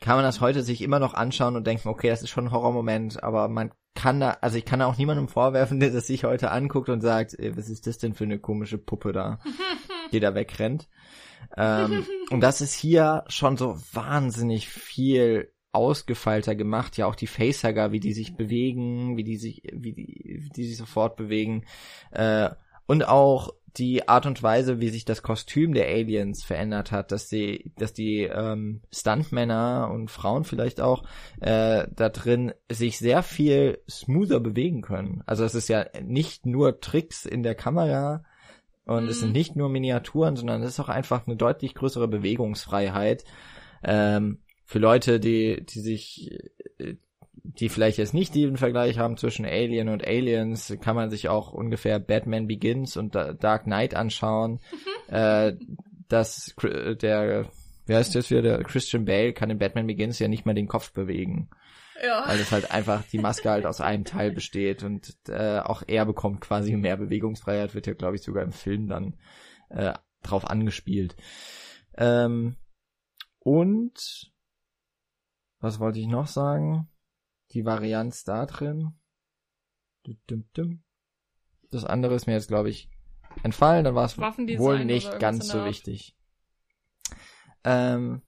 [0.00, 2.50] kann man das heute sich immer noch anschauen und denken, okay, das ist schon ein
[2.52, 6.24] Horrormoment, aber man kann da, also ich kann da auch niemandem vorwerfen, der das sich
[6.24, 9.40] heute anguckt und sagt, ey, was ist das denn für eine komische Puppe da,
[10.12, 10.88] die da wegrennt.
[11.56, 16.96] Ähm, und das ist hier schon so wahnsinnig viel ausgefeilter gemacht.
[16.96, 20.66] Ja, auch die Facehugger, wie die sich bewegen, wie die sich, wie die, wie die
[20.66, 21.64] sich sofort bewegen.
[22.10, 22.50] Äh,
[22.86, 27.28] und auch die Art und Weise, wie sich das Kostüm der Aliens verändert hat, dass
[27.28, 31.04] die, dass die ähm, Stuntmänner und Frauen vielleicht auch
[31.40, 35.22] äh, da drin sich sehr viel smoother bewegen können.
[35.26, 38.24] Also es ist ja nicht nur Tricks in der Kamera
[38.84, 39.10] und mhm.
[39.10, 39.34] es sind mhm.
[39.34, 43.24] nicht nur Miniaturen, sondern es ist auch einfach eine deutlich größere Bewegungsfreiheit
[43.84, 46.30] ähm, für Leute, die, die sich
[46.78, 46.96] äh,
[47.42, 51.52] die vielleicht jetzt nicht den Vergleich haben zwischen Alien und Aliens, kann man sich auch
[51.52, 54.60] ungefähr Batman Begins und Dark Knight anschauen.
[54.72, 55.14] Mhm.
[55.14, 55.56] Äh,
[56.08, 57.50] dass der,
[57.86, 60.68] wie heißt das wieder, der Christian Bale kann in Batman Begins ja nicht mal den
[60.68, 61.50] Kopf bewegen.
[62.02, 62.24] Ja.
[62.26, 66.06] Weil es halt einfach die Maske halt aus einem Teil besteht und äh, auch er
[66.06, 69.16] bekommt quasi mehr Bewegungsfreiheit, wird ja glaube ich sogar im Film dann
[69.70, 71.16] äh, drauf angespielt.
[71.96, 72.56] Ähm,
[73.40, 74.30] und
[75.60, 76.88] was wollte ich noch sagen?
[77.52, 78.94] Die Varianz da drin.
[81.70, 82.90] Das andere ist mir jetzt, glaube ich,
[83.42, 83.84] entfallen.
[83.84, 86.16] Dann war es wohl nicht ganz so wichtig.
[87.64, 88.22] Ähm,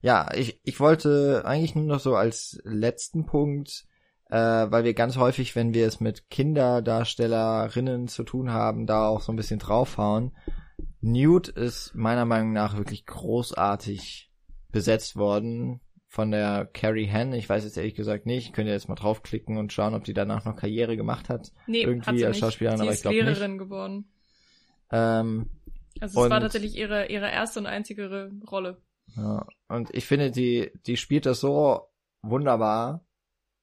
[0.00, 3.86] ja, ich, ich wollte eigentlich nur noch so als letzten Punkt,
[4.30, 9.20] äh, weil wir ganz häufig, wenn wir es mit Kinderdarstellerinnen zu tun haben, da auch
[9.20, 10.36] so ein bisschen draufhauen.
[11.00, 14.30] Newt ist meiner Meinung nach wirklich großartig
[14.70, 15.80] besetzt worden
[16.14, 17.32] von der Carrie Hen.
[17.32, 18.52] Ich weiß jetzt ehrlich gesagt nicht.
[18.52, 21.50] Könnt ihr jetzt mal draufklicken und schauen, ob die danach noch Karriere gemacht hat.
[21.66, 23.26] Nee, irgendwie hat sie als Schauspielerin, aber ich glaube nicht.
[23.26, 24.04] Lehrerin geworden.
[24.92, 25.50] Ähm,
[25.98, 28.80] also es war tatsächlich ihre ihre erste und einzige Rolle.
[29.16, 31.88] Ja, und ich finde, die die spielt das so
[32.22, 33.04] wunderbar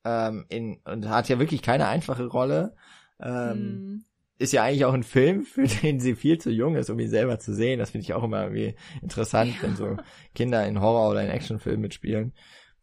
[0.03, 2.75] ähm, in und hat ja wirklich keine einfache Rolle.
[3.21, 4.05] Ähm, hm
[4.41, 7.09] ist ja eigentlich auch ein Film, für den sie viel zu jung ist, um ihn
[7.09, 7.79] selber zu sehen.
[7.79, 9.63] Das finde ich auch immer irgendwie interessant, ja.
[9.63, 9.97] wenn so
[10.35, 12.33] Kinder in Horror- oder in Actionfilmen mitspielen.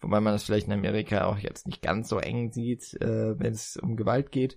[0.01, 3.53] Wobei man das vielleicht in Amerika auch jetzt nicht ganz so eng sieht, äh, wenn
[3.53, 4.57] es um Gewalt geht.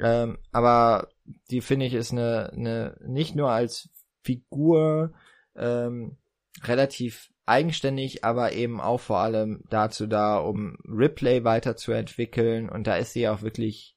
[0.00, 1.08] Ähm, aber
[1.50, 3.88] die finde ich ist eine, eine nicht nur als
[4.22, 5.12] Figur
[5.54, 6.16] ähm,
[6.64, 12.68] relativ eigenständig, aber eben auch vor allem dazu da, um Ripley weiterzuentwickeln.
[12.68, 13.93] Und da ist sie auch wirklich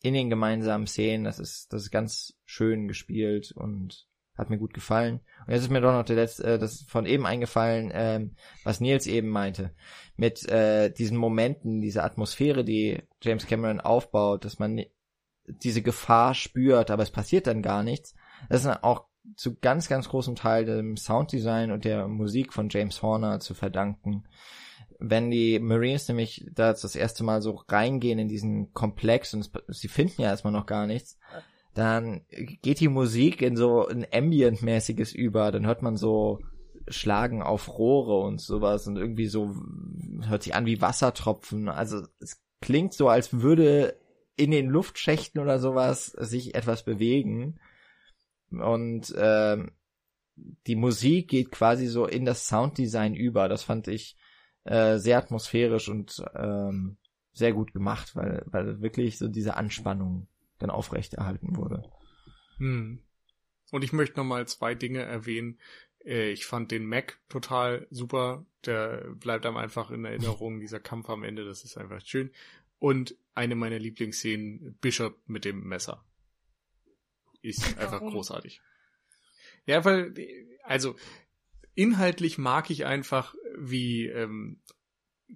[0.00, 1.24] in den gemeinsamen Szenen.
[1.24, 4.06] Das ist, das ist ganz schön gespielt und
[4.36, 5.20] hat mir gut gefallen.
[5.46, 8.80] Und jetzt ist mir doch noch der letzte, äh, das von eben eingefallen, ähm, was
[8.80, 9.74] Nils eben meinte.
[10.16, 14.84] Mit äh, diesen Momenten, diese Atmosphäre, die James Cameron aufbaut, dass man
[15.46, 18.14] diese Gefahr spürt, aber es passiert dann gar nichts.
[18.48, 23.02] Das ist auch zu ganz, ganz großem Teil dem Sounddesign und der Musik von James
[23.02, 24.24] Horner zu verdanken
[24.98, 29.50] wenn die Marines nämlich da das erste Mal so reingehen in diesen Komplex und es,
[29.80, 31.18] sie finden ja erstmal noch gar nichts,
[31.74, 36.40] dann geht die Musik in so ein Ambient-mäßiges über, dann hört man so
[36.88, 39.54] Schlagen auf Rohre und sowas und irgendwie so
[40.26, 41.68] hört sich an wie Wassertropfen.
[41.68, 43.96] Also es klingt so, als würde
[44.36, 47.58] in den Luftschächten oder sowas sich etwas bewegen.
[48.50, 49.72] Und ähm,
[50.66, 53.48] die Musik geht quasi so in das Sounddesign über.
[53.48, 54.16] Das fand ich
[54.68, 56.98] äh, sehr atmosphärisch und ähm,
[57.32, 60.28] sehr gut gemacht, weil, weil wirklich so diese Anspannung
[60.58, 61.90] dann aufrechterhalten wurde.
[62.58, 63.02] Hm.
[63.70, 65.58] Und ich möchte nochmal zwei Dinge erwähnen.
[66.04, 68.44] Äh, ich fand den Mac total super.
[68.66, 72.30] Der bleibt einem einfach in Erinnerung, dieser Kampf am Ende, das ist einfach schön.
[72.78, 76.04] Und eine meiner Lieblingsszenen, Bishop mit dem Messer.
[77.40, 78.60] Ist einfach großartig.
[79.64, 80.14] Ja, weil,
[80.64, 80.94] also,
[81.78, 84.60] inhaltlich mag ich einfach, wie ähm,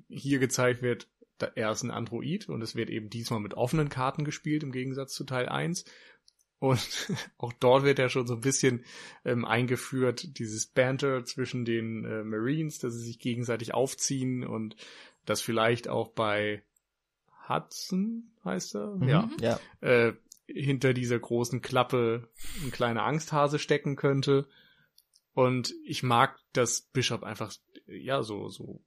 [0.09, 1.09] hier gezeigt wird,
[1.55, 5.13] er ist ein Android und es wird eben diesmal mit offenen Karten gespielt im Gegensatz
[5.13, 5.85] zu Teil 1.
[6.59, 8.85] Und auch dort wird ja schon so ein bisschen
[9.25, 14.77] ähm, eingeführt, dieses Banter zwischen den äh, Marines, dass sie sich gegenseitig aufziehen und
[15.25, 16.63] das vielleicht auch bei
[17.49, 19.61] Hudson heißt er, mhm, ja, ja.
[19.81, 20.15] Äh,
[20.47, 22.29] hinter dieser großen Klappe
[22.65, 24.49] ein kleiner Angsthase stecken könnte.
[25.35, 27.53] Und ich mag, dass Bishop einfach,
[27.87, 28.85] ja, so, so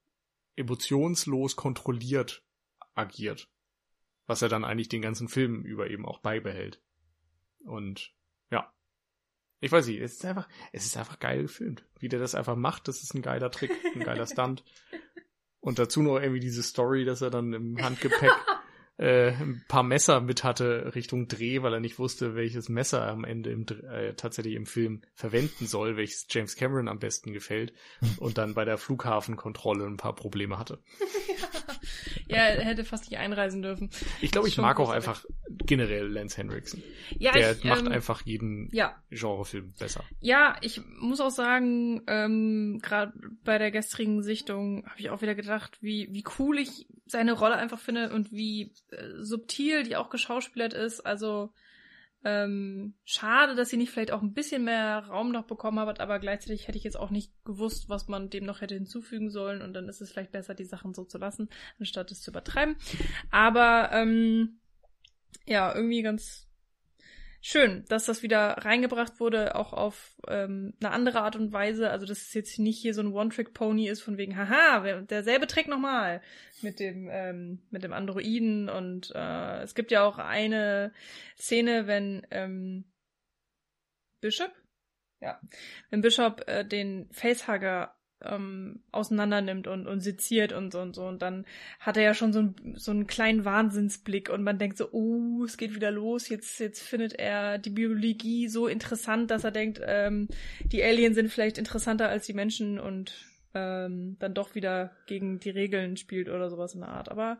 [0.55, 2.43] emotionslos kontrolliert
[2.93, 3.49] agiert.
[4.27, 6.81] Was er dann eigentlich den ganzen Film über eben auch beibehält.
[7.65, 8.13] Und,
[8.51, 8.71] ja.
[9.59, 11.85] Ich weiß nicht, es ist einfach, es ist einfach geil gefilmt.
[11.99, 14.63] Wie der das einfach macht, das ist ein geiler Trick, ein geiler Stunt.
[15.59, 18.31] Und dazu noch irgendwie diese Story, dass er dann im Handgepäck
[18.97, 23.11] äh, ein paar Messer mit hatte Richtung Dreh, weil er nicht wusste, welches Messer er
[23.11, 27.73] am Ende im, äh, tatsächlich im Film verwenden soll, welches James Cameron am besten gefällt
[28.17, 30.79] und dann bei der Flughafenkontrolle ein paar Probleme hatte.
[31.27, 31.59] ja,
[32.27, 33.89] er hätte fast nicht einreisen dürfen.
[34.21, 35.25] Ich glaube, ich mag auch einfach
[35.65, 36.83] generell Lance Henriksen.
[37.17, 40.03] Ja, Der ich, macht ähm, einfach jeden Ja, Genrefilm besser.
[40.19, 45.35] Ja, ich muss auch sagen, ähm, gerade bei der gestrigen Sichtung habe ich auch wieder
[45.35, 50.09] gedacht, wie, wie cool ich seine Rolle einfach finde und wie äh, subtil die auch
[50.09, 51.01] geschauspielert ist.
[51.01, 51.51] Also
[52.25, 56.17] ähm, schade, dass sie nicht vielleicht auch ein bisschen mehr Raum noch bekommen hat, aber
[56.17, 59.73] gleichzeitig hätte ich jetzt auch nicht gewusst, was man dem noch hätte hinzufügen sollen und
[59.73, 61.49] dann ist es vielleicht besser, die Sachen so zu lassen,
[61.79, 62.77] anstatt es zu übertreiben.
[63.29, 64.59] Aber ähm,
[65.45, 66.49] ja, irgendwie ganz
[67.45, 71.91] schön, dass das wieder reingebracht wurde, auch auf ähm, eine andere Art und Weise.
[71.91, 75.67] Also, dass es jetzt nicht hier so ein One-Trick-Pony ist, von wegen, haha, derselbe Trick
[75.67, 76.21] nochmal
[76.63, 78.67] mit dem, ähm, mit dem Androiden.
[78.67, 80.91] Und äh, es gibt ja auch eine
[81.37, 82.85] Szene, wenn ähm,
[84.21, 84.51] Bishop?
[85.21, 85.39] Ja.
[85.91, 87.94] Wenn Bishop äh, den Facehugger
[88.27, 91.05] ähm, auseinander nimmt und, und seziert und so und so.
[91.05, 91.45] Und dann
[91.79, 95.43] hat er ja schon so, ein, so einen kleinen Wahnsinnsblick und man denkt so, oh,
[95.43, 96.29] es geht wieder los.
[96.29, 100.27] Jetzt, jetzt findet er die Biologie so interessant, dass er denkt, ähm,
[100.63, 103.13] die Aliens sind vielleicht interessanter als die Menschen und
[103.53, 107.09] ähm, dann doch wieder gegen die Regeln spielt oder sowas in der Art.
[107.09, 107.39] Aber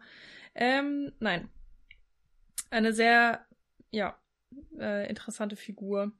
[0.55, 1.49] ähm, nein.
[2.71, 3.45] Eine sehr,
[3.91, 4.17] ja,
[4.79, 6.11] äh, interessante Figur.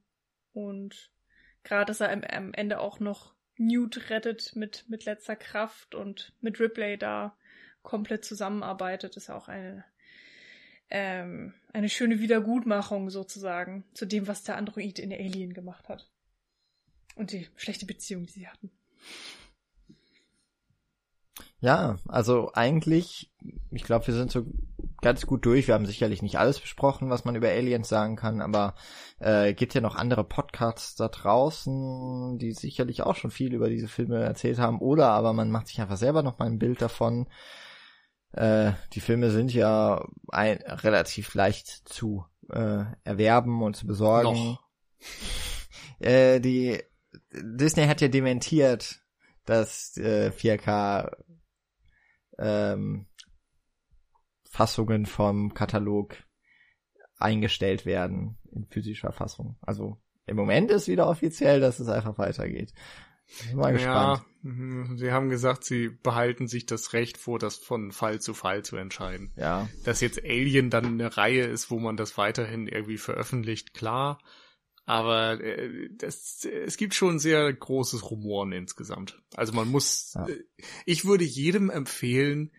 [0.52, 1.10] Und
[1.64, 6.32] gerade, dass er am, am Ende auch noch Newt rettet mit, mit letzter Kraft und
[6.40, 7.36] mit Ripley da
[7.82, 9.84] komplett zusammenarbeitet, ist auch eine,
[10.90, 16.10] ähm, eine schöne Wiedergutmachung sozusagen zu dem, was der Android in Alien gemacht hat.
[17.14, 18.70] Und die schlechte Beziehung, die sie hatten.
[21.60, 23.32] Ja, also eigentlich,
[23.70, 24.46] ich glaube, wir sind so
[25.00, 25.66] ganz gut durch.
[25.66, 28.74] Wir haben sicherlich nicht alles besprochen, was man über Aliens sagen kann, aber
[29.20, 33.88] äh, gibt ja noch andere Podcasts da draußen, die sicherlich auch schon viel über diese
[33.88, 34.80] Filme erzählt haben.
[34.80, 37.26] Oder aber man macht sich einfach selber noch mal ein Bild davon.
[38.32, 44.58] Äh, die Filme sind ja ein, relativ leicht zu äh, erwerben und zu besorgen.
[45.98, 46.78] Äh, die
[47.32, 49.00] Disney hat ja dementiert,
[49.46, 51.10] dass äh, 4K
[52.38, 53.06] ähm,
[54.44, 56.16] Fassungen vom Katalog
[57.18, 59.56] eingestellt werden in physischer Fassung.
[59.60, 62.72] Also im Moment ist wieder offiziell, dass es einfach weitergeht.
[63.48, 64.22] Bin mal gespannt.
[64.42, 64.98] Ja, mhm.
[64.98, 68.76] sie haben gesagt, sie behalten sich das Recht vor, das von Fall zu Fall zu
[68.76, 69.32] entscheiden.
[69.36, 69.68] Ja.
[69.84, 74.18] Dass jetzt Alien dann eine Reihe ist, wo man das weiterhin irgendwie veröffentlicht, klar.
[74.86, 79.20] Aber äh, das, es gibt schon sehr großes Rumoren insgesamt.
[79.34, 80.26] Also man muss, Ja.
[80.28, 80.44] äh,
[80.84, 82.52] ich würde jedem empfehlen,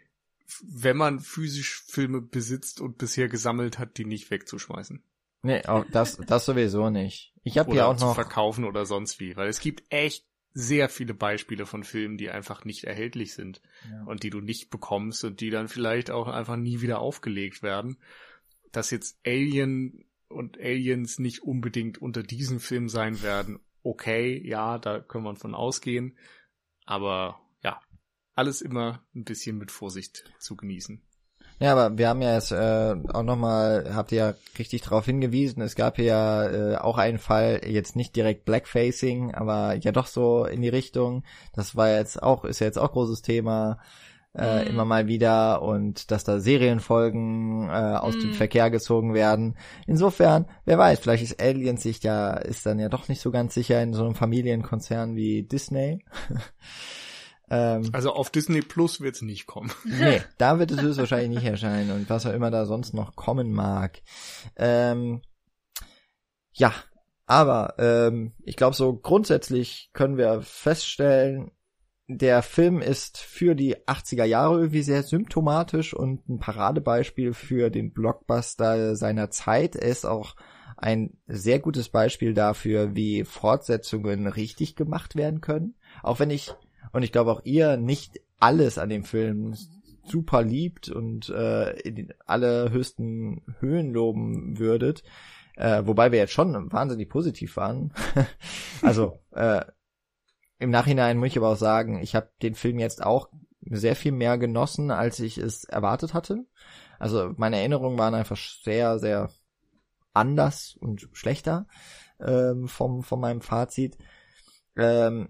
[0.62, 5.02] wenn man physisch Filme besitzt und bisher gesammelt hat, die nicht wegzuschmeißen.
[5.44, 7.34] Nee, auch das, das sowieso nicht.
[7.44, 8.16] Ich habe hier auch zu noch.
[8.16, 9.36] verkaufen oder sonst wie.
[9.38, 14.04] Weil es gibt echt sehr viele Beispiele von Filmen, die einfach nicht erhältlich sind Ja.
[14.04, 17.98] und die du nicht bekommst und die dann vielleicht auch einfach nie wieder aufgelegt werden.
[18.72, 25.00] Dass jetzt Alien und Aliens nicht unbedingt unter diesem Film sein werden, okay, ja, da
[25.00, 26.18] können wir von ausgehen.
[26.86, 27.80] Aber ja,
[28.34, 31.02] alles immer ein bisschen mit Vorsicht zu genießen.
[31.60, 35.64] Ja, aber wir haben ja jetzt äh, auch nochmal, habt ihr ja richtig darauf hingewiesen,
[35.64, 40.46] es gab ja äh, auch einen Fall, jetzt nicht direkt Blackfacing, aber ja doch so
[40.46, 41.24] in die Richtung.
[41.54, 43.80] Das war jetzt auch, ist ja jetzt auch großes Thema,
[44.36, 44.68] äh, Mhm.
[44.68, 48.34] immer mal wieder und dass da Serienfolgen äh, aus dem Mhm.
[48.34, 49.58] Verkehr gezogen werden.
[49.88, 53.54] Insofern, wer weiß, vielleicht ist Aliens sich ja, ist dann ja doch nicht so ganz
[53.54, 56.04] sicher in so einem Familienkonzern wie Disney.
[57.50, 59.72] ähm, Also auf Disney Plus wird's nicht kommen.
[59.86, 63.52] Nee, da wird es höchstwahrscheinlich nicht erscheinen und was auch immer da sonst noch kommen
[63.52, 64.02] mag.
[64.56, 65.22] Ähm,
[66.54, 66.74] ja,
[67.26, 71.52] aber ähm, ich glaube, so grundsätzlich können wir feststellen,
[72.08, 77.92] der Film ist für die 80er Jahre irgendwie sehr symptomatisch und ein Paradebeispiel für den
[77.92, 79.76] Blockbuster seiner Zeit.
[79.76, 80.36] Er ist auch
[80.78, 85.76] ein sehr gutes Beispiel dafür, wie Fortsetzungen richtig gemacht werden können.
[86.02, 86.54] Auch wenn ich,
[86.94, 89.56] und ich glaube auch ihr, nicht alles an dem Film
[90.06, 95.04] super liebt und äh, in den allerhöchsten Höhen loben würdet.
[95.58, 97.92] Äh, wobei wir jetzt schon wahnsinnig positiv waren.
[98.82, 99.66] also äh,
[100.60, 103.30] im Nachhinein muss ich aber auch sagen, ich habe den Film jetzt auch
[103.62, 106.46] sehr viel mehr genossen, als ich es erwartet hatte.
[107.00, 109.30] Also meine Erinnerungen waren einfach sehr, sehr
[110.14, 111.68] anders und schlechter
[112.20, 113.98] ähm, vom, von meinem Fazit.
[114.76, 115.30] Ähm,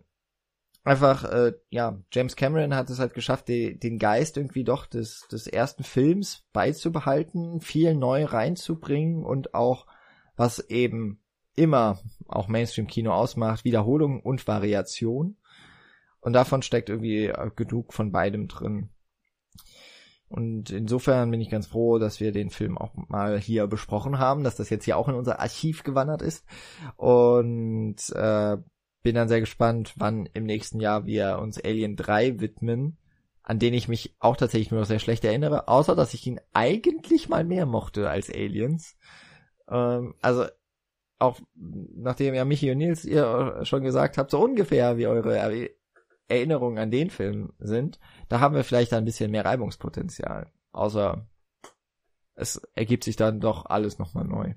[0.84, 5.28] einfach, äh, ja, James Cameron hat es halt geschafft, die, den Geist irgendwie doch des,
[5.32, 9.88] des ersten Films beizubehalten, viel neu reinzubringen und auch,
[10.36, 11.22] was eben
[11.58, 15.36] immer auch Mainstream-Kino ausmacht, Wiederholung und Variation.
[16.22, 18.90] Und davon steckt irgendwie genug von beidem drin.
[20.30, 24.44] Und insofern bin ich ganz froh, dass wir den Film auch mal hier besprochen haben,
[24.44, 26.46] dass das jetzt hier auch in unser Archiv gewandert ist.
[26.98, 28.58] Und äh,
[29.04, 32.98] bin dann sehr gespannt, wann im nächsten Jahr wir uns Alien 3 widmen,
[33.42, 36.42] an den ich mich auch tatsächlich nur noch sehr schlecht erinnere, außer dass ich ihn
[36.52, 38.98] eigentlich mal mehr mochte als Aliens.
[39.70, 40.46] Ähm, also
[41.20, 45.70] auch nachdem ja Michi und Nils ihr schon gesagt habt, so ungefähr wie eure
[46.28, 48.00] Erinnerungen an den Film sind,
[48.30, 50.52] da haben wir vielleicht ein bisschen mehr Reibungspotenzial.
[50.72, 51.28] Außer
[52.36, 54.54] es ergibt sich dann doch alles nochmal neu.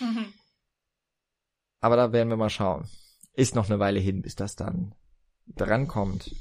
[0.00, 0.32] Mhm.
[1.80, 2.88] Aber da werden wir mal schauen.
[3.34, 4.94] Ist noch eine Weile hin, bis das dann
[5.46, 6.34] drankommt.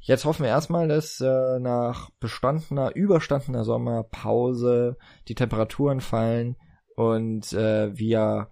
[0.00, 4.96] Jetzt hoffen wir erstmal, dass äh, nach bestandener, überstandener Sommerpause
[5.28, 6.56] die Temperaturen fallen
[6.94, 8.50] und äh, wir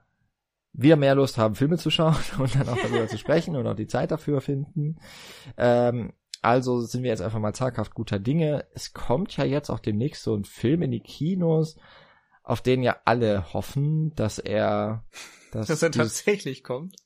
[0.75, 3.77] wieder mehr Lust haben, Filme zu schauen und dann auch darüber zu sprechen und auch
[3.77, 4.99] die Zeit dafür finden.
[5.57, 8.67] Ähm, also sind wir jetzt einfach mal zaghaft guter Dinge.
[8.75, 11.77] Es kommt ja jetzt auch demnächst so ein Film in die Kinos,
[12.43, 15.05] auf den ja alle hoffen, dass er
[15.53, 16.97] dass, dass er tatsächlich kommt.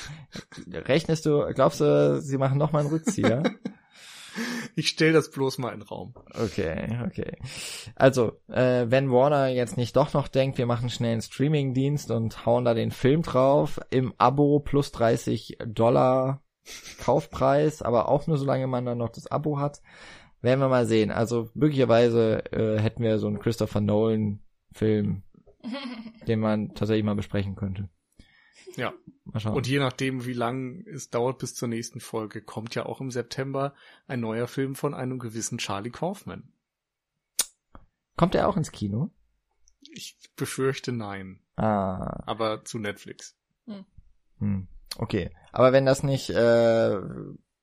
[0.70, 3.42] Rechnest du, glaubst du, sie machen noch mal einen Rückzieher?
[4.78, 6.14] Ich stell das bloß mal in den Raum.
[6.40, 7.36] Okay, okay.
[7.96, 12.46] Also, äh, wenn Warner jetzt nicht doch noch denkt, wir machen schnell einen Streaming-Dienst und
[12.46, 16.44] hauen da den Film drauf, im Abo plus 30 Dollar
[17.00, 19.82] Kaufpreis, aber auch nur solange man dann noch das Abo hat,
[20.42, 21.10] werden wir mal sehen.
[21.10, 25.24] Also möglicherweise äh, hätten wir so einen Christopher Nolan Film,
[26.28, 27.88] den man tatsächlich mal besprechen könnte.
[28.76, 28.92] Ja.
[29.24, 29.56] Mal schauen.
[29.56, 33.10] Und je nachdem, wie lang es dauert bis zur nächsten Folge, kommt ja auch im
[33.10, 33.74] September
[34.06, 36.52] ein neuer Film von einem gewissen Charlie Kaufman.
[38.16, 39.10] Kommt er auch ins Kino?
[39.92, 41.40] Ich befürchte nein.
[41.56, 42.22] Ah.
[42.26, 43.36] Aber zu Netflix.
[43.66, 43.84] Hm.
[44.38, 44.68] Hm.
[44.96, 45.30] Okay.
[45.52, 47.00] Aber wenn das nicht äh,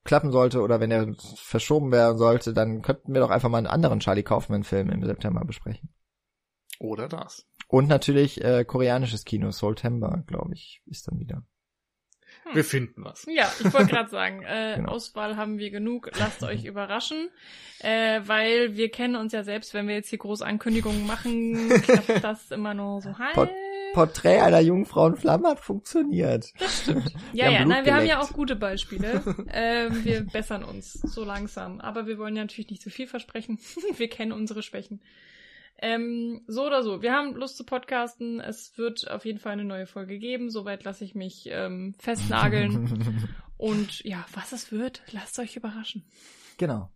[0.04, 3.66] klappen sollte oder wenn er verschoben werden sollte, dann könnten wir doch einfach mal einen
[3.66, 5.90] anderen Charlie Kaufman-Film im September besprechen.
[6.78, 7.46] Oder das.
[7.68, 11.42] Und natürlich äh, koreanisches Kino, September, glaube ich, ist dann wieder.
[12.44, 12.54] Hm.
[12.54, 13.26] Wir finden was.
[13.28, 14.92] Ja, ich wollte gerade sagen, äh, genau.
[14.92, 16.10] Auswahl haben wir genug.
[16.18, 17.28] Lasst euch überraschen,
[17.80, 22.08] äh, weil wir kennen uns ja selbst, wenn wir jetzt hier große Ankündigungen machen, klappt
[22.22, 23.34] das immer nur so halb.
[23.34, 23.50] Pot
[23.94, 26.52] Porträt einer Jungfrau in Flammen hat funktioniert.
[26.58, 27.14] Das stimmt.
[27.32, 29.22] Ja, ja, nein, wir haben ja auch gute Beispiele.
[29.50, 31.80] ähm, wir bessern uns so langsam.
[31.80, 33.58] Aber wir wollen ja natürlich nicht zu viel versprechen.
[33.96, 35.00] wir kennen unsere Schwächen.
[35.78, 38.40] Ähm, so oder so, wir haben Lust zu podcasten.
[38.40, 40.50] Es wird auf jeden Fall eine neue Folge geben.
[40.50, 43.28] Soweit lasse ich mich ähm, festnageln.
[43.58, 46.04] Und ja, was es wird, lasst euch überraschen.
[46.58, 46.90] Genau.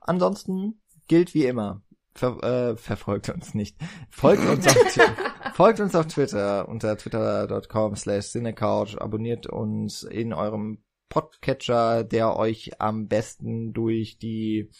[0.00, 1.82] Ansonsten gilt wie immer.
[2.16, 3.76] Ver äh, verfolgt uns nicht.
[4.10, 5.00] Folgt uns auf,
[5.54, 9.00] folgt uns auf Twitter unter twitter.com slash cinecouch.
[9.00, 14.70] Abonniert uns in eurem Podcatcher, der euch am besten durch die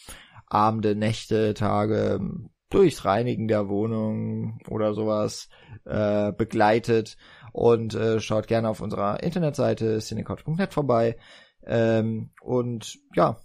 [0.47, 2.21] Abende, Nächte, Tage
[2.75, 5.49] durchs Reinigen der Wohnung oder sowas
[5.85, 7.17] äh, begleitet
[7.53, 11.17] und äh, schaut gerne auf unserer Internetseite cinecouch.net vorbei
[11.63, 13.39] ähm, und ja,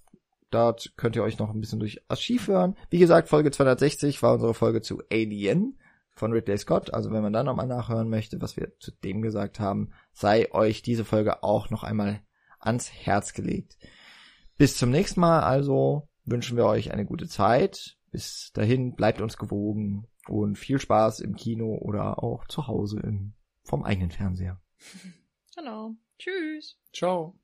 [0.49, 2.75] dort könnt ihr euch noch ein bisschen durch Archiv hören.
[2.89, 5.77] Wie gesagt, Folge 260 war unsere Folge zu Alien
[6.15, 6.93] von Ridley Scott.
[6.93, 10.81] Also wenn man dann nochmal nachhören möchte, was wir zu dem gesagt haben, sei euch
[10.81, 12.21] diese Folge auch noch einmal
[12.59, 13.77] ans Herz gelegt.
[14.57, 19.37] Bis zum nächsten Mal also wünschen wir euch eine gute Zeit bis dahin bleibt uns
[19.37, 23.33] gewogen und viel Spaß im Kino oder auch zu Hause im,
[23.63, 24.61] vom eigenen Fernseher.
[25.55, 25.93] Genau.
[26.17, 26.79] Tschüss.
[26.93, 27.37] Ciao.